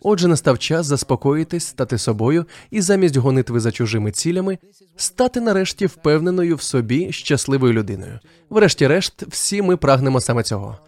Отже, 0.02 0.28
настав 0.28 0.58
час 0.58 0.86
заспокоїтись, 0.86 1.66
стати 1.66 1.98
собою 1.98 2.46
і 2.70 2.80
замість 2.80 3.16
гонитви 3.16 3.60
за 3.60 3.72
чужими 3.72 4.12
цілями, 4.12 4.58
стати 4.96 5.40
нарешті 5.40 5.86
впевненою 5.86 6.56
в 6.56 6.62
собі 6.62 7.12
щасливою 7.12 7.72
людиною. 7.72 8.18
Врешті-решт, 8.50 9.22
всі 9.28 9.62
ми 9.62 9.76
прагнемо 9.76 10.20
саме 10.20 10.42
цього. 10.42 10.78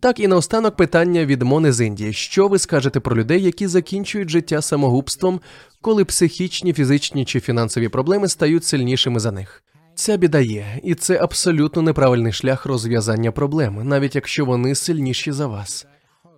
Так 0.00 0.20
і 0.20 0.28
наостанок 0.28 0.76
питання 0.76 1.24
від 1.24 1.42
Мони 1.42 1.72
з 1.72 1.86
Індії: 1.86 2.12
що 2.12 2.48
ви 2.48 2.58
скажете 2.58 3.00
про 3.00 3.16
людей, 3.16 3.42
які 3.42 3.66
закінчують 3.66 4.28
життя 4.30 4.62
самогубством, 4.62 5.40
коли 5.80 6.04
психічні, 6.04 6.72
фізичні 6.72 7.24
чи 7.24 7.40
фінансові 7.40 7.88
проблеми 7.88 8.28
стають 8.28 8.64
сильнішими 8.64 9.20
за 9.20 9.32
них? 9.32 9.62
Ця 9.94 10.16
біда 10.16 10.40
є, 10.40 10.80
і 10.82 10.94
це 10.94 11.18
абсолютно 11.18 11.82
неправильний 11.82 12.32
шлях 12.32 12.66
розв'язання 12.66 13.32
проблеми, 13.32 13.84
навіть 13.84 14.14
якщо 14.14 14.44
вони 14.44 14.74
сильніші 14.74 15.32
за 15.32 15.46
вас. 15.46 15.86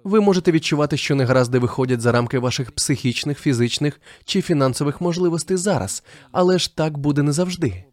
Ви 0.05 0.21
можете 0.21 0.53
відчувати, 0.53 0.97
що 0.97 1.15
негаразди 1.15 1.59
виходять 1.59 2.01
за 2.01 2.13
рамки 2.13 2.39
ваших 2.39 2.73
психічних, 2.73 3.39
фізичних 3.39 4.01
чи 4.25 4.43
фінансових 4.43 5.01
можливостей 5.01 5.57
зараз, 5.57 6.03
але 6.33 6.59
ж 6.59 6.77
так 6.77 6.99
буде 6.99 7.23
не 7.23 7.33
завжди. 7.33 7.85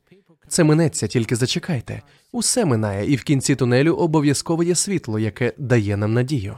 Це 0.48 0.64
минеться, 0.64 1.08
тільки 1.08 1.36
зачекайте. 1.36 2.02
Усе 2.38 2.66
минає, 2.66 3.12
і 3.12 3.16
в 3.16 3.24
кінці 3.24 3.56
тунелю 3.56 3.94
обов'язково 3.94 4.64
є 4.64 4.76
світло, 4.76 5.20
яке 5.20 5.54
дає 5.58 5.98
нам 5.98 6.14
надію. 6.14 6.56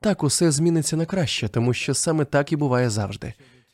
Так 0.00 0.22
усе 0.22 0.50
зміниться 0.50 0.96
на 0.96 1.06
краще, 1.06 1.48
тому 1.48 1.74
що 1.74 1.94
саме 1.94 2.24
так 2.24 2.52
і 2.52 2.56
буває 2.56 2.90
завжди. 2.90 3.32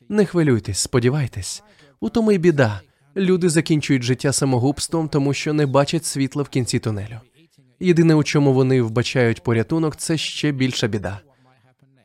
Не 0.09 0.25
хвилюйтесь, 0.25 0.79
сподівайтесь. 0.79 1.63
У 1.99 2.09
тому 2.09 2.31
й 2.31 2.37
біда. 2.37 2.81
Люди 3.15 3.49
закінчують 3.49 4.03
життя 4.03 4.33
самогубством, 4.33 5.07
тому 5.07 5.33
що 5.33 5.53
не 5.53 5.65
бачать 5.65 6.05
світла 6.05 6.43
в 6.43 6.49
кінці 6.49 6.79
тунелю. 6.79 7.19
Єдине, 7.79 8.15
у 8.15 8.23
чому 8.23 8.53
вони 8.53 8.81
вбачають 8.81 9.43
порятунок, 9.43 9.95
це 9.95 10.17
ще 10.17 10.51
більша 10.51 10.87
біда. 10.87 11.19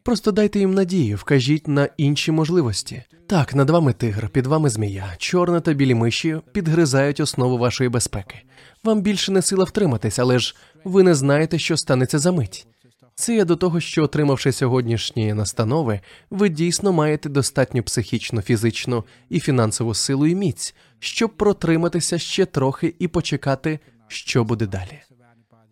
Просто 0.03 0.33
дайте 0.33 0.59
їм 0.59 0.75
надію, 0.75 1.17
вкажіть 1.17 1.69
на 1.69 1.89
інші 1.97 2.33
можливості. 2.33 3.03
Так, 3.27 3.55
над 3.55 3.71
вами 3.71 3.93
тигр, 3.93 4.29
під 4.29 4.47
вами 4.47 4.71
змія, 4.71 5.15
чорна 5.19 5.61
та 5.61 5.73
білі 5.73 5.95
миші 5.95 6.37
підгризають 6.53 7.21
основу 7.21 7.59
вашої 7.59 7.91
безпеки. 7.91 8.37
Вам 8.85 9.03
більше 9.03 9.33
не 9.33 9.43
сила 9.43 9.65
втриматись, 9.65 10.19
але 10.19 10.39
ж 10.39 10.57
ви 10.85 11.03
не 11.03 11.15
знаєте, 11.15 11.59
що 11.59 11.77
станеться 11.77 12.19
за 12.19 12.33
мить. 12.33 12.67
Це 13.15 13.35
я 13.35 13.45
до 13.45 13.57
того, 13.57 13.81
що, 13.81 14.05
отримавши 14.05 14.53
сьогоднішні 14.53 15.35
настанови, 15.35 16.01
ви 16.31 16.49
дійсно 16.49 16.93
маєте 16.93 17.29
достатню 17.29 17.83
психічну, 17.83 18.43
фізичну 18.43 19.05
і 19.29 19.41
фінансову 19.41 19.95
силу 19.95 20.27
і 20.27 20.35
міць, 20.35 20.75
щоб 20.99 21.37
протриматися 21.37 22.19
ще 22.19 22.47
трохи 22.47 22.95
і 22.99 23.09
почекати, 23.09 23.79
що 24.09 24.45
буде 24.45 24.67
далі. 24.67 25.01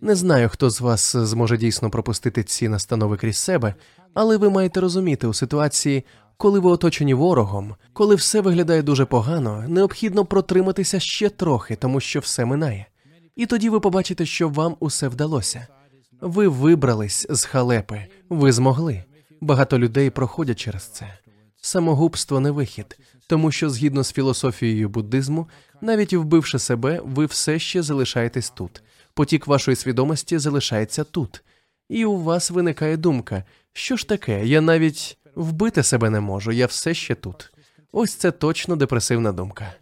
Не 0.01 0.15
знаю, 0.15 0.49
хто 0.49 0.71
з 0.71 0.81
вас 0.81 1.17
зможе 1.17 1.57
дійсно 1.57 1.91
пропустити 1.91 2.43
ці 2.43 2.69
настанови 2.69 3.17
крізь 3.17 3.39
себе, 3.39 3.75
але 4.15 4.37
ви 4.37 4.51
маєте 4.51 4.81
розуміти 4.81 5.27
у 5.27 5.35
ситуації, 5.35 6.05
коли 6.37 6.61
ви 6.61 6.71
оточені 6.71 7.15
ворогом, 7.15 7.75
коли 7.93 8.15
все 8.15 8.41
виглядає 8.41 8.83
дуже 8.83 9.05
погано, 9.05 9.65
необхідно 9.69 10.25
протриматися 10.25 11.01
ще 11.01 11.29
трохи, 11.29 11.77
тому 11.77 12.01
що 12.01 12.21
все 12.21 12.45
минає. 12.45 12.87
І 13.39 13.47
тоді 13.47 13.71
ви 13.71 13.81
побачите, 13.81 14.27
що 14.27 14.49
вам 14.49 14.77
усе 14.81 15.09
вдалося. 15.09 15.67
Ви 16.21 16.49
вибрались 16.49 17.27
з 17.31 17.45
халепи, 17.45 18.05
ви 18.29 18.53
змогли. 18.53 19.05
Багато 19.41 19.79
людей 19.79 20.11
проходять 20.11 20.59
через 20.59 20.83
це. 20.83 21.19
Самогубство 21.61 22.41
не 22.41 22.51
вихід, 22.51 22.99
тому 23.27 23.53
що 23.53 23.71
згідно 23.71 24.05
з 24.05 24.13
філософією 24.13 24.89
буддизму, 24.89 25.49
навіть 25.81 26.13
вбивши 26.13 26.59
себе, 26.59 27.01
ви 27.05 27.27
все 27.27 27.59
ще 27.59 27.83
залишаєтесь 27.83 28.51
тут. 28.51 28.83
Потік 29.15 29.47
вашої 29.47 29.77
свідомості 29.77 30.39
залишається 30.39 31.05
тут, 31.05 31.43
і 31.89 32.05
у 32.05 32.17
вас 32.17 32.51
виникає 32.51 32.97
думка, 32.97 33.45
що 33.73 33.97
ж 33.97 34.09
таке, 34.09 34.47
я 34.47 34.61
навіть 34.61 35.19
вбити 35.35 35.83
себе 35.83 36.11
не 36.11 36.21
можу, 36.21 36.53
я 36.53 36.67
все 36.67 36.95
ще 36.95 37.15
тут. 37.15 37.53
Ось 37.93 38.15
це 38.15 38.31
точно 38.31 38.77
депресивна 38.77 39.33
думка. 39.33 39.75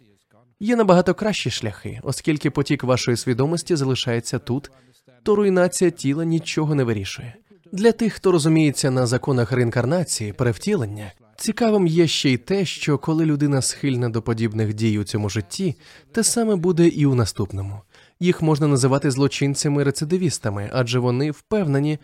Є 0.59 0.75
набагато 0.75 1.13
кращі 1.13 1.49
шляхи, 1.49 1.99
оскільки 2.03 2.49
потік 2.49 2.83
вашої 2.83 3.17
свідомості 3.17 3.75
залишається 3.75 4.39
тут, 4.39 4.71
то 5.23 5.35
руйнація 5.35 5.91
тіла 5.91 6.25
нічого 6.25 6.75
не 6.75 6.83
вирішує. 6.83 7.35
Для 7.71 7.91
тих, 7.91 8.13
хто 8.13 8.31
розуміється 8.31 8.91
на 8.91 9.07
законах 9.07 9.51
реінкарнації, 9.51 10.33
перевтілення, 10.33 11.11
цікавим 11.37 11.87
є 11.87 12.07
ще 12.07 12.29
й 12.29 12.37
те, 12.37 12.65
що 12.65 12.97
коли 12.97 13.25
людина 13.25 13.61
схильна 13.61 14.09
до 14.09 14.21
подібних 14.21 14.73
дій 14.73 14.99
у 14.99 15.03
цьому 15.03 15.29
житті, 15.29 15.75
те 16.11 16.23
саме 16.23 16.55
буде 16.55 16.87
і 16.87 17.05
у 17.05 17.15
наступному. 17.15 17.81
Їх 18.19 18.41
можна 18.41 18.67
називати 18.67 19.09
злочинцями-рецидивістами, 19.09 20.69
адже 20.73 20.99
вони 20.99 21.31
впевнені, 21.31 21.99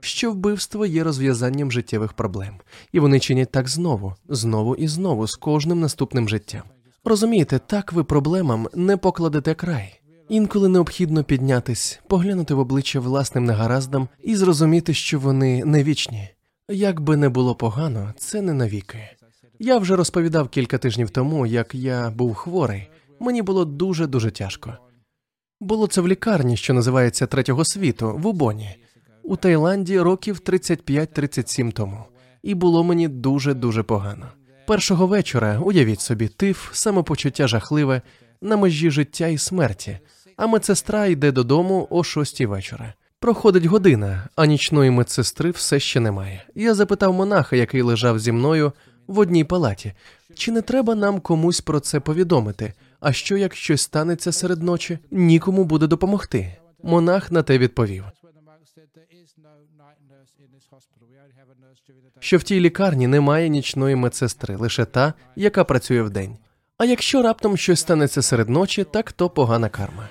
що 0.00 0.32
вбивство 0.32 0.86
є 0.86 1.04
розв'язанням 1.04 1.72
життєвих 1.72 2.12
проблем, 2.12 2.54
і 2.92 3.00
вони 3.00 3.20
чинять 3.20 3.52
так 3.52 3.68
знову, 3.68 4.14
знову 4.28 4.74
і 4.74 4.88
знову 4.88 5.26
з 5.26 5.36
кожним 5.36 5.80
наступним 5.80 6.28
життям. 6.28 6.62
Розумієте, 7.08 7.60
так 7.66 7.92
ви 7.92 8.04
проблемам 8.04 8.68
не 8.74 8.96
покладете 8.96 9.54
край. 9.54 10.00
Інколи 10.28 10.68
необхідно 10.68 11.24
піднятись, 11.24 12.00
поглянути 12.08 12.54
в 12.54 12.58
обличчя 12.58 13.00
власним 13.00 13.44
негараздам 13.44 14.08
і 14.22 14.36
зрозуміти, 14.36 14.94
що 14.94 15.18
вони 15.18 15.64
не 15.64 15.84
вічні. 15.84 16.28
Як 16.68 17.00
би 17.00 17.16
не 17.16 17.28
було 17.28 17.54
погано, 17.54 18.14
це 18.18 18.42
не 18.42 18.52
навіки. 18.52 18.98
Я 19.58 19.78
вже 19.78 19.96
розповідав 19.96 20.48
кілька 20.48 20.78
тижнів 20.78 21.10
тому, 21.10 21.46
як 21.46 21.74
я 21.74 22.10
був 22.10 22.34
хворий. 22.34 22.88
Мені 23.20 23.42
було 23.42 23.64
дуже 23.64 24.06
дуже 24.06 24.30
тяжко. 24.30 24.74
Було 25.60 25.86
це 25.86 26.00
в 26.00 26.08
лікарні, 26.08 26.56
що 26.56 26.74
називається 26.74 27.26
третього 27.26 27.64
світу, 27.64 28.14
в 28.18 28.26
Убоні, 28.26 28.76
у 29.22 29.36
Таїланді 29.36 30.00
років 30.00 30.40
35-37 30.44 31.72
тому, 31.72 32.04
і 32.42 32.54
було 32.54 32.84
мені 32.84 33.08
дуже 33.08 33.54
дуже 33.54 33.82
погано. 33.82 34.26
Першого 34.68 35.06
вечора, 35.06 35.58
уявіть 35.58 36.00
собі, 36.00 36.28
тиф, 36.28 36.68
самопочуття 36.72 37.48
жахливе, 37.48 38.02
на 38.42 38.56
межі 38.56 38.90
життя 38.90 39.26
і 39.26 39.38
смерті, 39.38 39.98
а 40.36 40.46
медсестра 40.46 41.06
йде 41.06 41.32
додому 41.32 41.88
о 41.90 42.04
шостій 42.04 42.46
вечора. 42.46 42.94
Проходить 43.20 43.64
година, 43.64 44.28
а 44.36 44.46
нічної 44.46 44.90
медсестри 44.90 45.50
все 45.50 45.80
ще 45.80 46.00
немає. 46.00 46.44
Я 46.54 46.74
запитав 46.74 47.14
монаха, 47.14 47.56
який 47.56 47.82
лежав 47.82 48.18
зі 48.18 48.32
мною 48.32 48.72
в 49.06 49.18
одній 49.18 49.44
палаті, 49.44 49.92
чи 50.34 50.52
не 50.52 50.62
треба 50.62 50.94
нам 50.94 51.20
комусь 51.20 51.60
про 51.60 51.80
це 51.80 52.00
повідомити? 52.00 52.72
А 53.00 53.12
що 53.12 53.36
як 53.36 53.54
щось 53.54 53.82
станеться 53.82 54.32
серед 54.32 54.62
ночі? 54.62 54.98
Нікому 55.10 55.64
буде 55.64 55.86
допомогти. 55.86 56.56
Монах 56.82 57.32
на 57.32 57.42
те 57.42 57.58
відповів. 57.58 58.04
Що 62.20 62.38
в 62.38 62.42
тій 62.42 62.60
лікарні 62.60 63.06
немає 63.06 63.48
нічної 63.48 63.96
медсестри, 63.96 64.56
лише 64.56 64.84
та, 64.84 65.14
яка 65.36 65.64
працює 65.64 66.02
вдень. 66.02 66.36
А 66.78 66.84
якщо 66.84 67.22
раптом 67.22 67.56
щось 67.56 67.80
станеться 67.80 68.22
серед 68.22 68.48
ночі, 68.48 68.84
так 68.84 69.12
то 69.12 69.30
погана 69.30 69.68
карма. 69.68 70.08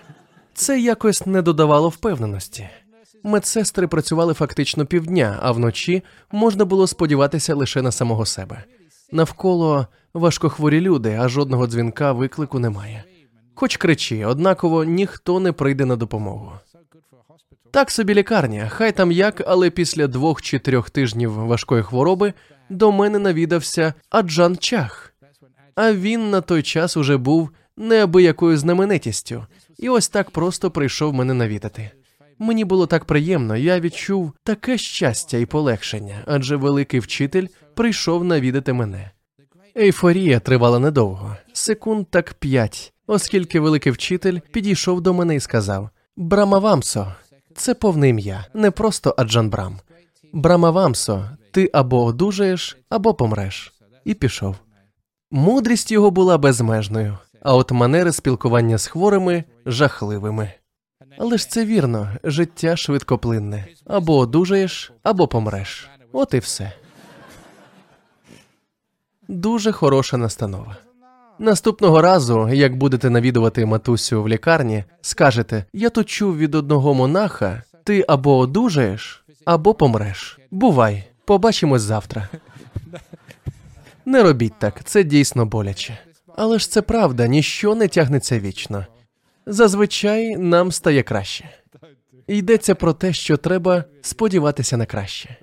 Це 0.53 0.79
якось 0.79 1.25
не 1.25 1.41
додавало 1.41 1.89
впевненості. 1.89 2.69
Медсестри 3.23 3.87
працювали 3.87 4.33
фактично 4.33 4.85
півдня, 4.85 5.39
а 5.41 5.51
вночі 5.51 6.03
можна 6.31 6.65
було 6.65 6.87
сподіватися 6.87 7.55
лише 7.55 7.81
на 7.81 7.91
самого 7.91 8.25
себе. 8.25 8.63
Навколо 9.11 9.87
важкохворі 10.13 10.81
люди, 10.81 11.17
а 11.19 11.29
жодного 11.29 11.67
дзвінка 11.67 12.11
виклику 12.11 12.59
немає. 12.59 13.03
Хоч 13.55 13.77
кричи, 13.77 14.25
однаково 14.25 14.83
ніхто 14.83 15.39
не 15.39 15.51
прийде 15.51 15.85
на 15.85 15.95
допомогу. 15.95 16.51
Так 17.77 17.91
собі 17.91 18.13
лікарня, 18.13 18.69
хай 18.69 18.91
там 18.91 19.11
як, 19.11 19.43
але 19.47 19.69
після 19.69 20.07
двох 20.07 20.41
чи 20.41 20.59
трьох 20.59 20.89
тижнів 20.89 21.33
важкої 21.33 21.83
хвороби 21.83 22.33
до 22.69 22.91
мене 22.91 23.19
навідався 23.19 23.93
Аджан 24.09 24.57
Чах. 24.57 25.13
А 25.75 25.93
він 25.93 26.29
на 26.29 26.41
той 26.41 26.63
час 26.63 26.97
уже 26.97 27.17
був 27.17 27.49
неабиякою 27.77 28.57
знаменитістю, 28.57 29.45
і 29.77 29.89
ось 29.89 30.09
так 30.09 30.31
просто 30.31 30.71
прийшов 30.71 31.13
мене 31.13 31.33
навідати. 31.33 31.91
Мені 32.39 32.65
було 32.65 32.87
так 32.87 33.05
приємно, 33.05 33.55
я 33.57 33.79
відчув 33.79 34.33
таке 34.43 34.77
щастя 34.77 35.37
і 35.37 35.45
полегшення, 35.45 36.23
адже 36.25 36.55
великий 36.55 36.99
вчитель 36.99 37.47
прийшов 37.75 38.23
навідати 38.23 38.73
мене. 38.73 39.11
Ейфорія 39.77 40.39
тривала 40.39 40.79
недовго, 40.79 41.37
секунд 41.53 42.07
так 42.09 42.33
п'ять, 42.33 42.93
оскільки 43.07 43.59
великий 43.59 43.91
вчитель 43.91 44.39
підійшов 44.51 45.01
до 45.01 45.13
мене 45.13 45.35
і 45.35 45.39
сказав: 45.39 45.89
Брамавамсо, 46.15 47.13
це 47.57 47.73
повне 47.73 48.09
ім'я, 48.09 48.45
не 48.53 48.71
просто 48.71 49.15
Аджан 49.17 49.49
Брам. 49.49 49.79
Брамавамсо, 50.33 51.29
ти 51.51 51.69
або 51.73 52.03
одужаєш, 52.03 52.77
або 52.89 53.13
помреш. 53.13 53.73
І 54.05 54.13
пішов. 54.13 54.55
Мудрість 55.31 55.91
його 55.91 56.11
була 56.11 56.37
безмежною, 56.37 57.17
а 57.41 57.55
от 57.55 57.71
манери 57.71 58.11
спілкування 58.11 58.77
з 58.77 58.87
хворими 58.87 59.43
жахливими. 59.65 60.51
Але 61.17 61.37
ж 61.37 61.49
це 61.49 61.65
вірно, 61.65 62.11
життя 62.23 62.77
швидкоплинне 62.77 63.67
або 63.85 64.17
одужаєш, 64.17 64.91
або 65.03 65.27
помреш. 65.27 65.89
От 66.11 66.33
і 66.33 66.39
все. 66.39 66.73
Дуже 69.27 69.71
хороша 69.71 70.17
настанова. 70.17 70.77
Наступного 71.39 72.01
разу, 72.01 72.49
як 72.49 72.77
будете 72.77 73.09
навідувати 73.09 73.65
матусю 73.65 74.23
в 74.23 74.29
лікарні, 74.29 74.83
скажете: 75.01 75.65
я 75.73 75.89
тут 75.89 76.09
чув 76.09 76.37
від 76.37 76.55
одного 76.55 76.93
монаха, 76.93 77.63
ти 77.83 78.05
або 78.07 78.37
одужаєш, 78.37 79.25
або 79.45 79.73
помреш. 79.73 80.39
Бувай, 80.51 81.03
побачимось 81.25 81.81
завтра. 81.81 82.29
Не 84.05 84.23
робіть 84.23 84.59
так, 84.59 84.83
це 84.83 85.03
дійсно 85.03 85.45
боляче. 85.45 85.97
Але 86.35 86.59
ж 86.59 86.71
це 86.71 86.81
правда, 86.81 87.27
ніщо 87.27 87.75
не 87.75 87.87
тягнеться 87.87 88.39
вічно. 88.39 88.85
Зазвичай 89.45 90.37
нам 90.37 90.71
стає 90.71 91.03
краще. 91.03 91.49
Йдеться 92.27 92.75
про 92.75 92.93
те, 92.93 93.13
що 93.13 93.37
треба 93.37 93.83
сподіватися 94.01 94.77
на 94.77 94.85
краще. 94.85 95.35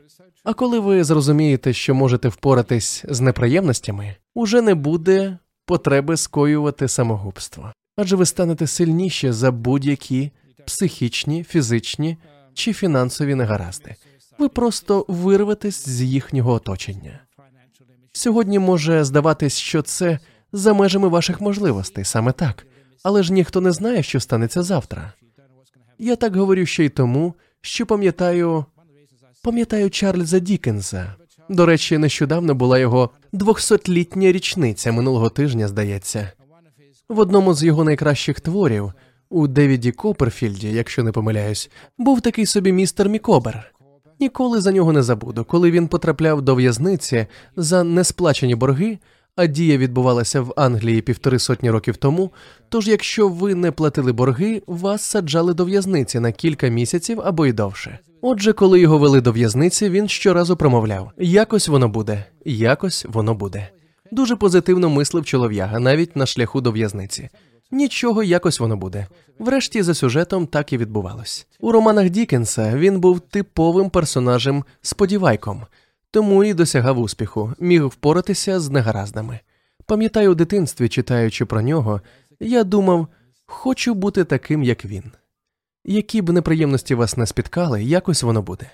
А 0.45 0.55
коли 0.55 0.78
ви 0.78 1.05
зрозумієте, 1.05 1.72
що 1.72 1.95
можете 1.95 2.28
впоратись 2.28 3.05
з 3.09 3.20
неприємностями, 3.20 4.16
уже 4.34 4.62
не 4.62 4.74
буде 4.74 5.38
потреби 5.66 6.16
скоювати 6.16 6.88
самогубство, 6.88 7.72
адже 7.96 8.16
ви 8.16 8.26
станете 8.26 8.66
сильніші 8.66 9.32
за 9.32 9.50
будь-які 9.50 10.30
психічні, 10.66 11.44
фізичні 11.44 12.16
чи 12.54 12.72
фінансові 12.72 13.34
негаразди. 13.34 13.94
Ви 14.38 14.48
просто 14.48 15.04
вирветесь 15.08 15.88
з 15.88 16.02
їхнього 16.02 16.52
оточення. 16.52 17.20
Сьогодні 18.12 18.58
може 18.58 19.04
здаватись, 19.04 19.58
що 19.58 19.82
це 19.82 20.18
за 20.52 20.74
межами 20.74 21.08
ваших 21.08 21.40
можливостей, 21.40 22.04
саме 22.04 22.32
так, 22.32 22.66
але 23.02 23.22
ж 23.22 23.32
ніхто 23.32 23.60
не 23.60 23.72
знає, 23.72 24.02
що 24.02 24.20
станеться 24.20 24.62
завтра. 24.62 25.12
Я 25.98 26.16
так 26.16 26.36
говорю 26.36 26.66
ще 26.66 26.84
й 26.84 26.88
тому, 26.88 27.34
що 27.60 27.86
пам'ятаю, 27.86 28.64
пам'ятаю 29.42 29.90
Чарльза 29.90 30.38
Дікенса. 30.38 31.14
До 31.49 31.66
речі, 31.66 31.99
нещодавно 31.99 32.55
була 32.55 32.78
його 32.78 33.11
двохсотлітня 33.32 34.32
річниця 34.32 34.92
минулого 34.92 35.28
тижня, 35.28 35.68
здається. 35.68 36.32
В 37.09 37.18
одному 37.18 37.55
з 37.55 37.64
його 37.64 37.84
найкращих 37.84 38.40
творів 38.40 38.92
у 39.30 39.47
Девіді 39.49 39.92
Коперфілді, 39.92 40.72
якщо 40.72 41.03
не 41.03 41.12
помиляюсь, 41.12 41.70
був 41.99 42.20
такий 42.20 42.47
собі 42.47 42.72
містер 42.72 43.09
Мікобер. 43.09 43.74
Ніколи 44.20 44.61
за 44.61 44.72
нього 44.72 44.92
не 44.92 45.03
забуду, 45.03 45.45
коли 45.45 45.70
він 45.70 45.88
потрапляв 45.88 46.42
до 46.42 46.55
в'язниці 46.55 47.26
за 47.57 47.84
несплачені 47.84 48.55
борги, 48.55 48.99
а 49.37 49.47
дія 49.47 49.76
відбувалася 49.76 50.41
в 50.41 50.53
Англії 50.57 51.03
півтори 51.03 51.39
сотні 51.39 51.70
років 51.70 51.97
тому. 51.97 52.32
Тож, 52.68 52.89
якщо 52.89 53.28
ви 53.28 53.55
не 53.55 53.72
платили 53.72 54.12
борги, 54.12 54.62
вас 54.66 55.03
саджали 55.03 55.55
до 55.55 55.64
в'язниці 55.64 56.20
на 56.20 56.32
кілька 56.32 56.68
місяців 56.68 57.20
або 57.24 57.47
й 57.47 57.53
довше. 57.53 57.99
Отже, 58.22 58.53
коли 58.53 58.80
його 58.80 58.99
вели 58.99 59.20
до 59.20 59.32
в'язниці, 59.32 59.91
він 59.91 60.09
щоразу 60.09 60.57
промовляв: 60.57 61.11
якось 61.18 61.68
воно 61.68 61.89
буде, 61.89 62.24
якось 62.45 63.07
воно 63.09 63.35
буде. 63.35 63.68
Дуже 64.12 64.37
позитивно 64.37 64.91
мислив 64.91 65.24
чолов'яга, 65.24 65.78
навіть 65.78 66.16
на 66.16 66.26
шляху 66.26 66.61
до 66.61 66.72
в'язниці. 66.72 67.28
Нічого 67.70 68.22
якось 68.22 68.61
воно 68.61 68.76
буде. 68.76 69.07
Врешті 69.39 69.82
за 69.82 69.95
сюжетом 69.95 70.47
так 70.47 70.72
і 70.72 70.78
відбувалось. 70.78 71.47
У 71.61 71.72
романах 71.72 72.11
Дікенса 72.11 72.76
він 72.76 73.01
був 73.01 73.20
типовим 73.20 73.91
персонажем 73.91 74.64
сподівайком, 74.82 75.62
тому 76.14 76.44
і 76.44 76.54
досягав 76.54 76.98
успіху, 76.98 77.52
міг 77.60 77.86
впоратися 77.86 78.60
з 78.60 78.70
негараздами. 78.70 79.40
Пам'ятаю, 79.86 80.30
у 80.30 80.34
дитинстві, 80.34 80.88
читаючи 80.88 81.44
про 81.44 81.62
нього, 81.62 82.00
я 82.40 82.64
думав, 82.64 83.08
хочу 83.46 83.94
бути 83.94 84.24
таким, 84.24 84.62
як 84.62 84.84
він. 84.84 85.04
Які 85.84 86.22
б 86.22 86.30
неприємності 86.30 86.94
вас 86.94 87.16
не 87.16 87.26
спіткали, 87.26 87.84
якось 87.84 88.22
воно 88.22 88.42
буде. 88.42 88.70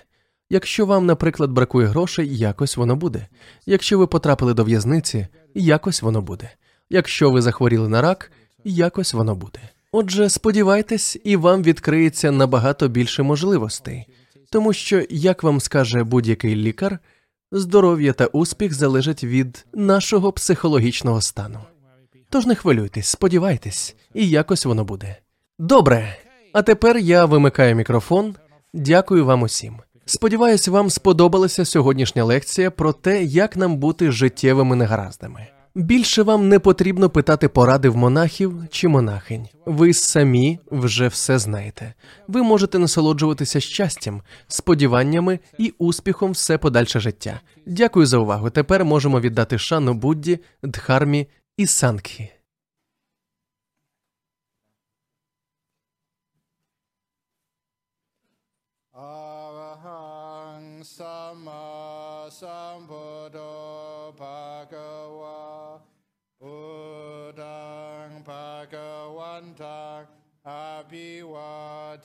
Якщо 0.49 0.85
вам, 0.85 1.05
наприклад, 1.05 1.51
бракує 1.51 1.87
грошей, 1.87 2.37
якось 2.37 2.77
воно 2.77 2.95
буде. 2.95 3.27
Якщо 3.65 3.99
ви 3.99 4.07
потрапили 4.07 4.53
до 4.53 4.63
в'язниці, 4.63 5.27
якось 5.55 6.01
воно 6.01 6.21
буде. 6.21 6.49
Якщо 6.89 7.31
ви 7.31 7.41
захворіли 7.41 7.89
на 7.89 8.01
рак, 8.01 8.31
якось 8.63 9.13
воно 9.13 9.35
буде. 9.35 9.59
Отже, 9.91 10.29
сподівайтесь, 10.29 11.17
і 11.23 11.35
вам 11.35 11.63
відкриється 11.63 12.31
набагато 12.31 12.87
більше 12.87 13.23
можливостей, 13.23 14.07
тому 14.51 14.73
що, 14.73 15.03
як 15.09 15.43
вам 15.43 15.59
скаже 15.59 16.03
будь-який 16.03 16.55
лікар, 16.55 16.99
Здоров'я 17.53 18.13
та 18.13 18.25
успіх 18.25 18.73
залежать 18.73 19.23
від 19.23 19.65
нашого 19.73 20.31
психологічного 20.31 21.21
стану. 21.21 21.59
Тож 22.29 22.45
не 22.45 22.55
хвилюйтесь, 22.55 23.07
сподівайтесь, 23.07 23.95
і 24.13 24.29
якось 24.29 24.65
воно 24.65 24.83
буде. 24.83 25.17
Добре. 25.59 26.15
А 26.53 26.61
тепер 26.61 26.97
я 26.97 27.25
вимикаю 27.25 27.75
мікрофон. 27.75 28.35
Дякую 28.73 29.25
вам 29.25 29.41
усім. 29.41 29.77
Сподіваюсь, 30.05 30.67
вам 30.67 30.89
сподобалася 30.89 31.65
сьогоднішня 31.65 32.23
лекція 32.23 32.71
про 32.71 32.93
те, 32.93 33.23
як 33.23 33.57
нам 33.57 33.77
бути 33.77 34.11
життєвими 34.11 34.75
негараздами. 34.75 35.47
Більше 35.75 36.23
вам 36.23 36.49
не 36.49 36.59
потрібно 36.59 37.09
питати 37.09 37.47
поради 37.47 37.89
в 37.89 37.97
монахів 37.97 38.53
чи 38.71 38.87
монахинь. 38.87 39.47
Ви 39.65 39.93
самі 39.93 40.59
вже 40.71 41.07
все 41.07 41.39
знаєте. 41.39 41.93
Ви 42.27 42.43
можете 42.43 42.79
насолоджуватися 42.79 43.59
щастям, 43.59 44.21
сподіваннями 44.47 45.39
і 45.57 45.73
успіхом 45.77 46.31
все 46.31 46.57
подальше 46.57 46.99
життя. 46.99 47.39
Дякую 47.65 48.05
за 48.05 48.17
увагу. 48.17 48.49
Тепер 48.49 48.85
можемо 48.85 49.19
віддати 49.19 49.57
шану 49.57 49.93
Будді, 49.93 50.39
Дхармі 50.63 51.27
і 51.57 51.67
Сангхі. 51.67 52.31